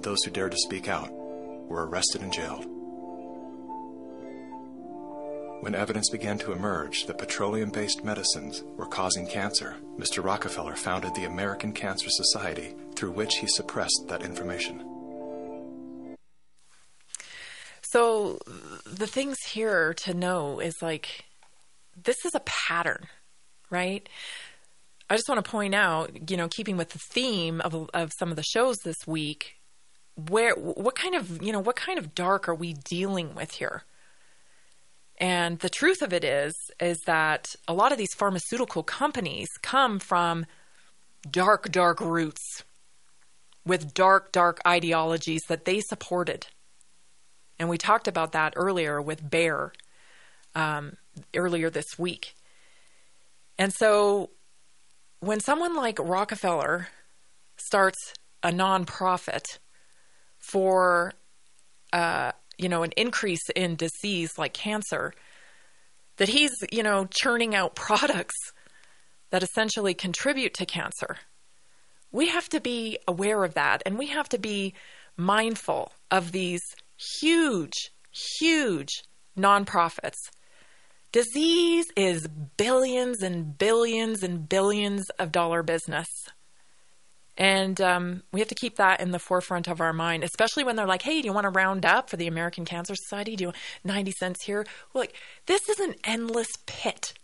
Those 0.00 0.18
who 0.24 0.32
dared 0.32 0.50
to 0.50 0.58
speak 0.58 0.88
out 0.88 1.12
were 1.12 1.86
arrested 1.86 2.22
and 2.22 2.32
jailed. 2.32 2.66
When 5.60 5.76
evidence 5.76 6.10
began 6.10 6.38
to 6.38 6.52
emerge 6.52 7.06
that 7.06 7.18
petroleum 7.18 7.70
based 7.70 8.02
medicines 8.02 8.64
were 8.76 8.86
causing 8.86 9.28
cancer, 9.28 9.76
Mr. 9.96 10.24
Rockefeller 10.24 10.74
founded 10.74 11.14
the 11.14 11.24
American 11.24 11.72
Cancer 11.72 12.10
Society, 12.10 12.74
through 12.98 13.12
which 13.12 13.36
he 13.36 13.46
suppressed 13.46 14.06
that 14.08 14.22
information. 14.22 14.82
So, 17.80 18.38
the 18.84 19.06
things 19.06 19.38
here 19.52 19.94
to 19.94 20.12
know 20.12 20.58
is 20.58 20.74
like, 20.82 21.24
this 21.96 22.24
is 22.24 22.34
a 22.34 22.42
pattern, 22.44 23.06
right? 23.70 24.06
I 25.08 25.14
just 25.14 25.28
want 25.28 25.42
to 25.42 25.50
point 25.50 25.74
out, 25.74 26.30
you 26.30 26.36
know, 26.36 26.48
keeping 26.48 26.76
with 26.76 26.90
the 26.90 26.98
theme 26.98 27.60
of, 27.60 27.88
of 27.94 28.12
some 28.18 28.30
of 28.30 28.36
the 28.36 28.42
shows 28.42 28.76
this 28.84 29.06
week, 29.06 29.54
where, 30.28 30.54
what 30.54 30.96
kind 30.96 31.14
of, 31.14 31.40
you 31.40 31.52
know, 31.52 31.60
what 31.60 31.76
kind 31.76 31.98
of 31.98 32.14
dark 32.14 32.48
are 32.48 32.54
we 32.54 32.72
dealing 32.72 33.34
with 33.34 33.52
here? 33.52 33.84
And 35.18 35.60
the 35.60 35.70
truth 35.70 36.02
of 36.02 36.12
it 36.12 36.24
is, 36.24 36.54
is 36.80 36.98
that 37.06 37.54
a 37.66 37.72
lot 37.72 37.92
of 37.92 37.98
these 37.98 38.14
pharmaceutical 38.14 38.82
companies 38.82 39.48
come 39.62 39.98
from 39.98 40.46
dark, 41.30 41.70
dark 41.70 42.00
roots 42.00 42.64
with 43.68 43.94
dark, 43.94 44.32
dark 44.32 44.60
ideologies 44.66 45.42
that 45.48 45.64
they 45.64 45.80
supported. 45.80 46.48
And 47.58 47.68
we 47.68 47.78
talked 47.78 48.08
about 48.08 48.32
that 48.32 48.54
earlier 48.56 49.00
with 49.00 49.28
Bayer 49.28 49.72
um, 50.54 50.96
earlier 51.36 51.70
this 51.70 51.98
week. 51.98 52.34
And 53.58 53.72
so 53.72 54.30
when 55.20 55.40
someone 55.40 55.74
like 55.74 55.98
Rockefeller 56.00 56.88
starts 57.56 58.14
a 58.42 58.50
nonprofit 58.50 59.58
for 60.38 61.12
uh, 61.92 62.32
you 62.58 62.68
know, 62.68 62.82
an 62.82 62.92
increase 62.96 63.48
in 63.54 63.76
disease 63.76 64.36
like 64.36 64.52
cancer, 64.52 65.14
that 66.16 66.28
he's, 66.28 66.50
you 66.72 66.82
know, 66.82 67.06
churning 67.10 67.54
out 67.54 67.74
products 67.74 68.36
that 69.30 69.42
essentially 69.42 69.94
contribute 69.94 70.54
to 70.54 70.66
cancer. 70.66 71.16
We 72.10 72.28
have 72.28 72.48
to 72.50 72.60
be 72.60 72.98
aware 73.06 73.44
of 73.44 73.54
that 73.54 73.82
and 73.84 73.98
we 73.98 74.06
have 74.06 74.28
to 74.30 74.38
be 74.38 74.74
mindful 75.16 75.92
of 76.10 76.32
these 76.32 76.62
huge, 77.20 77.90
huge 78.38 79.02
nonprofits. 79.36 80.30
Disease 81.12 81.86
is 81.96 82.28
billions 82.56 83.22
and 83.22 83.56
billions 83.56 84.22
and 84.22 84.48
billions 84.48 85.08
of 85.18 85.32
dollar 85.32 85.62
business. 85.62 86.08
And 87.36 87.80
um, 87.80 88.22
we 88.32 88.40
have 88.40 88.48
to 88.48 88.54
keep 88.54 88.76
that 88.76 89.00
in 89.00 89.12
the 89.12 89.18
forefront 89.20 89.68
of 89.68 89.80
our 89.80 89.92
mind, 89.92 90.24
especially 90.24 90.64
when 90.64 90.74
they're 90.74 90.86
like, 90.86 91.02
hey, 91.02 91.22
do 91.22 91.26
you 91.26 91.32
want 91.32 91.44
to 91.44 91.50
round 91.50 91.86
up 91.86 92.10
for 92.10 92.16
the 92.16 92.26
American 92.26 92.64
Cancer 92.64 92.96
Society? 92.96 93.36
Do 93.36 93.42
you 93.42 93.48
want 93.48 93.56
90 93.84 94.12
cents 94.18 94.44
here? 94.44 94.66
Well, 94.92 95.02
like, 95.02 95.14
this 95.46 95.68
is 95.68 95.78
an 95.78 95.94
endless 96.04 96.48
pit. 96.66 97.14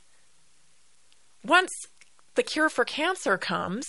Once 1.45 1.73
the 2.37 2.45
cure 2.45 2.69
for 2.69 2.85
cancer 2.85 3.37
comes, 3.37 3.87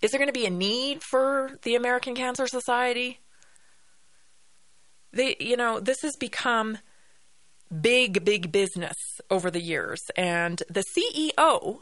is 0.00 0.10
there 0.10 0.18
going 0.18 0.28
to 0.28 0.32
be 0.32 0.46
a 0.46 0.50
need 0.50 1.02
for 1.02 1.58
the 1.62 1.74
American 1.74 2.14
Cancer 2.14 2.46
Society? 2.46 3.20
They, 5.12 5.36
you 5.40 5.56
know, 5.56 5.80
this 5.80 6.02
has 6.02 6.16
become 6.16 6.78
big, 7.80 8.24
big 8.24 8.52
business 8.52 8.96
over 9.30 9.50
the 9.50 9.60
years. 9.60 10.00
And 10.16 10.62
the 10.68 10.84
CEO, 10.96 11.80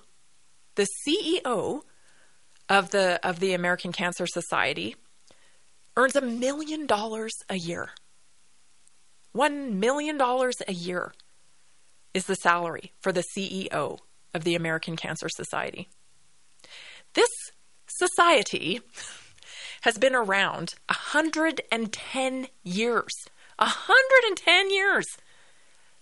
the 0.77 0.89
CEO 1.07 1.83
of 2.69 2.91
the 2.91 3.21
of 3.23 3.41
the 3.41 3.53
American 3.53 3.93
Cancer 3.93 4.27
Society 4.27 4.97
earns 5.97 6.17
a 6.17 6.21
million 6.21 6.87
dollars 6.87 7.35
a 7.49 7.57
year. 7.57 7.91
One 9.33 9.79
million 9.79 10.17
dollars 10.17 10.57
a 10.67 10.73
year 10.73 11.13
is 12.15 12.27
the 12.27 12.35
salary 12.35 12.93
for 13.01 13.13
the 13.13 13.25
CEO 13.37 13.99
of 14.33 14.45
the 14.45 14.55
American 14.55 14.97
Cancer 14.97 15.29
Society. 15.29 15.89
This 17.15 17.31
society 17.99 18.81
has 19.83 19.99
been 19.99 20.15
around 20.15 20.75
110 20.89 22.47
years. 22.65 23.13
110 23.59 24.71
years. 24.71 25.07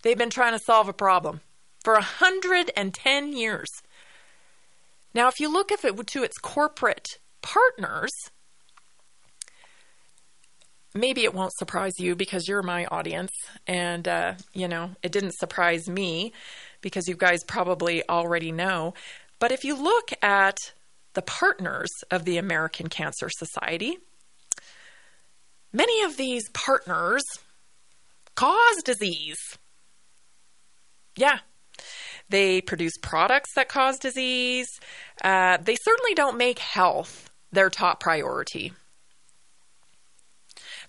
They've 0.02 0.18
been 0.18 0.30
trying 0.30 0.52
to 0.52 0.64
solve 0.64 0.88
a 0.88 0.92
problem 0.92 1.40
for 1.83 1.94
110 1.94 3.33
years. 3.33 3.68
Now, 5.14 5.28
if 5.28 5.38
you 5.38 5.52
look 5.52 5.70
at 5.70 5.85
it 5.85 6.07
to 6.09 6.22
its 6.24 6.38
corporate 6.38 7.18
partners, 7.42 8.11
maybe 10.94 11.24
it 11.24 11.35
won't 11.35 11.52
surprise 11.57 11.98
you 11.98 12.16
because 12.16 12.48
you're 12.48 12.62
my 12.62 12.87
audience. 12.87 13.33
And, 13.66 14.09
uh, 14.09 14.35
you 14.52 14.66
know, 14.66 14.90
it 15.02 15.12
didn't 15.12 15.35
surprise 15.35 15.88
me 15.88 16.33
because 16.80 17.07
you 17.07 17.16
guys 17.16 17.44
probably 17.44 18.07
already 18.09 18.50
know. 18.50 18.94
But 19.38 19.52
if 19.52 19.64
you 19.64 19.80
look 19.80 20.11
at 20.22 20.57
the 21.14 21.22
partners 21.22 21.90
of 22.11 22.24
the 22.24 22.37
American 22.37 22.88
Cancer 22.88 23.29
Society, 23.31 23.98
many 25.72 26.03
of 26.03 26.16
these 26.16 26.48
partners 26.50 27.22
cause 28.35 28.83
disease. 28.85 29.38
Yeah, 31.16 31.38
they 32.29 32.61
produce 32.61 32.96
products 33.00 33.50
that 33.55 33.68
cause 33.68 33.98
disease. 33.98 34.68
Uh, 35.22 35.59
they 35.59 35.77
certainly 35.77 36.14
don't 36.14 36.37
make 36.37 36.59
health 36.59 37.31
their 37.53 37.70
top 37.70 38.00
priority. 38.00 38.72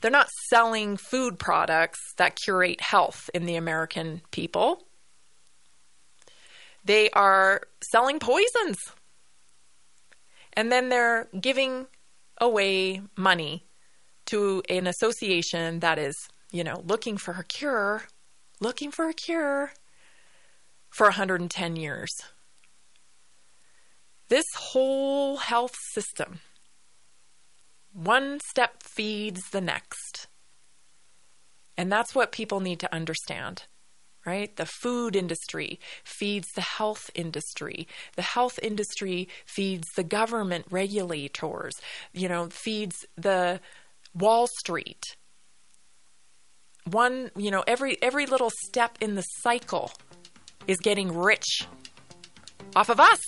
They're 0.01 0.11
not 0.11 0.29
selling 0.49 0.97
food 0.97 1.39
products 1.39 1.99
that 2.17 2.35
curate 2.35 2.81
health 2.81 3.29
in 3.33 3.45
the 3.45 3.55
American 3.55 4.21
people. 4.31 4.83
They 6.83 7.09
are 7.11 7.61
selling 7.91 8.19
poisons. 8.19 8.77
And 10.55 10.71
then 10.71 10.89
they're 10.89 11.27
giving 11.39 11.87
away 12.39 13.01
money 13.17 13.65
to 14.27 14.63
an 14.69 14.87
association 14.87 15.79
that 15.79 15.99
is, 15.99 16.15
you 16.51 16.63
know, 16.63 16.81
looking 16.85 17.17
for 17.17 17.33
a 17.33 17.43
cure, 17.43 18.03
looking 18.59 18.91
for 18.91 19.07
a 19.09 19.13
cure 19.13 19.73
for 20.89 21.07
110 21.07 21.75
years. 21.75 22.11
This 24.29 24.45
whole 24.55 25.37
health 25.37 25.75
system, 25.91 26.39
one 27.93 28.39
step 28.49 28.81
feeds 28.81 29.49
the 29.51 29.61
next. 29.61 30.27
And 31.77 31.91
that's 31.91 32.15
what 32.15 32.31
people 32.31 32.59
need 32.59 32.79
to 32.79 32.93
understand, 32.93 33.65
right? 34.25 34.55
The 34.55 34.65
food 34.65 35.15
industry 35.15 35.79
feeds 36.03 36.47
the 36.55 36.61
health 36.61 37.09
industry. 37.13 37.87
The 38.15 38.21
health 38.21 38.59
industry 38.61 39.29
feeds 39.45 39.87
the 39.95 40.03
government 40.03 40.65
regulators, 40.69 41.73
you 42.13 42.27
know, 42.27 42.47
feeds 42.49 43.05
the 43.15 43.59
Wall 44.13 44.47
Street. 44.59 45.15
One, 46.89 47.31
you 47.35 47.51
know, 47.51 47.63
every 47.67 47.97
every 48.01 48.25
little 48.25 48.51
step 48.67 48.97
in 49.01 49.15
the 49.15 49.23
cycle 49.41 49.91
is 50.67 50.77
getting 50.77 51.15
rich 51.15 51.67
off 52.75 52.89
of 52.89 52.99
us. 52.99 53.19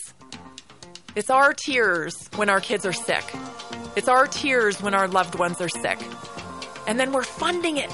It's 1.15 1.29
our 1.29 1.53
tears 1.53 2.29
when 2.35 2.49
our 2.49 2.59
kids 2.59 2.85
are 2.85 2.93
sick. 2.93 3.23
It's 3.95 4.07
our 4.07 4.27
tears 4.27 4.81
when 4.81 4.93
our 4.93 5.07
loved 5.07 5.35
ones 5.35 5.59
are 5.61 5.69
sick. 5.69 5.99
And 6.85 6.99
then 6.99 7.11
we're 7.11 7.23
funding 7.23 7.77
it 7.77 7.91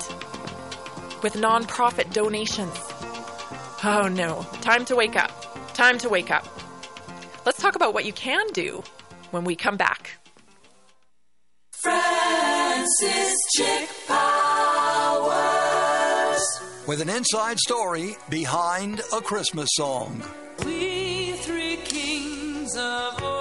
with 1.23 1.33
nonprofit 1.35 2.11
donations. 2.11 2.92
Oh 3.85 4.07
no, 4.07 4.47
time 4.61 4.85
to 4.85 4.95
wake 4.95 5.17
up. 5.17 5.73
Time 5.73 5.97
to 5.97 6.07
wake 6.07 6.31
up. 6.31 6.47
Let's 7.45 7.61
talk 7.61 7.75
about 7.75 7.93
what 7.93 8.05
you 8.05 8.13
can 8.13 8.47
do 8.53 8.81
when 9.31 9.43
we 9.43 9.57
come 9.57 9.75
back. 9.75 10.11
Francis 11.71 13.35
Chick 13.57 13.89
Powers. 14.07 14.23
With 16.87 17.01
an 17.01 17.09
inside 17.09 17.59
story 17.59 18.15
behind 18.29 19.01
a 19.11 19.19
Christmas 19.19 19.67
song. 19.73 20.23
We 20.65 21.33
three 21.33 21.75
kings 21.83 22.77
of 22.77 23.32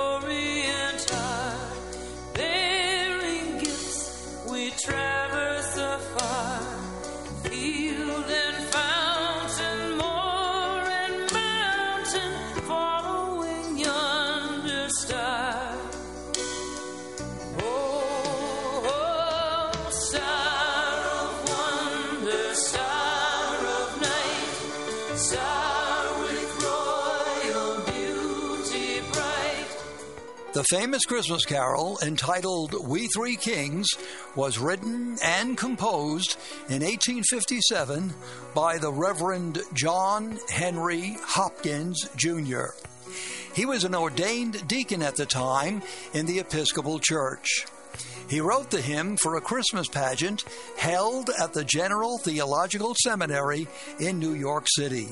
famous 30.73 31.05
Christmas 31.05 31.45
carol 31.45 31.99
entitled 32.03 32.89
We 32.89 33.07
Three 33.09 33.37
Kings 33.37 33.87
was 34.35 34.59
written 34.59 35.19
and 35.23 35.55
composed 35.55 36.39
in 36.71 36.81
1857 36.81 38.15
by 38.55 38.79
the 38.79 38.91
Reverend 38.91 39.59
John 39.75 40.39
Henry 40.49 41.19
Hopkins 41.21 42.09
Jr. 42.17 42.69
He 43.55 43.67
was 43.67 43.85
an 43.85 43.95
ordained 43.95 44.67
deacon 44.67 45.03
at 45.03 45.17
the 45.17 45.27
time 45.27 45.83
in 46.15 46.25
the 46.25 46.39
Episcopal 46.39 46.99
Church. 46.99 47.67
He 48.31 48.41
wrote 48.41 48.71
the 48.71 48.81
hymn 48.81 49.19
for 49.19 49.37
a 49.37 49.43
Christmas 49.43 49.89
pageant 49.89 50.43
held 50.79 51.29
at 51.39 51.53
the 51.53 51.65
General 51.65 52.17
Theological 52.17 52.95
Seminary 52.95 53.69
in 54.01 54.19
New 54.19 54.33
York 54.33 54.65
City. 54.69 55.09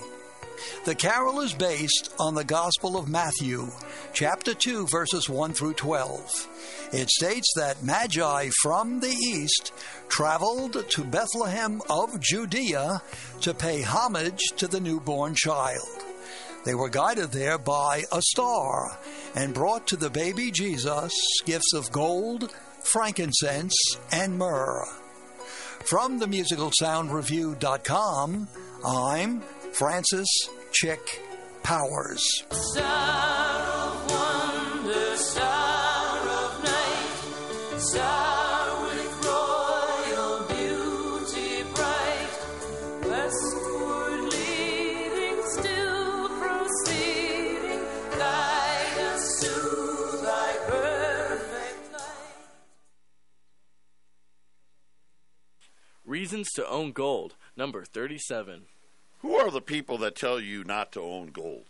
The 0.85 0.95
carol 0.95 1.41
is 1.41 1.53
based 1.53 2.15
on 2.19 2.35
the 2.35 2.45
Gospel 2.45 2.97
of 2.97 3.09
Matthew, 3.09 3.69
chapter 4.13 4.55
2, 4.55 4.87
verses 4.87 5.29
1 5.29 5.53
through 5.53 5.75
12. 5.75 6.89
It 6.93 7.11
states 7.11 7.53
that 7.57 7.83
Magi 7.83 8.51
from 8.63 9.01
the 9.01 9.09
east 9.09 9.73
traveled 10.09 10.89
to 10.89 11.05
Bethlehem 11.05 11.83
of 11.89 12.21
Judea 12.21 13.03
to 13.43 13.55
pay 13.55 13.83
homage 13.83 14.41
to 14.57 14.67
the 14.67 14.81
newborn 14.81 15.35
child. 15.35 16.05
They 16.65 16.75
were 16.75 16.89
guided 16.89 17.33
there 17.33 17.59
by 17.59 18.05
a 18.13 18.21
star 18.21 18.99
and 19.35 19.55
brought 19.55 19.87
to 19.89 19.97
the 19.97 20.11
baby 20.11 20.51
Jesus 20.51 21.13
gifts 21.45 21.73
of 21.75 21.91
gold, 21.91 22.53
frankincense, 22.83 23.75
and 24.13 24.37
myrrh. 24.37 24.85
From 25.85 26.19
the 26.19 26.27
musicalsoundreview.com, 26.27 28.49
I'm 28.85 29.43
Francis 29.73 30.29
Chick 30.73 31.23
Powers. 31.63 32.23
Star 32.51 33.61
of 33.63 34.11
wonder, 34.11 35.17
star 35.17 36.19
of 36.29 36.65
night, 36.65 37.81
star 37.81 38.83
with 38.83 39.25
royal 39.25 40.45
beauty 40.49 41.63
bright, 41.75 42.35
westward 43.09 44.21
leading, 44.33 45.43
still 45.49 46.29
proceeding, 46.41 47.81
guide 48.19 48.99
us 48.99 49.41
to 49.41 49.55
thy 50.23 50.57
perfect 50.67 51.93
light. 51.93 52.03
Reasons 56.05 56.49
to 56.57 56.69
own 56.69 56.93
gold, 56.93 57.37
number 57.57 57.85
37. 57.85 58.67
Who 59.23 59.37
are 59.37 59.51
the 59.51 59.61
people 59.61 59.99
that 59.99 60.17
tell 60.17 60.41
you 60.41 60.65
not 60.65 60.93
to 60.93 61.01
own 61.01 61.29
gold? 61.29 61.65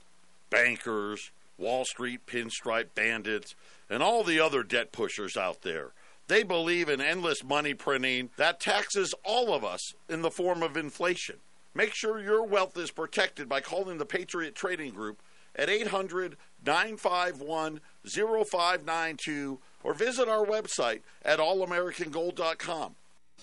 Bankers, 0.51 1.31
Wall 1.59 1.85
Street 1.85 2.27
pinstripe 2.27 2.95
bandits, 2.95 3.55
and 3.89 4.03
all 4.03 4.23
the 4.23 4.39
other 4.39 4.63
debt 4.63 4.93
pushers 4.93 5.37
out 5.37 5.63
there. 5.63 5.91
They 6.29 6.45
believe 6.45 6.89
in 6.89 7.01
endless 7.01 7.43
money 7.43 7.75
printing 7.75 8.31
that 8.37 8.61
taxes 8.61 9.15
all 9.25 9.53
of 9.53 9.65
us 9.65 9.95
in 10.09 10.23
the 10.23 10.31
form 10.31 10.63
of 10.63 10.77
inflation. 10.77 11.37
Make 11.75 11.93
sure 11.93 12.21
your 12.21 12.45
wealth 12.45 12.77
is 12.77 12.93
protected 12.93 13.49
by 13.49 13.61
calling 13.61 13.99
the 13.99 14.07
Patriot 14.07 14.55
Trading 14.55 14.93
Group 14.93 15.21
at 15.57 15.69
800 15.69 16.37
951 16.65 17.81
0592 18.07 19.59
or 19.83 19.95
visit 19.95 20.29
our 20.29 20.45
website 20.47 21.01
at 21.25 21.41
allamericangold.com. 21.41 22.95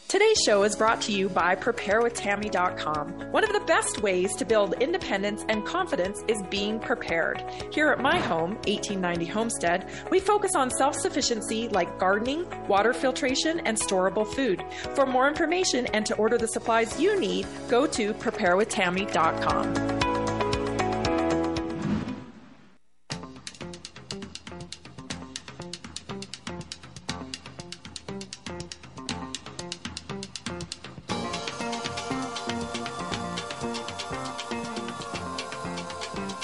Today's 0.07 0.37
show 0.45 0.63
is 0.63 0.77
brought 0.77 1.01
to 1.01 1.11
you 1.11 1.27
by 1.27 1.55
PrepareWithTammy.com. 1.55 3.33
One 3.33 3.43
of 3.43 3.51
the 3.51 3.59
best 3.67 4.01
ways 4.01 4.33
to 4.37 4.45
build 4.45 4.81
independence 4.81 5.43
and 5.49 5.65
confidence 5.65 6.23
is 6.29 6.41
being 6.49 6.79
prepared. 6.79 7.43
Here 7.73 7.89
at 7.89 7.99
my 7.99 8.17
home, 8.17 8.51
1890 8.67 9.25
Homestead, 9.25 9.89
we 10.09 10.21
focus 10.21 10.55
on 10.55 10.71
self 10.71 10.95
sufficiency 10.95 11.67
like 11.67 11.99
gardening, 11.99 12.45
water 12.69 12.93
filtration, 12.93 13.59
and 13.61 13.77
storable 13.77 14.25
food. 14.25 14.63
For 14.95 15.05
more 15.05 15.27
information 15.27 15.87
and 15.87 16.05
to 16.05 16.15
order 16.15 16.37
the 16.37 16.47
supplies 16.47 17.01
you 17.01 17.19
need, 17.19 17.45
go 17.67 17.85
to 17.87 18.13
PrepareWithTammy.com. 18.13 20.16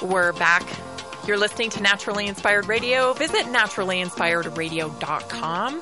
We're 0.04 0.34
back. 0.34 0.64
You're 1.26 1.38
listening 1.38 1.70
to 1.72 1.82
Naturally 1.82 2.28
Inspired 2.28 2.68
Radio. 2.68 3.14
Visit 3.14 3.46
naturallyinspiredradio.com. 3.46 5.82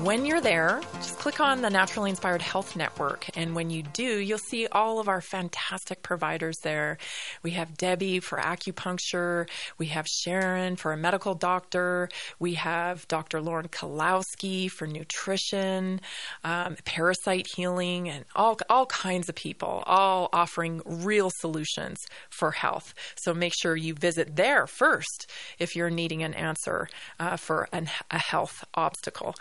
When 0.00 0.26
you're 0.26 0.40
there, 0.40 0.80
just 0.94 1.18
click 1.18 1.38
on 1.38 1.62
the 1.62 1.70
Naturally 1.70 2.10
Inspired 2.10 2.42
Health 2.42 2.74
Network. 2.74 3.26
And 3.36 3.54
when 3.54 3.70
you 3.70 3.84
do, 3.84 4.18
you'll 4.18 4.38
see 4.38 4.66
all 4.66 4.98
of 4.98 5.08
our 5.08 5.20
fantastic 5.20 6.02
providers 6.02 6.56
there. 6.64 6.98
We 7.44 7.52
have 7.52 7.76
Debbie 7.76 8.18
for 8.18 8.38
acupuncture. 8.38 9.48
We 9.78 9.86
have 9.86 10.08
Sharon 10.08 10.74
for 10.74 10.92
a 10.92 10.96
medical 10.96 11.34
doctor. 11.34 12.08
We 12.40 12.54
have 12.54 13.06
Dr. 13.06 13.40
Lauren 13.40 13.68
Kalowski 13.68 14.68
for 14.68 14.88
nutrition, 14.88 16.00
um, 16.42 16.76
parasite 16.84 17.46
healing, 17.54 18.08
and 18.08 18.24
all, 18.34 18.58
all 18.68 18.86
kinds 18.86 19.28
of 19.28 19.36
people, 19.36 19.84
all 19.86 20.28
offering 20.32 20.82
real 20.84 21.30
solutions 21.30 22.04
for 22.28 22.50
health. 22.50 22.92
So 23.14 23.32
make 23.34 23.52
sure 23.54 23.76
you 23.76 23.94
visit 23.94 24.34
there 24.34 24.66
first 24.66 25.30
if 25.60 25.76
you're 25.76 25.90
needing 25.90 26.24
an 26.24 26.34
answer 26.34 26.88
uh, 27.20 27.36
for 27.36 27.68
an, 27.72 27.88
a 28.10 28.18
health 28.18 28.64
obstacle. 28.74 29.36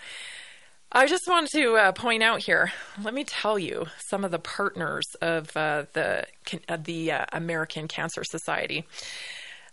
I 0.93 1.07
just 1.07 1.23
want 1.25 1.47
to 1.51 1.75
uh, 1.77 1.91
point 1.93 2.21
out 2.21 2.43
here. 2.43 2.73
Let 3.01 3.13
me 3.13 3.23
tell 3.23 3.57
you 3.57 3.85
some 4.09 4.25
of 4.25 4.31
the 4.31 4.39
partners 4.39 5.05
of 5.21 5.55
uh, 5.55 5.85
the 5.93 6.25
uh, 6.67 6.77
the 6.83 7.13
uh, 7.13 7.25
American 7.31 7.87
Cancer 7.87 8.25
Society. 8.25 8.85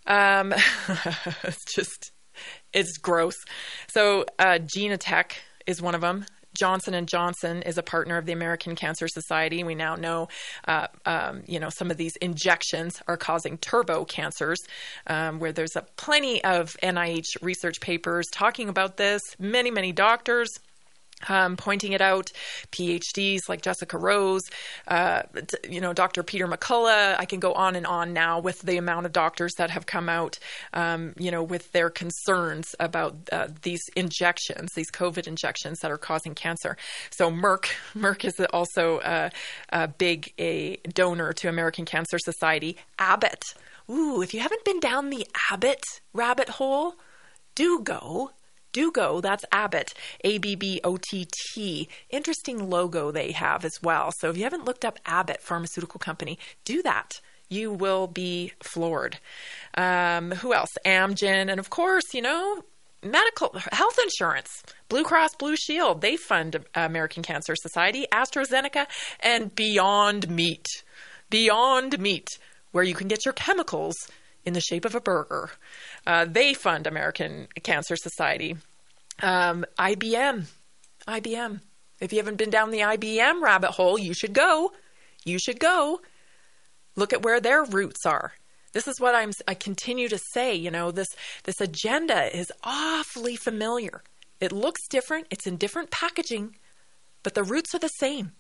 Um, 0.07 0.55
it's 1.43 1.75
just 1.75 2.13
it's 2.73 2.99
gross. 2.99 3.35
So 3.89 4.27
uh, 4.39 4.61
Genentech 4.63 5.33
is 5.67 5.83
one 5.83 5.97
of 5.97 6.03
them. 6.03 6.25
Johnson 6.57 6.95
and 6.95 7.09
Johnson 7.09 7.63
is 7.63 7.79
a 7.79 7.83
partner 7.83 8.17
of 8.17 8.25
the 8.25 8.33
American 8.33 8.77
Cancer 8.77 9.09
Society. 9.09 9.65
We 9.65 9.75
now 9.75 9.97
know, 9.97 10.29
uh, 10.67 10.87
um, 11.05 11.43
you 11.47 11.59
know, 11.59 11.69
some 11.69 11.91
of 11.91 11.97
these 11.97 12.15
injections 12.17 13.03
are 13.07 13.17
causing 13.17 13.59
turbo 13.59 14.05
cancers, 14.05 14.59
um, 15.09 15.41
where 15.41 15.53
there's 15.53 15.77
a 15.77 15.83
plenty 15.97 16.43
of 16.45 16.77
NIH 16.83 17.43
research 17.43 17.81
papers 17.81 18.27
talking 18.33 18.69
about 18.69 18.97
this. 18.97 19.23
Many, 19.39 19.71
many 19.71 19.93
doctors 19.93 20.49
um, 21.29 21.57
pointing 21.57 21.93
it 21.93 22.01
out, 22.01 22.31
PhDs 22.71 23.49
like 23.49 23.63
Jessica 23.63 23.99
Rose, 23.99 24.43
uh, 24.87 25.23
you 25.69 25.81
know, 25.81 25.93
Dr. 25.93 26.23
Peter 26.23 26.47
McCullough. 26.47 27.17
I 27.19 27.25
can 27.25 27.41
go 27.41 27.53
on 27.55 27.75
and 27.75 27.87
on 27.87 28.13
now 28.13 28.39
with 28.39 28.61
the 28.63 28.77
amount 28.77 29.07
of 29.07 29.13
doctors 29.13 29.53
that 29.59 29.71
have 29.71 29.87
come 29.87 30.09
out, 30.09 30.39
um, 30.73 31.15
you 31.19 31.31
know, 31.31 31.43
with 31.43 31.73
their 31.73 31.91
concerns 31.91 32.75
about 32.79 33.17
uh, 33.33 33.49
these 33.63 33.83
injections, 33.97 34.73
these 34.75 34.91
COVID 34.91 35.27
injections 35.27 35.81
that 35.81 35.91
are 35.91 35.99
causing 35.99 36.35
cancer. 36.35 36.77
So 37.11 37.31
Merck, 37.31 37.67
Merck 37.97 38.25
is 38.25 38.39
also 38.53 39.01
a, 39.05 39.31
a 39.71 39.89
big 39.89 40.33
a 40.39 40.77
donor 40.93 41.33
to 41.33 41.49
American 41.49 41.85
Cancer 41.85 42.19
Society. 42.19 42.77
Abbott. 42.99 43.43
Ooh, 43.91 44.21
if 44.23 44.35
you 44.35 44.41
haven't 44.41 44.65
been 44.65 44.81
down 44.81 45.11
the 45.11 45.27
Abbott 45.51 45.83
rabbit 46.13 46.49
hole, 46.49 46.95
do 47.55 47.81
go 47.81 48.31
do 48.79 48.93
go. 48.93 49.21
That's 49.21 49.45
Abbott, 49.51 49.93
A 50.23 50.39
B 50.39 50.55
B 50.55 50.81
O 50.85 50.97
T 50.97 51.27
T. 51.53 51.89
Interesting 52.11 52.71
logo 52.71 53.11
they 53.11 53.33
have 53.33 53.65
as 53.65 53.83
well. 53.83 54.13
So 54.19 54.31
if 54.31 54.37
you 54.37 54.45
haven't 54.45 54.65
looked 54.65 54.85
up 54.85 55.01
Abbott 55.05 55.43
Pharmaceutical 55.43 55.99
Company, 55.99 56.39
do 56.65 56.83
that. 56.83 57.21
You 57.49 57.73
will 57.73 58.07
be 58.07 58.53
floored. 58.61 59.19
Um, 59.75 60.31
who 60.31 60.53
else? 60.55 60.71
Amgen, 60.85 61.51
and 61.51 61.59
of 61.59 61.71
course, 61.71 62.15
you 62.15 62.23
know, 62.23 62.63
medical 63.03 63.53
health 63.73 63.99
insurance. 64.03 64.63
Blue 64.89 65.03
Cross 65.03 65.35
Blue 65.37 65.57
Shield, 65.57 66.01
they 66.01 66.17
fund 66.17 66.65
American 66.75 67.23
Cancer 67.23 67.57
Society, 67.57 68.07
AstraZeneca, 68.13 68.87
and 69.21 69.55
Beyond 69.55 70.31
Meat. 70.31 70.67
Beyond 71.31 71.99
Meat, 71.99 72.39
where 72.71 72.85
you 72.85 72.95
can 72.95 73.09
get 73.09 73.25
your 73.25 73.35
chemicals 73.35 73.97
in 74.45 74.53
the 74.55 74.61
shape 74.61 74.85
of 74.85 74.95
a 74.95 75.01
burger. 75.01 75.51
Uh, 76.07 76.25
they 76.25 76.55
fund 76.55 76.87
American 76.87 77.49
Cancer 77.63 77.97
Society. 77.97 78.57
Um, 79.21 79.65
IBM, 79.79 80.47
IBM. 81.07 81.61
If 82.01 82.13
you 82.13 82.19
haven't 82.19 82.37
been 82.37 82.51
down 82.51 82.71
the 82.71 82.81
IBM 82.81 83.43
rabbit 83.43 83.73
hole, 83.73 83.99
you 83.99 84.15
should 84.15 84.33
go. 84.33 84.73
You 85.25 85.39
should 85.39 85.59
go. 85.59 86.01
Look 86.97 87.13
at 87.13 87.23
where 87.23 87.41
their 87.41 87.65
roots 87.65 88.07
are. 88.07 88.33
This 88.73 88.87
is 88.87 89.01
what 89.01 89.15
I'm 89.15 89.33
I 89.47 89.55
continue 89.55 90.09
to 90.09 90.19
say, 90.33 90.55
you 90.55 90.71
know, 90.71 90.91
this 90.91 91.09
this 91.45 91.61
agenda 91.61 92.37
is 92.37 92.53
awfully 92.63 93.35
familiar. 93.35 94.03
It 94.41 94.53
looks 94.53 94.87
different, 94.89 95.27
it's 95.31 95.47
in 95.47 95.57
different 95.57 95.91
packaging, 95.91 96.57
but 97.23 97.35
the 97.35 97.43
roots 97.43 97.75
are 97.75 97.81
the 97.81 97.89
same. 97.89 98.33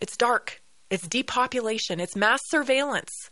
It's 0.00 0.16
dark. 0.16 0.60
It's 0.90 1.06
depopulation. 1.06 2.00
It's 2.00 2.16
mass 2.16 2.40
surveillance. 2.48 3.30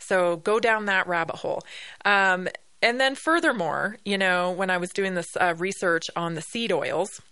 So 0.00 0.36
go 0.36 0.60
down 0.60 0.86
that 0.86 1.06
rabbit 1.06 1.36
hole. 1.36 1.62
Um, 2.04 2.48
and 2.84 3.00
then, 3.00 3.14
furthermore, 3.14 3.96
you 4.04 4.18
know, 4.18 4.50
when 4.50 4.68
I 4.68 4.76
was 4.76 4.90
doing 4.90 5.14
this 5.14 5.36
uh, 5.40 5.54
research 5.56 6.10
on 6.14 6.34
the 6.34 6.42
seed 6.42 6.70
oils, 6.70 7.22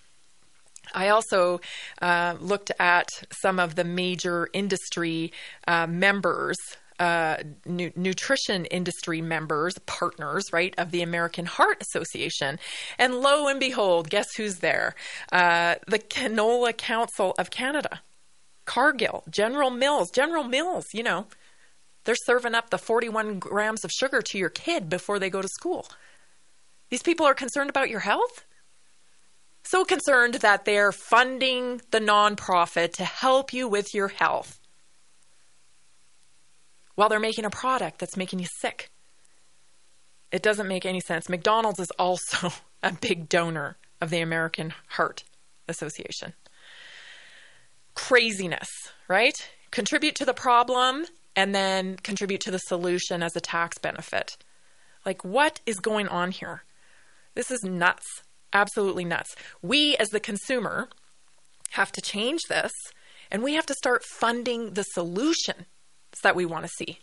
I 0.95 1.09
also 1.09 1.61
uh, 2.01 2.37
looked 2.41 2.73
at 2.81 3.09
some 3.43 3.61
of 3.61 3.75
the 3.75 3.85
major 3.85 4.49
industry 4.55 5.31
uh, 5.69 5.87
members. 5.87 6.57
Uh, 6.99 7.37
nu- 7.67 7.91
nutrition 7.97 8.65
industry 8.67 9.21
members, 9.21 9.75
partners, 9.87 10.45
right, 10.53 10.73
of 10.79 10.93
the 10.93 11.03
American 11.03 11.47
Heart 11.47 11.83
Association. 11.83 12.61
And 12.97 13.17
lo 13.17 13.49
and 13.49 13.59
behold, 13.59 14.09
guess 14.09 14.29
who's 14.37 14.59
there? 14.59 14.95
Uh, 15.33 15.77
the 15.89 15.99
Canola 15.99 16.77
Council 16.77 17.35
of 17.39 17.51
Canada, 17.51 18.03
Cargill, 18.67 19.25
General 19.29 19.71
Mills. 19.71 20.11
General 20.13 20.45
Mills, 20.45 20.87
you 20.95 21.03
know, 21.03 21.27
they're 22.05 22.17
serving 22.27 22.55
up 22.55 22.71
the 22.71 22.79
41 22.79 23.39
grams 23.39 23.85
of 23.85 23.91
sugar 23.91 24.23
to 24.23 24.39
your 24.39 24.49
kid 24.49 24.89
before 24.89 25.19
they 25.19 25.31
go 25.31 25.43
to 25.43 25.49
school. 25.49 25.87
These 26.91 27.03
people 27.03 27.27
are 27.27 27.35
concerned 27.35 27.71
about 27.71 27.91
your 27.91 28.01
health? 28.01 28.45
So 29.65 29.85
concerned 29.85 30.35
that 30.35 30.65
they're 30.65 30.93
funding 30.93 31.81
the 31.91 32.01
nonprofit 32.01 32.93
to 32.95 33.05
help 33.05 33.53
you 33.53 33.69
with 33.69 33.95
your 33.95 34.09
health 34.09 34.59
while 36.95 37.09
they're 37.09 37.21
making 37.21 37.45
a 37.45 37.51
product 37.51 37.99
that's 37.99 38.17
making 38.17 38.39
you 38.39 38.47
sick. 38.61 38.91
It 40.31 40.43
doesn't 40.43 40.69
make 40.69 40.85
any 40.85 41.01
sense. 41.01 41.29
McDonald's 41.29 41.79
is 41.79 41.91
also 41.99 42.51
a 42.83 42.93
big 42.93 43.29
donor 43.29 43.77
of 44.01 44.11
the 44.11 44.21
American 44.21 44.75
Heart 44.89 45.25
Association. 45.69 46.35
Craziness, 47.95 48.69
right? 49.09 49.49
Contribute 49.71 50.17
to 50.17 50.25
the 50.25 50.35
problem 50.35 51.07
and 51.35 51.55
then 51.55 51.97
contribute 51.97 52.41
to 52.43 52.51
the 52.51 52.59
solution 52.59 53.23
as 53.23 53.35
a 53.37 53.41
tax 53.41 53.79
benefit. 53.79 54.37
Like, 55.05 55.25
what 55.25 55.61
is 55.67 55.81
going 55.81 56.09
on 56.09 56.31
here? 56.31 56.63
This 57.35 57.51
is 57.51 57.63
nuts. 57.65 58.07
Absolutely 58.53 59.05
nuts. 59.05 59.35
We, 59.63 59.97
as 59.97 60.09
the 60.09 60.21
consumer, 60.21 60.89
have 61.71 61.91
to 61.93 62.01
change 62.01 62.41
this 62.49 62.73
and 63.31 63.43
we 63.43 63.55
have 63.55 63.67
to 63.67 63.75
start 63.75 64.05
funding 64.05 64.75
the 64.75 64.83
solutions 64.83 65.65
that 66.23 66.37
we 66.37 66.45
want 66.45 66.65
to 66.65 66.71
see. 66.77 66.99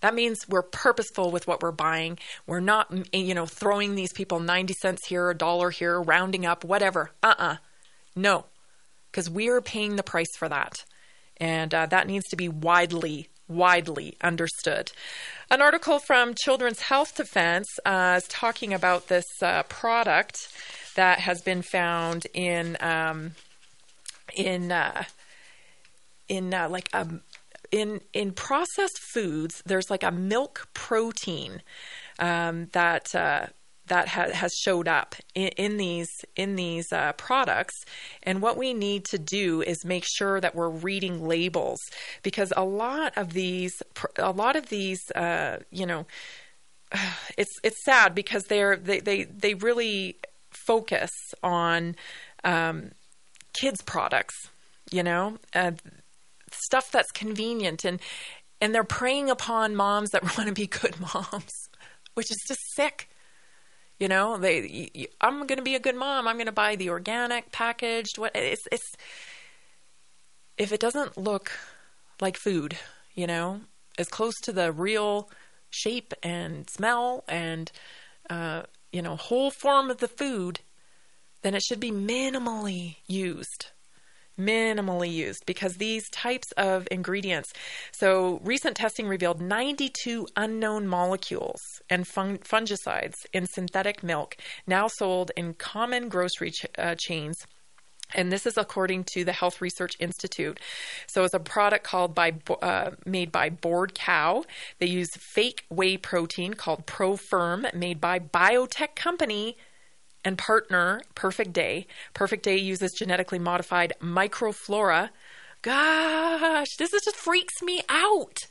That 0.00 0.14
means 0.14 0.48
we're 0.48 0.62
purposeful 0.62 1.32
with 1.32 1.48
what 1.48 1.60
we're 1.60 1.72
buying. 1.72 2.18
We're 2.46 2.60
not, 2.60 2.92
you 3.12 3.34
know, 3.34 3.46
throwing 3.46 3.96
these 3.96 4.12
people 4.12 4.38
90 4.38 4.74
cents 4.80 5.06
here, 5.08 5.28
a 5.28 5.34
dollar 5.36 5.70
here, 5.70 6.00
rounding 6.00 6.46
up, 6.46 6.62
whatever. 6.62 7.10
Uh 7.22 7.34
uh 7.36 7.56
No, 8.14 8.44
because 9.10 9.28
we're 9.28 9.60
paying 9.60 9.96
the 9.96 10.04
price 10.04 10.36
for 10.38 10.48
that. 10.48 10.84
And 11.38 11.74
uh, 11.74 11.86
that 11.86 12.06
needs 12.06 12.28
to 12.28 12.36
be 12.36 12.48
widely 12.48 13.28
widely 13.48 14.16
understood. 14.20 14.92
An 15.50 15.62
article 15.62 15.98
from 15.98 16.34
Children's 16.34 16.82
Health 16.82 17.16
Defense 17.16 17.66
uh, 17.84 18.14
is 18.18 18.28
talking 18.28 18.74
about 18.74 19.08
this 19.08 19.24
uh, 19.42 19.62
product 19.64 20.48
that 20.94 21.20
has 21.20 21.40
been 21.42 21.62
found 21.62 22.26
in 22.34 22.76
um, 22.80 23.32
in 24.36 24.70
uh, 24.70 25.04
in 26.28 26.52
uh, 26.52 26.68
like 26.68 26.90
a 26.92 27.06
in 27.70 28.00
in 28.12 28.32
processed 28.32 28.98
foods. 28.98 29.62
There's 29.64 29.90
like 29.90 30.02
a 30.02 30.10
milk 30.10 30.68
protein 30.74 31.62
um, 32.18 32.66
that 32.72 33.14
uh, 33.14 33.46
that 33.88 34.08
ha- 34.08 34.32
has 34.32 34.52
showed 34.54 34.88
up 34.88 35.14
in, 35.34 35.48
in 35.56 35.76
these 35.76 36.24
in 36.36 36.56
these 36.56 36.92
uh, 36.92 37.12
products. 37.14 37.74
And 38.22 38.42
what 38.42 38.56
we 38.56 38.74
need 38.74 39.04
to 39.06 39.18
do 39.18 39.62
is 39.62 39.84
make 39.84 40.04
sure 40.06 40.40
that 40.40 40.54
we're 40.54 40.68
reading 40.68 41.26
labels 41.26 41.80
because 42.22 42.52
a 42.56 42.64
lot 42.64 43.16
of 43.16 43.32
these 43.32 43.82
a 44.16 44.32
lot 44.32 44.56
of 44.56 44.68
these 44.68 45.10
uh, 45.12 45.58
you 45.70 45.86
know 45.86 46.06
it's 47.38 47.58
it's 47.62 47.84
sad 47.84 48.14
because 48.14 48.44
they're 48.44 48.76
they 48.76 49.00
they, 49.00 49.24
they 49.24 49.54
really 49.54 50.16
focus 50.50 51.10
on 51.42 51.96
um, 52.44 52.90
kids 53.52 53.82
products 53.82 54.34
you 54.90 55.02
know 55.02 55.38
uh, 55.54 55.72
stuff 56.52 56.90
that's 56.90 57.10
convenient 57.12 57.84
and 57.84 58.00
and 58.60 58.74
they're 58.74 58.84
preying 58.84 59.30
upon 59.30 59.76
moms 59.76 60.10
that 60.10 60.22
want 60.36 60.48
to 60.48 60.54
be 60.54 60.66
good 60.66 60.94
moms 61.00 61.68
which 62.14 62.30
is 62.30 62.42
just 62.48 62.60
sick 62.74 63.08
you 63.98 64.08
know, 64.08 64.38
they. 64.38 64.90
You, 64.94 65.06
I'm 65.20 65.46
going 65.46 65.58
to 65.58 65.62
be 65.62 65.74
a 65.74 65.80
good 65.80 65.96
mom. 65.96 66.28
I'm 66.28 66.36
going 66.36 66.46
to 66.46 66.52
buy 66.52 66.76
the 66.76 66.90
organic 66.90 67.52
packaged. 67.52 68.18
What 68.18 68.34
it's 68.34 68.66
it's. 68.70 68.92
If 70.56 70.72
it 70.72 70.80
doesn't 70.80 71.16
look 71.16 71.52
like 72.20 72.36
food, 72.36 72.76
you 73.14 73.26
know, 73.26 73.60
as 73.96 74.08
close 74.08 74.34
to 74.42 74.52
the 74.52 74.72
real 74.72 75.30
shape 75.70 76.14
and 76.22 76.68
smell 76.70 77.24
and 77.28 77.70
uh, 78.30 78.62
you 78.92 79.02
know 79.02 79.16
whole 79.16 79.50
form 79.50 79.90
of 79.90 79.98
the 79.98 80.08
food, 80.08 80.60
then 81.42 81.54
it 81.54 81.62
should 81.62 81.80
be 81.80 81.90
minimally 81.90 82.96
used 83.06 83.66
minimally 84.38 85.12
used 85.12 85.44
because 85.46 85.76
these 85.76 86.08
types 86.10 86.52
of 86.52 86.86
ingredients. 86.90 87.52
So, 87.92 88.40
recent 88.44 88.76
testing 88.76 89.08
revealed 89.08 89.40
92 89.40 90.26
unknown 90.36 90.86
molecules 90.86 91.60
and 91.90 92.06
fung- 92.06 92.38
fungicides 92.38 93.26
in 93.32 93.46
synthetic 93.46 94.02
milk 94.02 94.36
now 94.66 94.88
sold 94.88 95.30
in 95.36 95.54
common 95.54 96.08
grocery 96.08 96.50
ch- 96.50 96.66
uh, 96.78 96.94
chains. 96.96 97.46
And 98.14 98.32
this 98.32 98.46
is 98.46 98.56
according 98.56 99.04
to 99.12 99.24
the 99.24 99.32
Health 99.32 99.60
Research 99.60 99.92
Institute. 100.00 100.58
So 101.06 101.24
it's 101.24 101.34
a 101.34 101.40
product 101.40 101.84
called 101.84 102.14
by 102.14 102.32
uh, 102.62 102.92
made 103.04 103.30
by 103.30 103.50
Bored 103.50 103.94
Cow. 103.94 104.44
They 104.78 104.86
use 104.86 105.10
fake 105.16 105.64
whey 105.68 105.98
protein 105.98 106.54
called 106.54 106.86
ProFerm, 106.86 107.72
made 107.74 108.00
by 108.00 108.18
biotech 108.18 108.94
company 108.96 109.58
and 110.24 110.38
partner 110.38 111.02
Perfect 111.14 111.52
Day. 111.52 111.86
Perfect 112.14 112.44
Day 112.44 112.56
uses 112.56 112.92
genetically 112.92 113.38
modified 113.38 113.92
microflora. 114.00 115.10
Gosh, 115.62 116.76
this 116.76 116.92
is 116.92 117.04
just 117.04 117.16
freaks 117.16 117.62
me 117.62 117.82
out. 117.88 118.46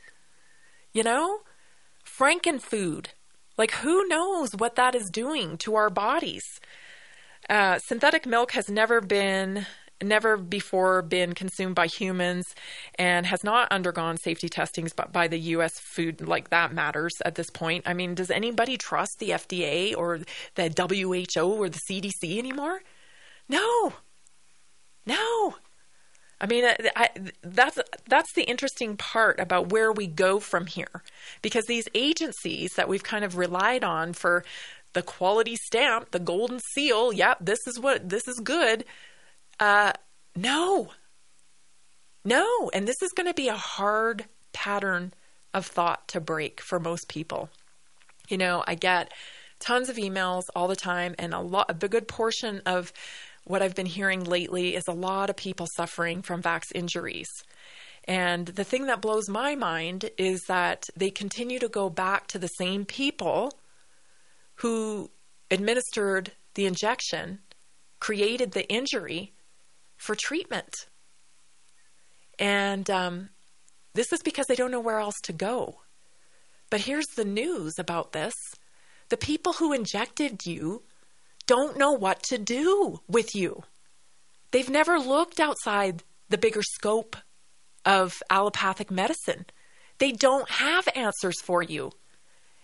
You 0.92 1.02
know? 1.02 1.40
Frankenfood. 2.04 3.08
Like, 3.56 3.72
who 3.72 4.06
knows 4.06 4.54
what 4.54 4.76
that 4.76 4.94
is 4.94 5.10
doing 5.10 5.56
to 5.58 5.74
our 5.74 5.90
bodies? 5.90 6.60
Uh, 7.48 7.78
synthetic 7.78 8.26
milk 8.26 8.52
has 8.52 8.68
never 8.68 9.00
been 9.00 9.66
never 10.02 10.36
before 10.36 11.02
been 11.02 11.34
consumed 11.34 11.74
by 11.74 11.86
humans 11.86 12.54
and 12.96 13.26
has 13.26 13.42
not 13.42 13.70
undergone 13.70 14.16
safety 14.16 14.48
testings 14.48 14.92
but 14.92 15.12
by 15.12 15.28
the 15.28 15.38
US 15.38 15.78
food 15.78 16.26
like 16.26 16.50
that 16.50 16.72
matters 16.72 17.14
at 17.24 17.34
this 17.34 17.50
point. 17.50 17.84
I 17.86 17.94
mean, 17.94 18.14
does 18.14 18.30
anybody 18.30 18.76
trust 18.76 19.18
the 19.18 19.30
FDA 19.30 19.96
or 19.96 20.20
the 20.54 20.68
WHO 20.68 21.46
or 21.46 21.68
the 21.68 21.80
CDC 21.88 22.38
anymore? 22.38 22.82
No. 23.48 23.94
No. 25.06 25.56
I 26.40 26.46
mean, 26.46 26.64
uh, 26.64 26.74
I, 26.94 27.08
that's 27.42 27.78
that's 28.08 28.32
the 28.34 28.44
interesting 28.44 28.96
part 28.96 29.40
about 29.40 29.70
where 29.72 29.90
we 29.90 30.06
go 30.06 30.38
from 30.38 30.66
here, 30.66 31.02
because 31.42 31.64
these 31.66 31.88
agencies 31.94 32.74
that 32.76 32.88
we've 32.88 33.02
kind 33.02 33.24
of 33.24 33.36
relied 33.36 33.82
on 33.82 34.12
for 34.12 34.44
the 34.92 35.02
quality 35.02 35.56
stamp, 35.56 36.12
the 36.12 36.20
golden 36.20 36.60
seal, 36.74 37.12
yep, 37.12 37.38
this 37.40 37.66
is 37.66 37.80
what 37.80 38.08
this 38.08 38.28
is 38.28 38.38
good. 38.40 38.84
Uh, 39.58 39.92
no. 40.36 40.92
No. 42.24 42.70
And 42.72 42.86
this 42.86 43.02
is 43.02 43.12
going 43.12 43.26
to 43.26 43.34
be 43.34 43.48
a 43.48 43.56
hard 43.56 44.26
pattern 44.52 45.12
of 45.54 45.66
thought 45.66 46.08
to 46.08 46.20
break 46.20 46.60
for 46.60 46.78
most 46.78 47.08
people. 47.08 47.48
You 48.28 48.38
know, 48.38 48.62
I 48.66 48.74
get 48.74 49.12
tons 49.58 49.88
of 49.88 49.96
emails 49.96 50.42
all 50.54 50.68
the 50.68 50.76
time, 50.76 51.14
and 51.18 51.34
a 51.34 51.40
lot, 51.40 51.82
a 51.82 51.88
good 51.88 52.06
portion 52.06 52.62
of 52.66 52.92
what 53.44 53.62
I've 53.62 53.74
been 53.74 53.86
hearing 53.86 54.24
lately 54.24 54.76
is 54.76 54.84
a 54.86 54.92
lot 54.92 55.30
of 55.30 55.36
people 55.36 55.66
suffering 55.74 56.22
from 56.22 56.42
vax 56.42 56.64
injuries. 56.74 57.28
And 58.04 58.46
the 58.46 58.64
thing 58.64 58.86
that 58.86 59.00
blows 59.00 59.28
my 59.28 59.54
mind 59.54 60.10
is 60.16 60.40
that 60.48 60.84
they 60.96 61.10
continue 61.10 61.58
to 61.58 61.68
go 61.68 61.90
back 61.90 62.26
to 62.28 62.38
the 62.38 62.48
same 62.48 62.84
people 62.84 63.52
who 64.56 65.10
administered 65.50 66.32
the 66.54 66.66
injection, 66.66 67.40
created 68.00 68.52
the 68.52 68.68
injury 68.68 69.32
for 69.98 70.14
treatment. 70.14 70.86
And 72.38 72.88
um, 72.88 73.28
this 73.94 74.12
is 74.12 74.22
because 74.22 74.46
they 74.46 74.54
don't 74.54 74.70
know 74.70 74.80
where 74.80 75.00
else 75.00 75.20
to 75.24 75.32
go. 75.32 75.80
But 76.70 76.82
here's 76.82 77.06
the 77.16 77.24
news 77.24 77.74
about 77.78 78.12
this 78.12 78.34
the 79.08 79.16
people 79.16 79.54
who 79.54 79.72
injected 79.72 80.46
you 80.46 80.82
don't 81.46 81.78
know 81.78 81.92
what 81.92 82.22
to 82.24 82.38
do 82.38 83.00
with 83.08 83.34
you. 83.34 83.64
They've 84.50 84.68
never 84.68 84.98
looked 84.98 85.40
outside 85.40 86.02
the 86.28 86.38
bigger 86.38 86.62
scope 86.62 87.16
of 87.84 88.22
allopathic 88.30 88.90
medicine. 88.90 89.46
They 89.98 90.12
don't 90.12 90.48
have 90.48 90.88
answers 90.94 91.40
for 91.40 91.62
you. 91.62 91.92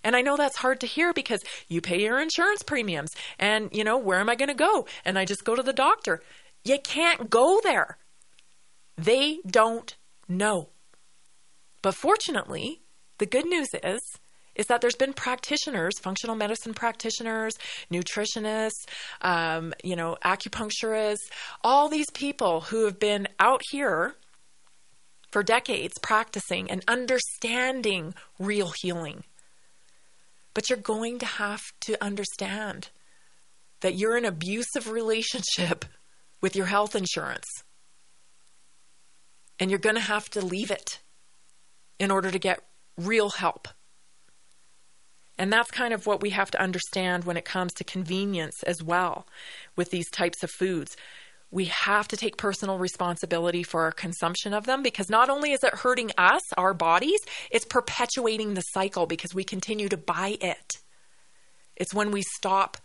And 0.05 0.15
I 0.15 0.21
know 0.21 0.37
that's 0.37 0.59
hard 0.59 0.81
to 0.81 0.87
hear 0.87 1.15
because 1.15 1.43
you 1.67 1.81
pay 1.81 2.03
your 2.03 2.21
insurance 2.21 2.63
premiums 2.63 3.11
and, 3.39 3.71
you 3.73 3.85
know, 3.85 3.97
where 3.97 4.21
am 4.21 4.29
I 4.29 4.35
going 4.35 4.51
to 4.51 4.55
go? 4.55 4.87
And 5.05 5.19
I 5.19 5.25
just 5.25 5.45
go 5.45 5.57
to 5.57 5.63
the 5.63 5.73
doctor. 5.73 6.23
You 6.65 6.79
can't 6.79 7.29
go 7.29 7.61
there. 7.63 7.99
They 8.97 9.41
don't 9.47 9.95
know. 10.29 10.71
But 11.83 11.95
fortunately, 11.95 12.81
the 13.19 13.27
good 13.27 13.47
news 13.47 13.69
is 13.83 14.01
is 14.55 14.67
that 14.67 14.81
there's 14.81 14.95
been 14.95 15.13
practitioners, 15.13 15.99
functional 15.99 16.37
medicine 16.37 16.75
practitioners, 16.75 17.55
nutritionists, 17.93 18.87
um, 19.21 19.75
you 19.83 19.97
know, 19.97 20.17
acupuncturists, 20.25 21.29
all 21.63 21.89
these 21.89 22.11
people 22.15 22.61
who 22.61 22.85
have 22.85 23.01
been 23.01 23.27
out 23.41 23.61
here 23.71 24.15
for 25.33 25.43
decades 25.43 25.99
practicing 25.99 26.71
and 26.71 26.85
understanding 26.87 28.15
real 28.39 28.73
healing. 28.81 29.25
But 30.55 30.71
you're 30.71 30.79
going 30.79 31.19
to 31.19 31.27
have 31.27 31.63
to 31.81 32.03
understand 32.03 32.91
that 33.81 33.97
you're 33.97 34.17
in 34.17 34.25
an 34.25 34.33
abusive 34.33 34.89
relationship 34.91 35.85
with 36.41 36.57
your 36.57 36.67
health 36.67 36.95
insurance. 36.95 37.47
And 39.59 39.71
you're 39.71 39.79
going 39.79 39.97
to 39.97 40.01
have 40.01 40.29
to 40.31 40.45
leave 40.45 40.71
it 40.71 41.01
in 41.99 42.11
order 42.11 42.31
to 42.31 42.39
get 42.39 42.61
real 42.97 43.31
help. 43.31 43.69
And 45.39 45.53
that's 45.53 45.71
kind 45.71 45.93
of 45.93 46.07
what 46.07 46.23
we 46.23 46.31
have 46.31 46.51
to 46.53 46.61
understand 46.61 47.25
when 47.25 47.37
it 47.37 47.45
comes 47.45 47.73
to 47.75 47.85
convenience 47.85 48.63
as 48.63 48.83
well 48.83 49.27
with 49.77 49.91
these 49.91 50.11
types 50.11 50.43
of 50.43 50.51
foods. 50.51 50.97
We 51.51 51.67
have 51.67 52.09
to 52.09 52.17
take 52.17 52.37
personal 52.37 52.79
responsibility 52.79 53.63
for 53.63 53.83
our 53.83 53.93
consumption 53.93 54.53
of 54.53 54.67
them 54.67 54.83
because 54.83 55.09
not 55.09 55.31
only 55.31 55.53
is 55.53 55.63
it 55.63 55.75
hurting 55.75 56.11
us, 56.19 56.43
our 56.57 56.75
bodies, 56.75 57.21
it's 57.51 57.65
perpetuating 57.65 58.55
the 58.55 58.61
cycle 58.61 59.07
because 59.07 59.35
we 59.35 59.45
continue 59.45 59.89
to 59.89 59.97
buy 59.97 60.37
it. 60.41 60.79
It's 61.77 61.95
when 61.95 62.11
we 62.11 62.23
stop 62.23 62.77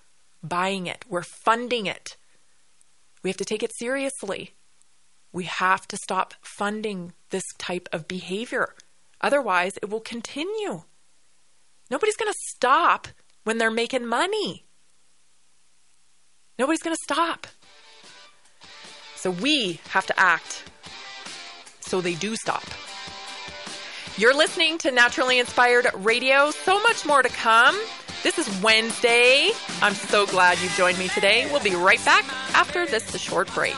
buying 0.43 0.88
it, 0.88 1.06
we're 1.10 1.24
funding 1.24 1.86
it. 1.86 2.16
We 3.24 3.30
have 3.30 3.38
to 3.38 3.45
take 3.45 3.63
it 3.63 3.76
seriously. 3.76 4.53
We 5.32 5.43
have 5.45 5.88
to 5.89 5.97
stop 5.97 6.34
funding 6.41 7.13
this 7.30 7.43
type 7.57 7.88
of 7.91 8.07
behavior. 8.07 8.74
Otherwise, 9.22 9.78
it 9.82 9.89
will 9.89 9.99
continue. 9.99 10.84
Nobody's 11.91 12.17
going 12.17 12.32
to 12.32 12.39
stop 12.55 13.07
when 13.43 13.57
they're 13.57 13.72
making 13.72 14.05
money. 14.05 14.65
Nobody's 16.57 16.82
going 16.82 16.95
to 16.95 17.03
stop. 17.03 17.47
So 19.15 19.32
we 19.32 19.80
have 19.89 20.05
to 20.07 20.20
act 20.20 20.63
so 21.82 22.01
they 22.01 22.15
do 22.15 22.36
stop. 22.36 22.63
You're 24.17 24.36
listening 24.36 24.78
to 24.80 24.91
Naturally 24.91 25.39
Inspired 25.39 25.88
Radio. 25.95 26.51
So 26.51 26.82
much 26.84 27.05
more 27.05 27.24
to 27.24 27.30
come. 27.30 27.80
This 28.22 28.38
is 28.38 28.61
Wednesday. 28.61 29.51
I'm 29.82 29.93
so 29.93 30.26
glad 30.26 30.59
you've 30.59 30.74
joined 30.74 30.97
me 30.99 31.07
today. 31.07 31.47
We'll 31.49 31.63
be 31.63 31.76
right 31.76 32.03
back 32.03 32.26
after 32.53 32.86
this 32.86 33.15
short 33.17 33.53
break. 33.53 33.78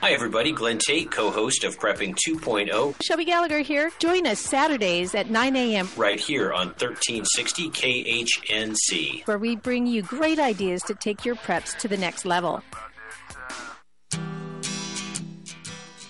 Hi, 0.00 0.12
everybody. 0.12 0.52
Glenn 0.52 0.78
Tate, 0.78 1.10
co 1.10 1.30
host 1.30 1.62
of 1.62 1.78
Prepping 1.78 2.16
2.0, 2.26 2.94
Shelby 3.02 3.26
Gallagher 3.26 3.58
here. 3.58 3.90
Join 3.98 4.26
us 4.26 4.40
Saturdays 4.40 5.14
at 5.14 5.28
9 5.28 5.54
a.m., 5.56 5.90
right 5.94 6.18
here 6.18 6.54
on 6.54 6.68
1360 6.68 7.68
KHNC. 7.68 9.26
where 9.26 9.38
we 9.38 9.56
bring 9.56 9.86
you 9.86 10.00
great 10.00 10.38
ideas 10.38 10.80
to 10.84 10.94
take 10.94 11.26
your 11.26 11.36
preps 11.36 11.76
to 11.80 11.86
the 11.86 11.98
next 11.98 12.24
level. 12.24 12.62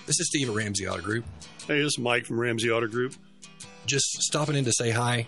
This 0.05 0.19
is 0.21 0.27
Steve 0.27 0.49
at 0.49 0.55
Ramsey 0.55 0.87
Auto 0.87 1.01
Group. 1.01 1.25
Hey, 1.67 1.79
this 1.79 1.87
is 1.87 1.99
Mike 1.99 2.25
from 2.25 2.39
Ramsey 2.39 2.71
Auto 2.71 2.87
Group. 2.87 3.13
Just 3.87 4.05
stopping 4.21 4.55
in 4.55 4.63
to 4.63 4.71
say 4.71 4.91
hi, 4.91 5.27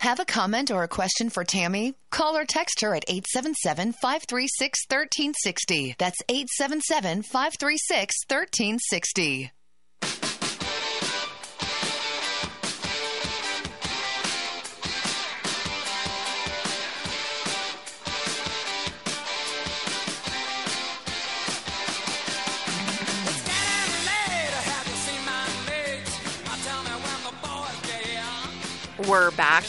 Have 0.00 0.20
a 0.20 0.24
comment 0.24 0.70
or 0.70 0.84
a 0.84 0.88
question 0.88 1.28
for 1.28 1.42
Tammy? 1.42 1.92
Call 2.12 2.36
or 2.36 2.44
text 2.44 2.82
her 2.82 2.94
at 2.94 3.04
877 3.08 3.94
536 4.00 4.78
1360. 4.88 5.96
That's 5.98 6.22
877 6.28 7.22
536 7.24 8.14
1360. 8.28 9.50
We're 29.08 29.30
back. 29.30 29.64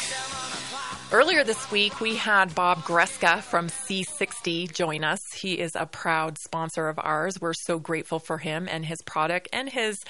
Earlier 1.12 1.44
this 1.44 1.72
week, 1.72 2.02
we 2.02 2.18
had 2.18 2.54
Bob 2.54 2.84
Greska 2.84 3.42
from 3.42 3.66
C60 3.68 4.72
join 4.72 5.04
us. 5.04 5.34
He 5.34 5.58
is 5.58 5.76
a 5.76 5.88
proud 5.88 6.38
sponsor 6.38 6.88
of 6.88 7.00
ours. 7.00 7.42
We're 7.42 7.56
so 7.56 7.80
grateful 7.80 8.20
for 8.20 8.38
him 8.38 8.68
and 8.70 8.86
his 8.86 9.02
product 9.02 9.48
and 9.52 9.68
his 9.68 10.04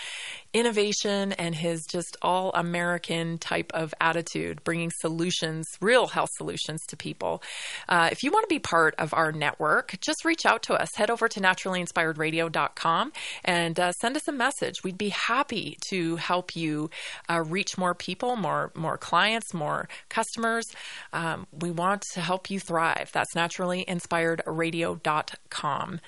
innovation 0.53 1.33
and 1.33 1.53
his 1.53 1.85
just 1.85 2.15
all 2.21 2.51
American 2.53 3.37
type 3.37 3.71
of 3.73 3.93
attitude, 4.01 4.63
bringing 4.63 4.89
solutions, 4.99 5.67
real 5.79 6.07
health 6.07 6.29
solutions 6.37 6.81
to 6.87 6.97
people. 6.97 7.43
Uh, 7.87 8.09
if 8.11 8.23
you 8.23 8.31
want 8.31 8.43
to 8.43 8.53
be 8.53 8.59
part 8.59 8.95
of 8.97 9.13
our 9.13 9.31
network, 9.31 9.95
just 10.01 10.25
reach 10.25 10.45
out 10.45 10.63
to 10.63 10.73
us. 10.73 10.89
Head 10.95 11.11
over 11.11 11.27
to 11.27 11.39
naturallyinspiredradio.com 11.39 13.11
and 13.45 13.79
uh, 13.79 13.91
send 13.93 14.15
us 14.15 14.27
a 14.27 14.31
message. 14.31 14.83
We'd 14.83 14.97
be 14.97 15.09
happy 15.09 15.77
to 15.89 16.15
help 16.15 16.55
you 16.55 16.89
uh, 17.29 17.41
reach 17.41 17.77
more 17.77 17.93
people, 17.93 18.35
more 18.35 18.71
more 18.75 18.97
clients, 18.97 19.53
more 19.53 19.87
customers. 20.09 20.65
Um, 21.13 21.45
we 21.51 21.69
want 21.71 22.01
to 22.13 22.21
help 22.21 22.49
you 22.49 22.59
thrive. 22.59 23.11
That's 23.13 23.35
naturallyinspiredradio.com. 23.35 25.99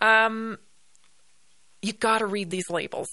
Um, 0.00 0.58
you 1.82 1.92
got 1.92 2.18
to 2.18 2.26
read 2.26 2.50
these 2.50 2.68
labels. 2.68 3.08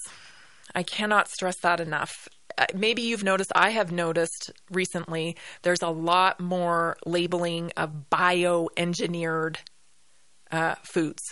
I 0.74 0.82
cannot 0.82 1.28
stress 1.28 1.58
that 1.62 1.80
enough. 1.80 2.28
Uh, 2.56 2.66
Maybe 2.74 3.02
you've 3.02 3.24
noticed, 3.24 3.52
I 3.54 3.70
have 3.70 3.92
noticed 3.92 4.52
recently, 4.70 5.36
there's 5.62 5.82
a 5.82 5.88
lot 5.88 6.40
more 6.40 6.96
labeling 7.06 7.72
of 7.76 8.10
bioengineered 8.10 9.56
uh, 10.50 10.74
foods. 10.82 11.22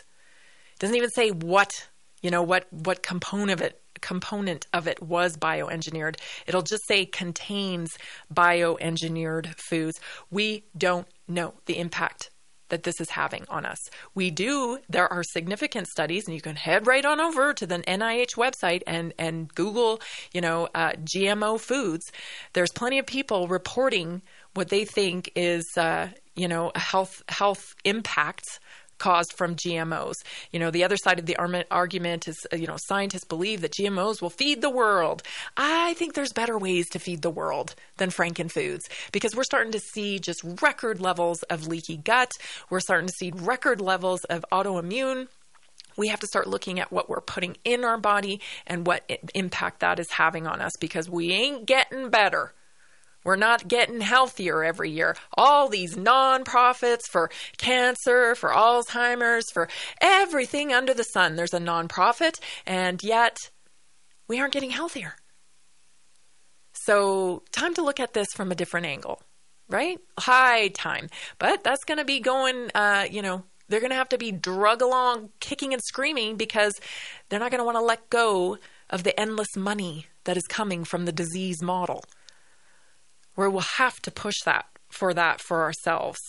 It 0.75 0.79
Doesn't 0.79 0.97
even 0.97 1.11
say 1.11 1.31
what 1.31 1.89
you 2.23 2.31
know 2.31 2.43
what 2.43 2.67
what 2.73 3.03
component 3.03 3.51
of 3.51 3.61
it 3.61 3.83
component 4.01 4.67
of 4.73 4.87
it 4.89 5.03
was 5.03 5.37
bioengineered. 5.37 6.17
It'll 6.47 6.63
just 6.63 6.87
say 6.87 7.07
contains 7.07 7.91
bioengineered 8.33 9.55
foods. 9.57 10.01
We 10.31 10.65
don't 10.77 11.07
know 11.29 11.55
the 11.67 11.79
impact 11.79 12.31
that 12.73 12.85
this 12.85 13.03
is 13.03 13.11
having 13.11 13.45
on 13.51 13.67
us. 13.67 13.91
We 14.15 14.31
do, 14.31 14.79
there 14.89 15.13
are 15.13 15.23
significant 15.23 15.89
studies, 15.89 16.27
and 16.27 16.35
you 16.35 16.41
can 16.41 16.57
head 16.57 16.87
right 16.87 17.05
on 17.05 17.21
over 17.21 17.53
to 17.53 17.67
the 17.67 17.81
NIH 17.81 18.37
website 18.37 18.83
and, 18.87 19.13
and 19.19 19.55
Google, 19.55 20.01
you 20.33 20.41
know, 20.41 20.69
uh, 20.75 20.93
GMO 20.93 21.61
foods. 21.61 22.11
There's 22.55 22.73
plenty 22.73 22.99
of 22.99 23.05
people 23.05 23.47
reporting 23.47 24.23
what 24.55 24.71
they 24.71 24.87
think 24.87 25.31
is, 25.37 25.77
uh, 25.77 26.09
you 26.35 26.49
know, 26.49 26.73
a 26.75 26.79
health, 26.79 27.23
health 27.29 27.75
impact 27.85 28.59
caused 29.03 29.33
from 29.33 29.57
GMOs. 29.57 30.15
You 30.53 30.61
know, 30.61 30.71
the 30.71 30.85
other 30.85 30.97
side 30.97 31.19
of 31.19 31.27
the 31.27 31.37
argument 31.73 32.29
is, 32.29 32.47
you 32.53 32.69
know, 32.69 32.77
scientists 32.79 33.25
believe 33.25 33.61
that 33.63 33.73
GMOs 33.73 34.23
will 34.23 34.31
feed 34.31 34.63
the 34.63 34.71
world. 34.71 35.25
I 35.57 35.95
think 35.95 36.15
there's 36.15 36.33
better 36.33 36.57
ways 36.57 36.89
to 36.91 37.01
feed 37.01 37.23
the 37.23 37.31
world 37.31 37.75
than 37.97 38.11
Frankenfoods 38.11 38.83
because 39.11 39.35
we're 39.35 39.43
starting 39.43 39.73
to 39.73 39.81
see 39.81 40.21
just 40.21 40.45
record 40.63 41.01
levels 41.01 41.43
of 41.45 41.67
leaky 41.67 41.97
gut. 41.97 42.31
We're 42.71 42.79
starting 42.79 43.09
to 43.09 43.15
see 43.19 43.33
record 43.35 43.81
levels 43.81 44.23
of 44.25 44.45
autoimmune 44.53 45.27
we 45.97 46.09
have 46.09 46.21
to 46.21 46.27
start 46.27 46.47
looking 46.47 46.81
at 46.81 46.91
what 46.91 47.11
we're 47.11 47.21
putting 47.21 47.57
in 47.65 47.85
our 47.85 47.99
body 47.99 48.41
and 48.67 48.87
what 48.87 49.03
impact 49.35 49.81
that 49.81 49.99
is 49.99 50.11
having 50.13 50.47
on 50.47 50.63
us 50.63 50.73
because 50.81 51.11
we 51.11 51.33
ain't 51.33 51.67
getting 51.67 52.09
better. 52.09 52.55
We're 53.25 53.37
not 53.37 53.69
getting 53.69 54.01
healthier 54.01 54.65
every 54.65 54.91
year. 54.91 55.17
All 55.35 55.69
these 55.69 55.95
nonprofits 55.95 57.03
for 57.11 57.31
cancer, 57.57 58.35
for 58.35 58.51
Alzheimer's, 58.51 59.51
for 59.53 59.69
everything 60.01 60.73
under 60.73 60.95
the 60.95 61.05
sun. 61.05 61.37
There's 61.37 61.55
a 61.55 61.61
nonprofit, 61.61 62.41
and 62.67 63.03
yet 63.03 63.37
we 64.29 64.41
aren't 64.41 64.53
getting 64.53 64.71
healthier. 64.71 65.15
So, 66.73 67.43
time 67.53 67.75
to 67.75 67.83
look 67.83 68.01
at 68.01 68.13
this 68.13 68.29
from 68.35 68.51
a 68.51 68.57
different 68.57 68.87
angle, 68.87 69.23
right? 69.69 69.99
High 70.19 70.69
time. 70.69 71.09
But 71.39 71.63
that's 71.63 71.85
going 71.85 71.99
to 71.99 72.05
be 72.05 72.19
going, 72.19 72.71
uh, 72.75 73.07
you 73.09 73.23
know, 73.23 73.45
they're 73.69 73.81
going 73.81 73.91
to 73.91 73.97
have 73.97 74.09
to 74.11 74.19
be 74.19 74.33
drug 74.33 74.83
along 74.83 75.31
kicking 75.39 75.73
and 75.73 75.83
screaming 75.83 76.37
because 76.37 76.75
they're 77.29 77.39
not 77.39 77.51
going 77.51 77.61
to 77.61 77.65
want 77.65 77.77
to 77.77 77.83
let 77.83 78.11
go 78.11 78.59
of 78.91 79.05
the 79.05 79.19
endless 79.19 79.57
money 79.57 80.07
that 80.25 80.37
is 80.37 80.47
coming 80.49 80.85
from 80.85 81.05
the 81.05 81.13
disease 81.13 81.63
model 81.63 82.05
where 83.35 83.51
we'll 83.51 83.61
have 83.61 84.01
to 84.03 84.11
push 84.11 84.37
that 84.45 84.67
for 84.93 85.15
that 85.15 85.41
for 85.41 85.63
ourselves. 85.63 86.21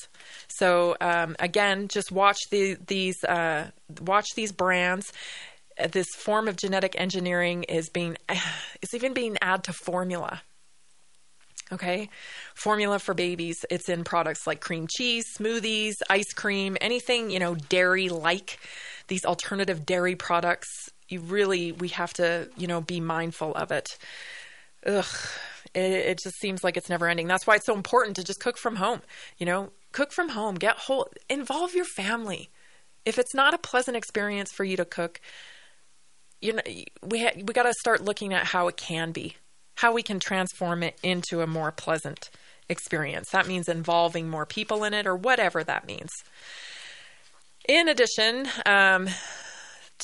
So 0.48 0.96
um, 1.02 1.36
again, 1.40 1.88
just 1.90 2.12
watch 2.12 2.40
the, 2.50 2.78
these 2.88 3.24
uh, 3.24 3.70
watch 4.02 4.28
these 4.36 4.52
brands. 4.52 5.12
This 5.92 6.08
form 6.16 6.48
of 6.48 6.56
genetic 6.56 6.96
engineering 6.98 7.64
is 7.64 7.90
being 7.90 8.18
it's 8.82 8.94
even 8.94 9.14
being 9.14 9.38
added 9.42 9.66
to 9.66 9.74
formula. 9.74 10.42
Okay, 11.72 12.10
formula 12.54 13.00
for 13.00 13.14
babies. 13.14 13.66
It's 13.70 13.90
in 13.90 14.04
products 14.04 14.46
like 14.46 14.62
cream 14.62 14.88
cheese, 14.88 15.26
smoothies, 15.38 15.96
ice 16.10 16.32
cream, 16.34 16.78
anything 16.82 17.32
you 17.32 17.40
know 17.40 17.56
dairy 17.56 18.10
like. 18.10 18.60
These 19.08 19.26
alternative 19.26 19.86
dairy 19.86 20.16
products. 20.16 20.90
You 21.10 21.20
really 21.20 21.72
we 21.72 21.90
have 21.90 22.14
to 22.14 22.50
you 22.56 22.68
know 22.68 22.82
be 22.82 23.00
mindful 23.00 23.56
of 23.56 23.72
it. 23.72 23.98
Ugh 24.86 25.06
it, 25.74 25.92
it 25.92 26.20
just 26.24 26.40
seems 26.40 26.64
like 26.64 26.78
it's 26.78 26.90
never 26.90 27.08
ending. 27.08 27.28
That's 27.28 27.48
why 27.48 27.56
it's 27.56 27.66
so 27.66 27.76
important 27.76 28.16
to 28.18 28.24
just 28.24 28.40
cook 28.40 28.58
from 28.58 28.78
home. 28.78 29.02
You 29.38 29.46
know, 29.46 29.72
cook 29.92 30.12
from 30.12 30.30
home, 30.30 30.56
get 30.56 30.78
whole, 30.78 31.08
involve 31.30 31.74
your 31.74 31.86
family. 31.86 32.50
If 33.06 33.18
it's 33.20 33.34
not 33.34 33.54
a 33.54 33.58
pleasant 33.58 33.98
experience 33.98 34.52
for 34.52 34.64
you 34.64 34.78
to 34.78 34.86
cook, 34.86 35.20
you 36.42 36.54
know, 36.54 36.62
we 37.02 37.24
ha- 37.24 37.36
we 37.36 37.54
got 37.54 37.64
to 37.64 37.74
start 37.74 38.04
looking 38.04 38.34
at 38.34 38.46
how 38.46 38.68
it 38.68 38.78
can 38.78 39.12
be, 39.12 39.38
how 39.76 39.94
we 39.94 40.04
can 40.04 40.20
transform 40.20 40.84
it 40.84 40.98
into 41.04 41.42
a 41.42 41.48
more 41.48 41.72
pleasant 41.72 42.30
experience. 42.70 43.30
That 43.32 43.48
means 43.48 43.68
involving 43.68 44.30
more 44.30 44.46
people 44.46 44.84
in 44.84 44.94
it, 44.94 45.06
or 45.08 45.16
whatever 45.16 45.64
that 45.64 45.86
means. 45.86 46.12
In 47.68 47.88
addition, 47.88 48.48
um, 48.66 49.08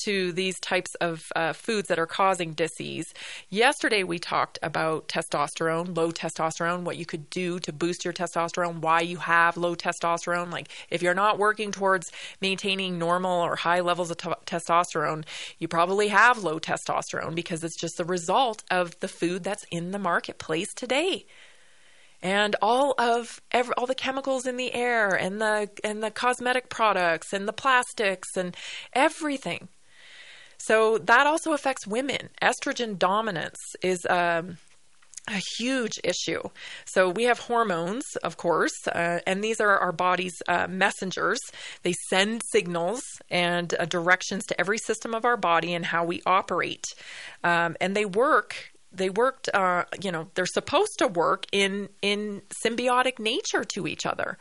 to 0.04 0.32
these 0.32 0.58
types 0.60 0.94
of 0.96 1.30
uh, 1.36 1.52
foods 1.52 1.88
that 1.88 1.98
are 1.98 2.06
causing 2.06 2.52
disease. 2.52 3.12
Yesterday, 3.48 4.02
we 4.02 4.18
talked 4.18 4.58
about 4.62 5.08
testosterone, 5.08 5.96
low 5.96 6.10
testosterone, 6.10 6.82
what 6.82 6.96
you 6.96 7.06
could 7.06 7.28
do 7.30 7.58
to 7.60 7.72
boost 7.72 8.04
your 8.04 8.14
testosterone, 8.14 8.80
why 8.80 9.00
you 9.00 9.18
have 9.18 9.56
low 9.56 9.74
testosterone. 9.74 10.50
Like, 10.50 10.68
if 10.90 11.02
you're 11.02 11.14
not 11.14 11.38
working 11.38 11.72
towards 11.72 12.12
maintaining 12.40 12.98
normal 12.98 13.40
or 13.40 13.56
high 13.56 13.80
levels 13.80 14.10
of 14.10 14.16
t- 14.16 14.30
testosterone, 14.46 15.24
you 15.58 15.68
probably 15.68 16.08
have 16.08 16.42
low 16.42 16.58
testosterone 16.58 17.34
because 17.34 17.64
it's 17.64 17.78
just 17.78 17.96
the 17.96 18.04
result 18.04 18.64
of 18.70 18.98
the 19.00 19.08
food 19.08 19.44
that's 19.44 19.64
in 19.70 19.90
the 19.90 19.98
marketplace 19.98 20.72
today 20.74 21.26
and 22.22 22.56
all 22.60 22.94
of 22.98 23.40
every, 23.50 23.74
all 23.76 23.86
the 23.86 23.94
chemicals 23.94 24.46
in 24.46 24.56
the 24.56 24.74
air 24.74 25.14
and 25.14 25.40
the 25.40 25.70
and 25.82 26.02
the 26.02 26.10
cosmetic 26.10 26.68
products 26.68 27.32
and 27.32 27.48
the 27.48 27.52
plastics 27.52 28.36
and 28.36 28.56
everything 28.92 29.68
so 30.60 30.98
that 30.98 31.26
also 31.26 31.52
affects 31.52 31.86
women. 31.86 32.28
Estrogen 32.42 32.98
dominance 32.98 33.58
is 33.82 34.06
um, 34.08 34.58
a 35.28 35.40
huge 35.58 35.98
issue. 36.04 36.42
So 36.84 37.08
we 37.08 37.24
have 37.24 37.38
hormones, 37.38 38.04
of 38.22 38.36
course, 38.36 38.86
uh, 38.88 39.20
and 39.26 39.42
these 39.42 39.60
are 39.60 39.78
our 39.78 39.92
body's 39.92 40.34
uh, 40.48 40.66
messengers. 40.68 41.40
They 41.82 41.94
send 42.08 42.42
signals 42.52 43.02
and 43.30 43.74
uh, 43.78 43.84
directions 43.86 44.44
to 44.46 44.60
every 44.60 44.78
system 44.78 45.14
of 45.14 45.24
our 45.24 45.36
body 45.36 45.74
and 45.74 45.86
how 45.86 46.04
we 46.04 46.22
operate. 46.26 46.84
Um, 47.44 47.76
and 47.80 47.96
they 47.96 48.04
work 48.04 48.72
they 48.92 49.08
worked 49.08 49.48
uh, 49.54 49.84
you 50.02 50.10
know 50.10 50.28
they're 50.34 50.46
supposed 50.46 50.98
to 50.98 51.06
work 51.06 51.46
in 51.52 51.88
in 52.02 52.42
symbiotic 52.64 53.18
nature 53.20 53.64
to 53.64 53.86
each 53.86 54.04
other 54.04 54.36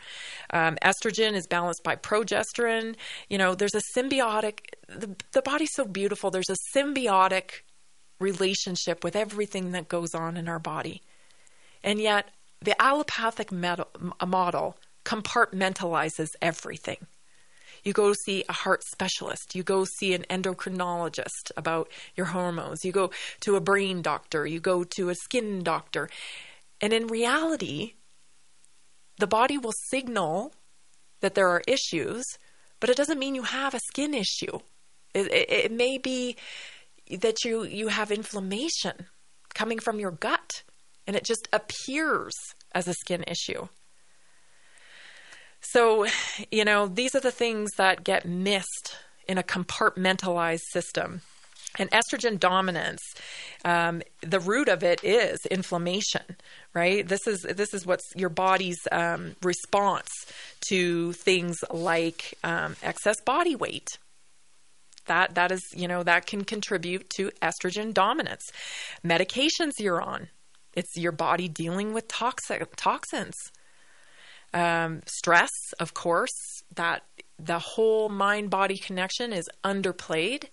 um, 0.52 0.76
estrogen 0.82 1.34
is 1.34 1.46
balanced 1.46 1.84
by 1.84 1.96
progesterone 1.96 2.96
you 3.30 3.38
know 3.38 3.54
there's 3.54 3.76
a 3.76 3.82
symbiotic 3.96 4.62
the, 4.98 5.16
the 5.32 5.42
body's 5.42 5.74
so 5.74 5.86
beautiful 5.86 6.32
there's 6.32 6.50
a 6.50 6.78
symbiotic 6.78 7.62
relationship 8.20 9.04
with 9.04 9.16
everything 9.16 9.72
that 9.72 9.88
goes 9.88 10.14
on 10.14 10.38
in 10.38 10.48
our 10.48 10.60
body 10.60 11.02
and 11.84 12.00
yet 12.00 12.30
the 12.62 12.80
allopathic 12.82 13.52
model 13.52 14.78
compartmentalizes 15.06 16.30
everything 16.42 17.08
you 17.84 17.94
go 17.94 18.14
see 18.26 18.44
a 18.50 18.54
heart 18.54 18.84
specialist. 18.84 19.56
You 19.56 19.64
go 19.64 19.86
see 19.86 20.14
an 20.14 20.26
endocrinologist 20.30 21.52
about 21.56 21.90
your 22.16 22.28
hormones. 22.28 22.84
You 22.84 22.92
go 22.92 23.12
to 23.42 23.56
a 23.56 23.62
brain 23.62 24.02
doctor. 24.02 24.46
You 24.46 24.60
go 24.60 24.84
to 24.84 25.10
a 25.10 25.16
skin 25.16 25.64
doctor. 25.64 26.10
And 26.82 26.94
in 26.94 27.08
reality, 27.08 27.94
the 29.18 29.28
body 29.28 29.58
will 29.58 29.74
signal 29.90 30.54
that 31.22 31.36
there 31.36 31.50
are 31.50 31.62
issues, 31.68 32.26
but 32.80 32.90
it 32.90 32.98
doesn't 32.98 33.20
mean 33.20 33.36
you 33.36 33.44
have 33.44 33.74
a 33.74 33.80
skin 33.80 34.14
issue. 34.14 34.60
It, 35.14 35.28
it, 35.32 35.50
it 35.50 35.72
may 35.72 35.98
be 35.98 36.36
that 37.18 37.44
you, 37.44 37.64
you 37.64 37.88
have 37.88 38.12
inflammation 38.12 39.08
coming 39.54 39.80
from 39.80 40.00
your 40.00 40.12
gut, 40.12 40.64
and 41.08 41.16
it 41.16 41.24
just 41.24 41.48
appears 41.52 42.36
as 42.74 42.88
a 42.88 42.94
skin 42.94 43.24
issue. 43.28 43.68
So, 45.62 46.06
you 46.52 46.64
know, 46.64 46.88
these 46.88 47.16
are 47.16 47.20
the 47.20 47.32
things 47.32 47.72
that 47.78 48.04
get 48.04 48.26
missed 48.26 48.96
in 49.28 49.38
a 49.38 49.44
compartmentalized 49.44 50.62
system. 50.72 51.22
And 51.78 51.90
estrogen 51.92 52.40
dominance, 52.40 53.02
um, 53.64 54.02
the 54.22 54.40
root 54.40 54.70
of 54.70 54.84
it 54.84 55.04
is 55.04 55.40
inflammation, 55.52 56.24
right? 56.74 57.08
This 57.08 57.28
is 57.28 57.44
this 57.44 57.74
is 57.76 57.86
what's 57.86 58.06
your 58.16 58.30
body's 58.30 58.80
um, 58.92 59.36
response 59.44 60.10
to 60.70 61.14
things 61.14 61.58
like 61.70 62.34
um, 62.44 62.76
excess 62.82 63.22
body 63.22 63.56
weight. 63.56 64.00
That 65.10 65.36
that 65.36 65.52
is 65.52 65.62
you 65.76 65.88
know 65.88 66.02
that 66.04 66.26
can 66.26 66.44
contribute 66.44 67.10
to 67.18 67.32
estrogen 67.42 67.94
dominance. 67.94 68.46
Medications 69.06 69.74
you're 69.78 70.02
on, 70.02 70.30
it's 70.74 70.96
your 70.96 71.12
body 71.12 71.48
dealing 71.48 71.94
with 71.94 72.08
toxic 72.08 72.76
toxins 72.78 73.52
um, 74.54 75.02
stress, 75.06 75.52
of 75.80 75.94
course, 75.94 76.64
that 76.76 77.04
the 77.38 77.60
whole 77.60 78.10
mind 78.10 78.50
body 78.50 78.78
connection 78.78 79.34
is 79.34 79.50
underplayed. 79.64 80.46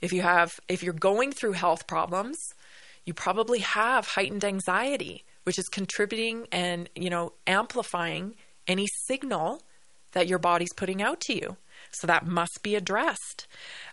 If 0.00 0.12
you 0.12 0.22
have, 0.22 0.60
if 0.68 0.82
you're 0.82 0.92
going 0.92 1.32
through 1.32 1.52
health 1.52 1.86
problems, 1.86 2.38
you 3.04 3.14
probably 3.14 3.60
have 3.60 4.06
heightened 4.06 4.44
anxiety, 4.44 5.24
which 5.44 5.58
is 5.58 5.68
contributing 5.68 6.46
and, 6.52 6.88
you 6.94 7.10
know, 7.10 7.32
amplifying 7.46 8.36
any 8.66 8.86
signal 9.06 9.62
that 10.12 10.28
your 10.28 10.38
body's 10.38 10.72
putting 10.76 11.02
out 11.02 11.20
to 11.20 11.34
you. 11.34 11.56
So 11.92 12.06
that 12.06 12.26
must 12.26 12.62
be 12.62 12.74
addressed. 12.76 13.46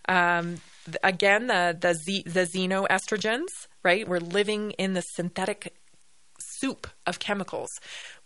Um, 0.08 0.58
again, 1.02 1.46
the 1.48 1.76
the, 1.78 1.94
Z, 1.94 2.24
the 2.26 2.46
xenoestrogens, 2.46 3.66
right? 3.82 4.06
We're 4.08 4.18
living 4.20 4.72
in 4.72 4.94
the 4.94 5.02
synthetic 5.02 5.74
soup 6.38 6.86
of 7.06 7.18
chemicals, 7.18 7.70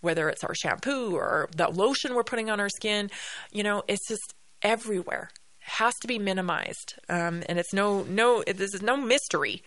whether 0.01 0.29
it's 0.29 0.45
our 0.45 0.55
shampoo 0.55 1.17
or 1.17 1.49
the 1.57 1.69
lotion 1.69 2.15
we're 2.15 2.25
putting 2.25 2.51
on 2.51 2.61
our 2.61 2.69
skin. 2.69 3.11
You 3.51 3.63
know, 3.63 3.83
it's 3.89 4.07
just 4.09 4.35
everywhere. 4.63 5.31
has 5.61 5.95
to 6.01 6.09
be 6.09 6.19
minimized, 6.19 6.95
um, 7.09 7.43
and 7.49 7.59
it's 7.59 7.73
no 7.73 8.03
no 8.05 8.43
it, 8.47 8.57
this 8.57 8.75
is 8.75 8.83
no 8.83 8.97
mystery 8.97 9.63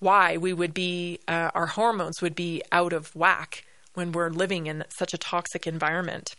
why 0.00 0.36
we 0.36 0.52
would 0.52 0.74
be 0.74 1.18
uh, 1.28 1.50
our 1.54 1.66
hormones 1.66 2.20
would 2.20 2.34
be 2.34 2.62
out 2.72 2.92
of 2.92 3.14
whack 3.16 3.64
when 3.94 4.12
we're 4.12 4.28
living 4.30 4.66
in 4.66 4.84
such 4.88 5.14
a 5.14 5.18
toxic 5.18 5.66
environment. 5.66 6.34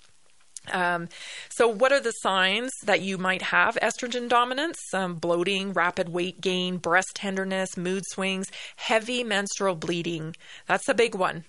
Um, 0.72 1.10
so, 1.50 1.68
what 1.68 1.92
are 1.92 2.00
the 2.00 2.12
signs 2.12 2.72
that 2.84 3.02
you 3.02 3.18
might 3.18 3.42
have 3.42 3.78
estrogen 3.82 4.28
dominance? 4.30 4.80
Um, 4.94 5.16
bloating, 5.16 5.74
rapid 5.74 6.10
weight 6.10 6.42
gain, 6.42 6.78
breast 6.78 7.12
tenderness, 7.16 7.78
mood 7.78 8.04
swings, 8.08 8.48
heavy 8.76 9.24
menstrual 9.24 9.76
bleeding. 9.76 10.36
That's 10.68 10.90
a 10.90 10.94
big 10.94 11.16
one. 11.16 11.46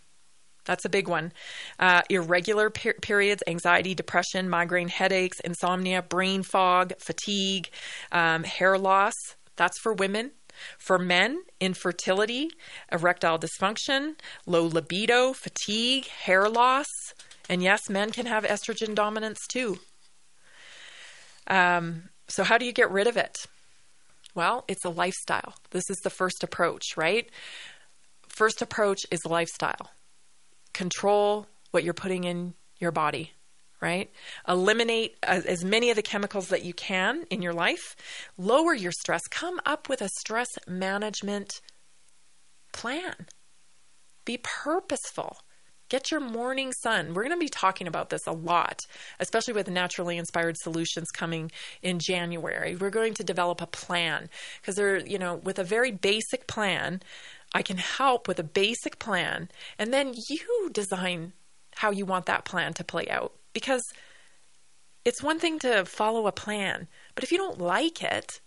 That's 0.66 0.84
a 0.84 0.88
big 0.88 1.08
one. 1.08 1.32
Uh, 1.78 2.02
irregular 2.10 2.70
per- 2.70 2.94
periods, 2.94 3.42
anxiety, 3.46 3.94
depression, 3.94 4.50
migraine 4.50 4.88
headaches, 4.88 5.40
insomnia, 5.40 6.02
brain 6.02 6.42
fog, 6.42 6.92
fatigue, 6.98 7.70
um, 8.12 8.42
hair 8.42 8.76
loss. 8.76 9.14
That's 9.56 9.78
for 9.78 9.94
women. 9.94 10.32
For 10.78 10.98
men, 10.98 11.42
infertility, 11.60 12.48
erectile 12.90 13.38
dysfunction, 13.38 14.16
low 14.46 14.64
libido, 14.64 15.32
fatigue, 15.34 16.06
hair 16.06 16.48
loss. 16.48 16.86
And 17.48 17.62
yes, 17.62 17.88
men 17.88 18.10
can 18.10 18.26
have 18.26 18.44
estrogen 18.44 18.94
dominance 18.94 19.46
too. 19.46 19.78
Um, 21.46 22.10
so, 22.28 22.42
how 22.42 22.58
do 22.58 22.66
you 22.66 22.72
get 22.72 22.90
rid 22.90 23.06
of 23.06 23.16
it? 23.16 23.36
Well, 24.34 24.64
it's 24.68 24.84
a 24.84 24.90
lifestyle. 24.90 25.54
This 25.70 25.88
is 25.88 25.96
the 25.98 26.10
first 26.10 26.42
approach, 26.42 26.96
right? 26.96 27.28
First 28.28 28.60
approach 28.60 29.06
is 29.10 29.24
lifestyle. 29.24 29.90
Control 30.74 31.46
what 31.70 31.84
you're 31.84 31.94
putting 31.94 32.24
in 32.24 32.54
your 32.78 32.90
body, 32.90 33.32
right? 33.80 34.10
Eliminate 34.46 35.16
as, 35.22 35.46
as, 35.46 35.64
many 35.64 35.88
of 35.88 35.96
the 35.96 36.02
chemicals 36.02 36.48
that 36.48 36.64
you 36.64 36.74
can 36.74 37.24
in 37.30 37.40
your 37.40 37.54
life. 37.54 37.96
Lower 38.36 38.74
your 38.74 38.92
stress. 38.92 39.22
Come 39.30 39.58
up 39.64 39.88
with 39.88 40.02
a 40.02 40.10
stress 40.20 40.48
management 40.66 41.62
plan. 42.72 43.26
Be 44.26 44.38
purposeful. 44.42 45.38
Get 45.88 46.10
your 46.10 46.20
morning 46.20 46.72
sun. 46.72 47.14
We're 47.14 47.22
going 47.22 47.36
to 47.36 47.44
be 47.44 47.48
talking 47.48 47.86
about 47.86 48.10
this 48.10 48.26
a 48.26 48.32
lot, 48.32 48.80
especially 49.20 49.54
with 49.54 49.70
naturally 49.70 50.18
inspired 50.18 50.56
solutions 50.56 51.10
coming 51.12 51.52
in 51.80 52.00
January. 52.00 52.74
We're 52.74 52.90
going 52.90 53.14
to 53.14 53.24
develop 53.24 53.62
a 53.62 53.68
plan 53.68 54.28
because 54.60 54.74
there, 54.74 54.98
you 54.98 55.18
know, 55.18 55.36
with 55.36 55.60
a 55.60 55.64
very 55.64 55.92
basic 55.92 56.48
plan, 56.48 57.02
I 57.54 57.62
can 57.62 57.76
help 57.76 58.26
with 58.26 58.40
a 58.40 58.44
basic 58.44 58.98
plan, 58.98 59.48
and 59.78 59.92
then 59.92 60.14
you 60.28 60.70
design 60.72 61.32
how 61.76 61.90
you 61.90 62.04
want 62.04 62.26
that 62.26 62.44
plan 62.44 62.74
to 62.74 62.84
play 62.84 63.08
out. 63.08 63.32
Because 63.52 63.82
it's 65.04 65.22
one 65.22 65.38
thing 65.38 65.60
to 65.60 65.84
follow 65.84 66.26
a 66.26 66.32
plan, 66.32 66.88
but 67.14 67.22
if 67.22 67.30
you 67.30 67.38
don't 67.38 67.60
like 67.60 68.02
it, 68.02 68.40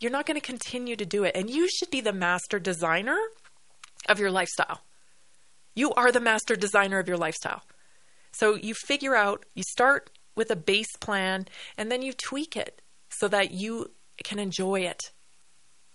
you're 0.00 0.12
not 0.12 0.26
going 0.26 0.38
to 0.38 0.46
continue 0.46 0.96
to 0.96 1.06
do 1.06 1.24
it. 1.24 1.34
And 1.34 1.48
you 1.48 1.66
should 1.68 1.90
be 1.90 2.02
the 2.02 2.12
master 2.12 2.58
designer 2.58 3.18
of 4.06 4.20
your 4.20 4.30
lifestyle. 4.30 4.82
You 5.74 5.92
are 5.94 6.12
the 6.12 6.20
master 6.20 6.56
designer 6.56 6.98
of 6.98 7.08
your 7.08 7.16
lifestyle. 7.16 7.62
So 8.32 8.56
you 8.56 8.74
figure 8.74 9.14
out, 9.14 9.44
you 9.54 9.62
start 9.62 10.10
with 10.36 10.50
a 10.50 10.56
base 10.56 10.96
plan, 11.00 11.46
and 11.78 11.90
then 11.90 12.02
you 12.02 12.12
tweak 12.12 12.56
it 12.56 12.82
so 13.10 13.28
that 13.28 13.52
you 13.52 13.92
can 14.22 14.38
enjoy 14.38 14.80
it 14.80 15.00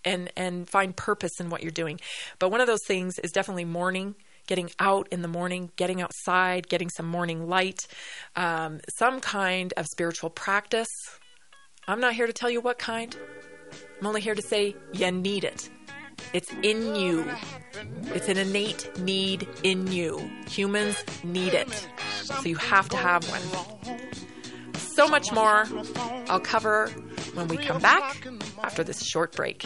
and 0.06 0.32
and 0.38 0.70
find 0.70 0.96
purpose 0.96 1.40
in 1.40 1.50
what 1.50 1.62
you're 1.62 1.72
doing. 1.72 2.00
But 2.40 2.50
one 2.50 2.62
of 2.62 2.68
those 2.68 2.86
things 2.86 3.20
is 3.20 3.32
definitely 3.32 3.66
morning, 3.66 4.16
getting 4.48 4.72
out 4.80 5.08
in 5.12 5.22
the 5.22 5.28
morning, 5.28 5.72
getting 5.76 6.02
outside, 6.02 6.70
getting 6.70 6.90
some 6.90 7.06
morning 7.06 7.48
light, 7.48 7.88
um, 8.36 8.80
some 8.98 9.20
kind 9.20 9.74
of 9.78 9.86
spiritual 9.88 10.30
practice. 10.30 10.90
I'm 11.88 12.00
not 12.00 12.14
here 12.14 12.28
to 12.28 12.34
tell 12.34 12.50
you 12.50 12.62
what 12.62 12.80
kind. 12.80 13.16
I'm 14.00 14.08
only 14.08 14.22
here 14.22 14.36
to 14.36 14.42
say 14.42 14.76
you 14.94 15.12
need 15.12 15.44
it. 15.44 15.70
It's 16.34 16.52
in 16.62 16.96
you. 16.96 17.26
It's 18.14 18.28
an 18.28 18.38
innate 18.38 18.90
need 19.00 19.48
in 19.64 19.92
you. 19.92 20.18
Humans 20.48 21.04
need 21.24 21.54
it. 21.54 21.88
So 22.24 22.44
you 22.44 22.56
have 22.56 22.90
to 22.90 22.98
have 22.98 23.24
one. 23.30 24.74
So 24.76 25.08
much 25.08 25.32
more 25.32 25.66
I'll 26.28 26.40
cover 26.40 26.90
when 27.34 27.48
we 27.48 27.58
come 27.58 27.82
back 27.82 28.28
after 28.62 28.84
this 28.84 29.02
short 29.06 29.36
break. 29.36 29.66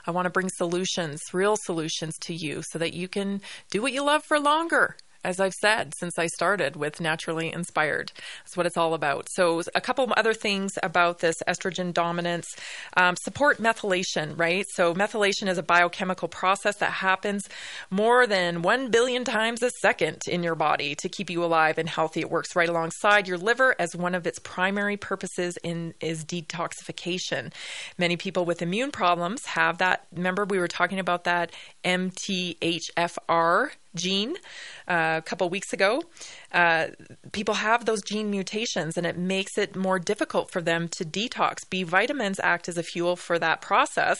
I 0.08 0.12
want 0.12 0.26
to 0.26 0.32
bring 0.32 0.50
solutions, 0.50 1.22
real 1.34 1.56
solutions 1.56 2.18
to 2.22 2.34
you, 2.34 2.64
so 2.70 2.80
that 2.80 2.94
you 2.94 3.08
can 3.08 3.42
do 3.70 3.82
what 3.82 3.94
you 3.94 4.04
love 4.04 4.24
for 4.24 4.40
longer 4.40 4.96
as 5.26 5.40
I've 5.40 5.54
said 5.54 5.94
since 5.98 6.20
I 6.20 6.28
started 6.28 6.76
with 6.76 7.02
Naturally 7.02 7.52
Inspired. 7.52 8.12
That's 8.44 8.56
what 8.56 8.68
it's 8.68 8.78
all 8.78 8.94
about. 8.94 9.28
So, 9.32 9.64
a 9.74 9.82
couple 9.82 10.12
other 10.16 10.34
things 10.34 10.74
about 10.84 11.20
this 11.20 11.38
estrogen 11.48 11.92
dominance 11.94 12.56
um, 12.96 13.16
support 13.16 13.58
methylation, 13.58 14.38
right? 14.38 14.68
So, 14.70 14.94
methylation 14.94 15.48
is 15.48 15.58
a 15.58 15.64
biochemical 15.64 16.28
process 16.28 16.78
that 16.78 16.92
happens 16.92 17.50
more 17.90 18.28
than 18.28 18.62
1 18.62 18.92
billion 18.92 19.24
times 19.24 19.64
a 19.64 19.72
second 19.82 20.22
in 20.28 20.44
your 20.44 20.56
body 20.56 20.94
to 20.96 21.10
keep 21.10 21.32
you 21.32 21.44
alive 21.44 21.80
and 21.80 21.90
healthy. 21.90 22.20
It 22.20 22.30
works 22.30 22.56
right 22.56 22.70
alongside 22.70 23.28
your 23.28 23.40
liver 23.40 23.76
as 23.80 23.96
one 23.96 24.14
of 24.14 24.28
its 24.28 24.38
primary 24.40 24.96
purposes 24.96 25.58
in 25.64 25.96
is 26.00 26.24
detoxification. 26.24 27.52
Many 27.98 28.16
people 28.16 28.46
with 28.46 28.62
immune 28.62 28.92
problems 28.92 29.44
have 29.46 29.80
that. 29.80 30.06
Remember, 30.14 30.46
we 30.46 30.60
were 30.60 30.68
talking 30.68 31.00
about 31.00 31.24
that 31.24 31.52
MTHFR 31.84 33.72
gene 33.96 34.36
uh, 34.88 35.16
a 35.18 35.22
couple 35.22 35.50
weeks 35.50 35.74
ago. 35.74 36.04
Uh, 36.52 36.88
people 37.32 37.56
have 37.56 37.86
those 37.86 38.02
gene 38.02 38.30
mutations, 38.30 38.98
and 38.98 39.06
it 39.08 39.18
makes 39.18 39.58
it 39.58 39.76
more 39.76 40.00
difficult 40.00 40.52
for 40.52 40.62
them 40.62 40.88
to 40.90 41.04
detox. 41.06 41.68
B 41.70 41.84
vitamins 41.84 42.40
act 42.44 42.70
as 42.70 42.78
a 42.78 42.84
fuel 42.84 43.16
for 43.16 43.40
that 43.40 43.62
process. 43.62 44.20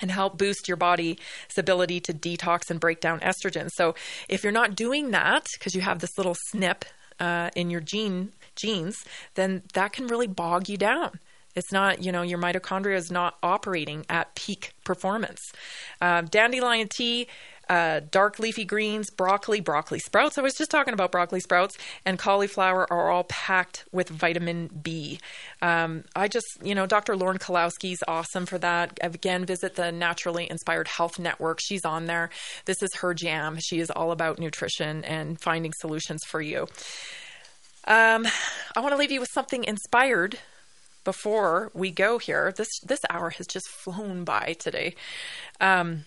and 0.00 0.10
help 0.10 0.38
boost 0.38 0.68
your 0.68 0.76
body's 0.76 1.18
ability 1.56 2.00
to 2.00 2.12
detox 2.12 2.70
and 2.70 2.80
break 2.80 3.00
down 3.00 3.20
estrogen. 3.20 3.68
So 3.70 3.94
if 4.28 4.42
you're 4.42 4.52
not 4.52 4.74
doing 4.76 5.10
that 5.10 5.46
because 5.54 5.74
you 5.74 5.82
have 5.82 5.98
this 6.00 6.16
little 6.16 6.36
snip 6.48 6.84
uh, 7.18 7.50
in 7.54 7.70
your 7.70 7.80
gene 7.80 8.32
genes, 8.56 9.04
then 9.34 9.62
that 9.74 9.92
can 9.92 10.06
really 10.06 10.26
bog 10.26 10.68
you 10.68 10.76
down. 10.76 11.20
It's 11.54 11.72
not, 11.72 12.02
you 12.02 12.12
know, 12.12 12.22
your 12.22 12.38
mitochondria 12.38 12.96
is 12.96 13.10
not 13.10 13.36
operating 13.42 14.06
at 14.08 14.34
peak 14.36 14.72
performance. 14.84 15.40
Uh, 16.00 16.22
dandelion 16.22 16.88
tea 16.88 17.26
uh, 17.70 18.00
dark 18.10 18.38
leafy 18.38 18.66
greens, 18.66 19.08
broccoli, 19.08 19.60
broccoli 19.60 20.00
sprouts. 20.00 20.36
I 20.36 20.42
was 20.42 20.54
just 20.54 20.70
talking 20.70 20.92
about 20.92 21.10
broccoli 21.10 21.40
sprouts 21.40 21.78
and 22.04 22.18
cauliflower 22.18 22.92
are 22.92 23.10
all 23.10 23.24
packed 23.24 23.86
with 23.90 24.10
vitamin 24.10 24.68
B. 24.82 25.18
Um, 25.62 26.04
I 26.14 26.28
just, 26.28 26.46
you 26.62 26.74
know, 26.74 26.84
Dr. 26.84 27.16
Lauren 27.16 27.38
Kalowski 27.38 27.70
Kalowski's 27.70 28.02
awesome 28.08 28.46
for 28.46 28.58
that. 28.58 28.98
Again, 29.02 29.44
visit 29.44 29.74
the 29.74 29.92
Naturally 29.92 30.48
Inspired 30.50 30.88
Health 30.88 31.18
Network. 31.18 31.60
She's 31.60 31.84
on 31.84 32.06
there. 32.06 32.30
This 32.64 32.82
is 32.82 32.94
her 32.96 33.14
jam. 33.14 33.58
She 33.60 33.80
is 33.80 33.90
all 33.90 34.12
about 34.12 34.38
nutrition 34.38 35.04
and 35.04 35.40
finding 35.40 35.72
solutions 35.78 36.22
for 36.26 36.40
you. 36.40 36.66
Um, 37.86 38.26
I 38.76 38.80
want 38.80 38.92
to 38.92 38.96
leave 38.96 39.10
you 39.10 39.20
with 39.20 39.30
something 39.32 39.64
inspired 39.64 40.38
before 41.04 41.70
we 41.74 41.90
go 41.90 42.18
here. 42.18 42.52
This 42.52 42.68
this 42.84 43.00
hour 43.08 43.30
has 43.30 43.46
just 43.46 43.68
flown 43.68 44.24
by 44.24 44.54
today. 44.58 44.94
Um, 45.60 46.04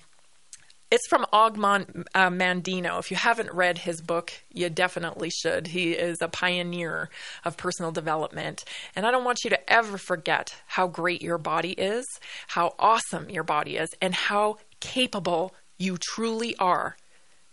it's 0.94 1.08
from 1.08 1.26
Ogmont 1.34 2.06
uh, 2.14 2.30
Mandino. 2.30 3.00
If 3.00 3.10
you 3.10 3.18
haven't 3.18 3.52
read 3.52 3.80
his 3.80 4.00
book, 4.00 4.32
you 4.52 4.70
definitely 4.70 5.32
should. 5.32 5.66
He 5.66 5.94
is 5.94 6.20
a 6.22 6.28
pioneer 6.28 7.10
of 7.44 7.58
personal 7.58 7.92
development. 7.92 8.64
And 8.96 9.04
I 9.08 9.10
don't 9.10 9.24
want 9.24 9.40
you 9.44 9.50
to 9.50 9.74
ever 9.74 9.98
forget 9.98 10.56
how 10.68 10.86
great 10.86 11.24
your 11.24 11.40
body 11.40 11.72
is, 11.72 12.06
how 12.46 12.76
awesome 12.78 13.32
your 13.32 13.44
body 13.44 13.78
is, 13.78 13.90
and 14.04 14.14
how 14.14 14.58
capable 14.82 15.56
you 15.80 15.98
truly 16.00 16.56
are. 16.58 16.96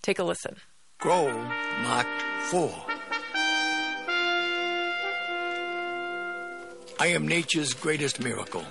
Take 0.03 0.19
a 0.19 0.25
listen. 0.25 0.57
Scroll 0.99 1.33
marked 1.83 2.23
4. 2.51 2.71
I 6.99 7.07
am 7.07 7.27
nature's 7.27 7.73
greatest 7.73 8.21
miracle. 8.21 8.67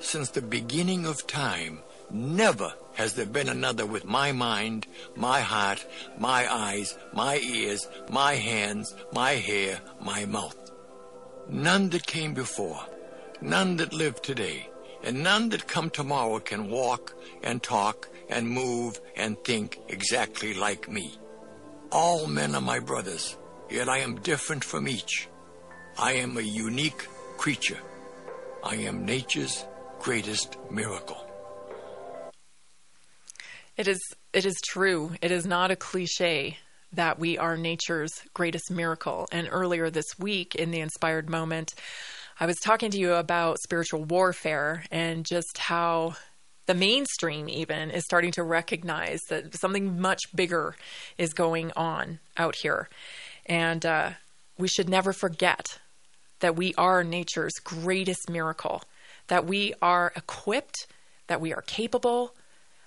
Since 0.00 0.30
the 0.30 0.40
beginning 0.40 1.04
of 1.04 1.26
time, 1.26 1.82
never 2.10 2.72
has 2.94 3.14
there 3.14 3.26
been 3.26 3.48
another 3.48 3.86
with 3.86 4.04
my 4.04 4.32
mind, 4.32 4.86
my 5.14 5.40
heart, 5.40 5.86
my 6.18 6.52
eyes, 6.52 6.98
my 7.12 7.38
ears, 7.38 7.86
my 8.10 8.34
hands, 8.34 8.94
my 9.12 9.32
hair, 9.32 9.80
my 10.00 10.24
mouth? 10.24 10.56
None 11.48 11.90
that 11.90 12.06
came 12.06 12.34
before, 12.34 12.80
none 13.40 13.76
that 13.76 13.92
live 13.92 14.20
today, 14.20 14.68
and 15.02 15.22
none 15.22 15.48
that 15.50 15.68
come 15.68 15.90
tomorrow 15.90 16.40
can 16.40 16.70
walk 16.70 17.14
and 17.42 17.62
talk 17.62 18.08
and 18.28 18.48
move 18.48 19.00
and 19.16 19.38
think 19.44 19.80
exactly 19.88 20.54
like 20.54 20.90
me. 20.90 21.18
All 21.92 22.26
men 22.26 22.54
are 22.54 22.60
my 22.60 22.80
brothers, 22.80 23.36
yet 23.70 23.88
I 23.88 23.98
am 23.98 24.20
different 24.20 24.64
from 24.64 24.88
each. 24.88 25.28
I 25.98 26.12
am 26.12 26.36
a 26.36 26.42
unique 26.42 27.06
creature. 27.38 27.78
I 28.62 28.74
am 28.74 29.06
nature's 29.06 29.64
greatest 30.00 30.56
miracle. 30.70 31.27
It 33.78 33.86
is 33.86 34.00
it 34.32 34.44
is 34.44 34.60
true. 34.60 35.12
It 35.22 35.30
is 35.30 35.46
not 35.46 35.70
a 35.70 35.76
cliche 35.76 36.58
that 36.92 37.20
we 37.20 37.38
are 37.38 37.56
nature's 37.56 38.10
greatest 38.34 38.72
miracle. 38.72 39.28
And 39.30 39.48
earlier 39.48 39.88
this 39.88 40.18
week 40.18 40.56
in 40.56 40.72
the 40.72 40.80
inspired 40.80 41.30
moment, 41.30 41.74
I 42.40 42.46
was 42.46 42.56
talking 42.56 42.90
to 42.90 42.98
you 42.98 43.14
about 43.14 43.60
spiritual 43.60 44.02
warfare 44.02 44.84
and 44.90 45.24
just 45.24 45.58
how 45.58 46.16
the 46.66 46.74
mainstream 46.74 47.48
even 47.48 47.92
is 47.92 48.04
starting 48.04 48.32
to 48.32 48.42
recognize 48.42 49.20
that 49.28 49.54
something 49.54 50.00
much 50.00 50.22
bigger 50.34 50.74
is 51.16 51.32
going 51.32 51.70
on 51.76 52.18
out 52.36 52.56
here. 52.56 52.88
And 53.46 53.86
uh, 53.86 54.10
we 54.58 54.66
should 54.66 54.88
never 54.88 55.12
forget 55.12 55.78
that 56.40 56.56
we 56.56 56.74
are 56.76 57.04
nature's 57.04 57.54
greatest 57.62 58.28
miracle, 58.28 58.82
that 59.28 59.46
we 59.46 59.72
are 59.80 60.12
equipped, 60.16 60.88
that 61.28 61.40
we 61.40 61.54
are 61.54 61.62
capable, 61.62 62.34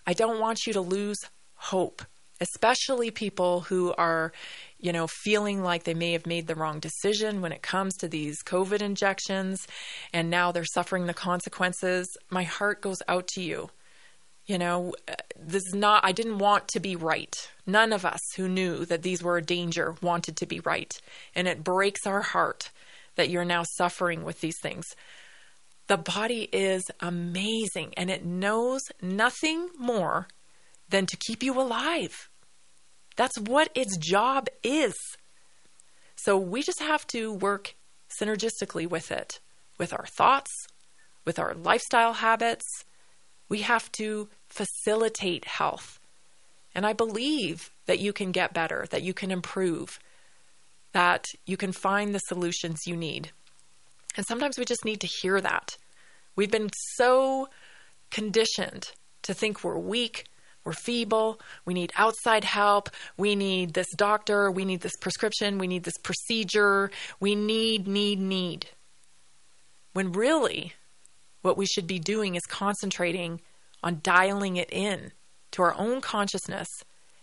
I 0.05 0.13
don't 0.13 0.39
want 0.39 0.65
you 0.65 0.73
to 0.73 0.81
lose 0.81 1.19
hope, 1.55 2.01
especially 2.39 3.11
people 3.11 3.61
who 3.61 3.93
are, 3.93 4.31
you 4.79 4.91
know, 4.91 5.07
feeling 5.07 5.61
like 5.61 5.83
they 5.83 5.93
may 5.93 6.11
have 6.13 6.25
made 6.25 6.47
the 6.47 6.55
wrong 6.55 6.79
decision 6.79 7.41
when 7.41 7.51
it 7.51 7.61
comes 7.61 7.95
to 7.97 8.07
these 8.07 8.41
COVID 8.43 8.81
injections 8.81 9.67
and 10.11 10.29
now 10.29 10.51
they're 10.51 10.65
suffering 10.65 11.05
the 11.05 11.13
consequences. 11.13 12.07
My 12.29 12.43
heart 12.43 12.81
goes 12.81 12.97
out 13.07 13.27
to 13.35 13.41
you. 13.41 13.69
You 14.47 14.57
know, 14.57 14.93
this 15.39 15.63
is 15.67 15.75
not, 15.75 16.03
I 16.03 16.11
didn't 16.11 16.39
want 16.39 16.67
to 16.69 16.79
be 16.79 16.95
right. 16.95 17.35
None 17.67 17.93
of 17.93 18.03
us 18.03 18.19
who 18.35 18.49
knew 18.49 18.85
that 18.85 19.03
these 19.03 19.21
were 19.21 19.37
a 19.37 19.41
danger 19.41 19.95
wanted 20.01 20.35
to 20.37 20.47
be 20.47 20.59
right. 20.61 20.99
And 21.35 21.47
it 21.47 21.63
breaks 21.63 22.07
our 22.07 22.21
heart 22.21 22.71
that 23.15 23.29
you're 23.29 23.45
now 23.45 23.63
suffering 23.77 24.23
with 24.23 24.41
these 24.41 24.57
things. 24.61 24.85
The 25.87 25.97
body 25.97 26.47
is 26.51 26.89
amazing 26.99 27.93
and 27.97 28.09
it 28.09 28.25
knows 28.25 28.81
nothing 29.01 29.69
more 29.77 30.27
than 30.89 31.05
to 31.05 31.17
keep 31.17 31.43
you 31.43 31.59
alive. 31.59 32.29
That's 33.15 33.37
what 33.37 33.69
its 33.75 33.97
job 33.97 34.47
is. 34.63 34.95
So 36.15 36.37
we 36.37 36.63
just 36.63 36.79
have 36.79 37.05
to 37.07 37.33
work 37.33 37.75
synergistically 38.19 38.87
with 38.87 39.11
it, 39.11 39.39
with 39.77 39.93
our 39.93 40.05
thoughts, 40.05 40.51
with 41.25 41.39
our 41.39 41.53
lifestyle 41.53 42.13
habits. 42.13 42.65
We 43.49 43.61
have 43.61 43.91
to 43.93 44.29
facilitate 44.47 45.45
health. 45.45 45.99
And 46.73 46.85
I 46.85 46.93
believe 46.93 47.71
that 47.85 47.99
you 47.99 48.13
can 48.13 48.31
get 48.31 48.53
better, 48.53 48.85
that 48.91 49.03
you 49.03 49.13
can 49.13 49.31
improve, 49.31 49.99
that 50.93 51.25
you 51.45 51.57
can 51.57 51.71
find 51.71 52.13
the 52.13 52.19
solutions 52.19 52.81
you 52.85 52.95
need. 52.95 53.31
And 54.17 54.25
sometimes 54.25 54.57
we 54.57 54.65
just 54.65 54.85
need 54.85 55.01
to 55.01 55.07
hear 55.07 55.39
that. 55.41 55.77
We've 56.35 56.51
been 56.51 56.69
so 56.95 57.49
conditioned 58.09 58.91
to 59.23 59.33
think 59.33 59.63
we're 59.63 59.77
weak, 59.77 60.25
we're 60.63 60.73
feeble, 60.73 61.39
we 61.65 61.73
need 61.73 61.91
outside 61.95 62.43
help, 62.43 62.89
we 63.17 63.35
need 63.35 63.73
this 63.73 63.89
doctor, 63.95 64.51
we 64.51 64.65
need 64.65 64.81
this 64.81 64.95
prescription, 64.99 65.57
we 65.57 65.67
need 65.67 65.83
this 65.83 65.97
procedure, 65.97 66.91
we 67.19 67.35
need, 67.35 67.87
need, 67.87 68.19
need. 68.19 68.67
When 69.93 70.11
really, 70.11 70.73
what 71.41 71.57
we 71.57 71.65
should 71.65 71.87
be 71.87 71.99
doing 71.99 72.35
is 72.35 72.43
concentrating 72.47 73.41
on 73.83 74.01
dialing 74.03 74.57
it 74.57 74.71
in 74.71 75.11
to 75.51 75.63
our 75.63 75.73
own 75.77 76.01
consciousness 76.01 76.67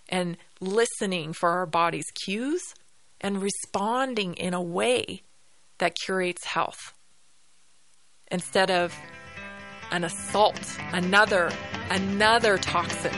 and 0.09 0.37
listening 0.61 1.33
for 1.33 1.51
our 1.51 1.67
body's 1.67 2.11
cues 2.25 2.63
and 3.21 3.43
responding 3.43 4.35
in 4.35 4.55
a 4.55 4.63
way 4.63 5.23
that 5.79 5.95
curates 5.95 6.45
health 6.45 6.95
instead 8.31 8.71
of 8.71 8.95
an 9.91 10.05
assault, 10.05 10.79
another, 10.93 11.51
another 11.91 12.59
toxin, 12.59 13.15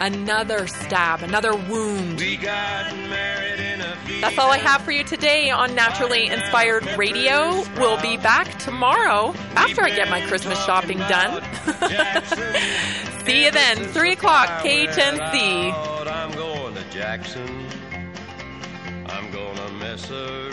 another 0.00 0.66
stab, 0.66 1.22
another 1.22 1.54
wound. 1.54 2.18
That's 4.20 4.36
all 4.36 4.50
I 4.50 4.58
have 4.58 4.82
for 4.82 4.90
you 4.90 5.04
today 5.04 5.50
on 5.50 5.74
Naturally 5.76 6.26
Inspired 6.26 6.84
Radio. 6.96 7.62
We'll 7.76 8.00
be 8.02 8.16
back 8.16 8.58
tomorrow 8.58 9.32
after 9.54 9.82
I 9.82 9.90
get 9.90 10.10
my 10.10 10.20
Christmas 10.26 10.58
shopping 10.64 10.98
done. 10.98 11.42
See 13.26 13.44
you 13.44 13.50
then, 13.52 13.76
3 13.76 14.12
o'clock, 14.12 14.48
KHNC. 14.64 16.08
I'm 16.08 16.32
going 16.32 16.74
to 16.74 16.84
Jackson. 16.90 17.66
I'm 19.06 19.30
gonna 19.30 19.70
mess 19.72 20.10
around. 20.10 20.47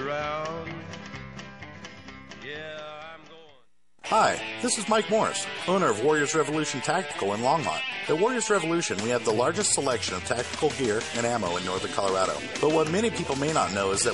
Hi, 4.10 4.40
this 4.62 4.78
is 4.78 4.88
Mike 4.88 5.10
Morris, 5.10 5.48
owner 5.68 5.90
of 5.90 6.04
Warriors 6.04 6.36
Revolution 6.36 6.80
Tactical 6.80 7.34
in 7.34 7.40
Longmont. 7.40 7.82
At 8.08 8.20
Warriors 8.20 8.52
Revolution, 8.52 9.02
we 9.02 9.10
have 9.10 9.26
the 9.26 9.34
largest 9.34 9.74
selection 9.74 10.14
of 10.14 10.24
tactical 10.26 10.70
gear 10.70 11.02
and 11.18 11.26
ammo 11.26 11.58
in 11.58 11.66
northern 11.66 11.92
Colorado. 11.92 12.38
But 12.62 12.72
what 12.72 12.92
many 12.92 13.10
people 13.10 13.36
may 13.36 13.52
not 13.52 13.74
know 13.74 13.90
is 13.90 14.04
that 14.04 14.14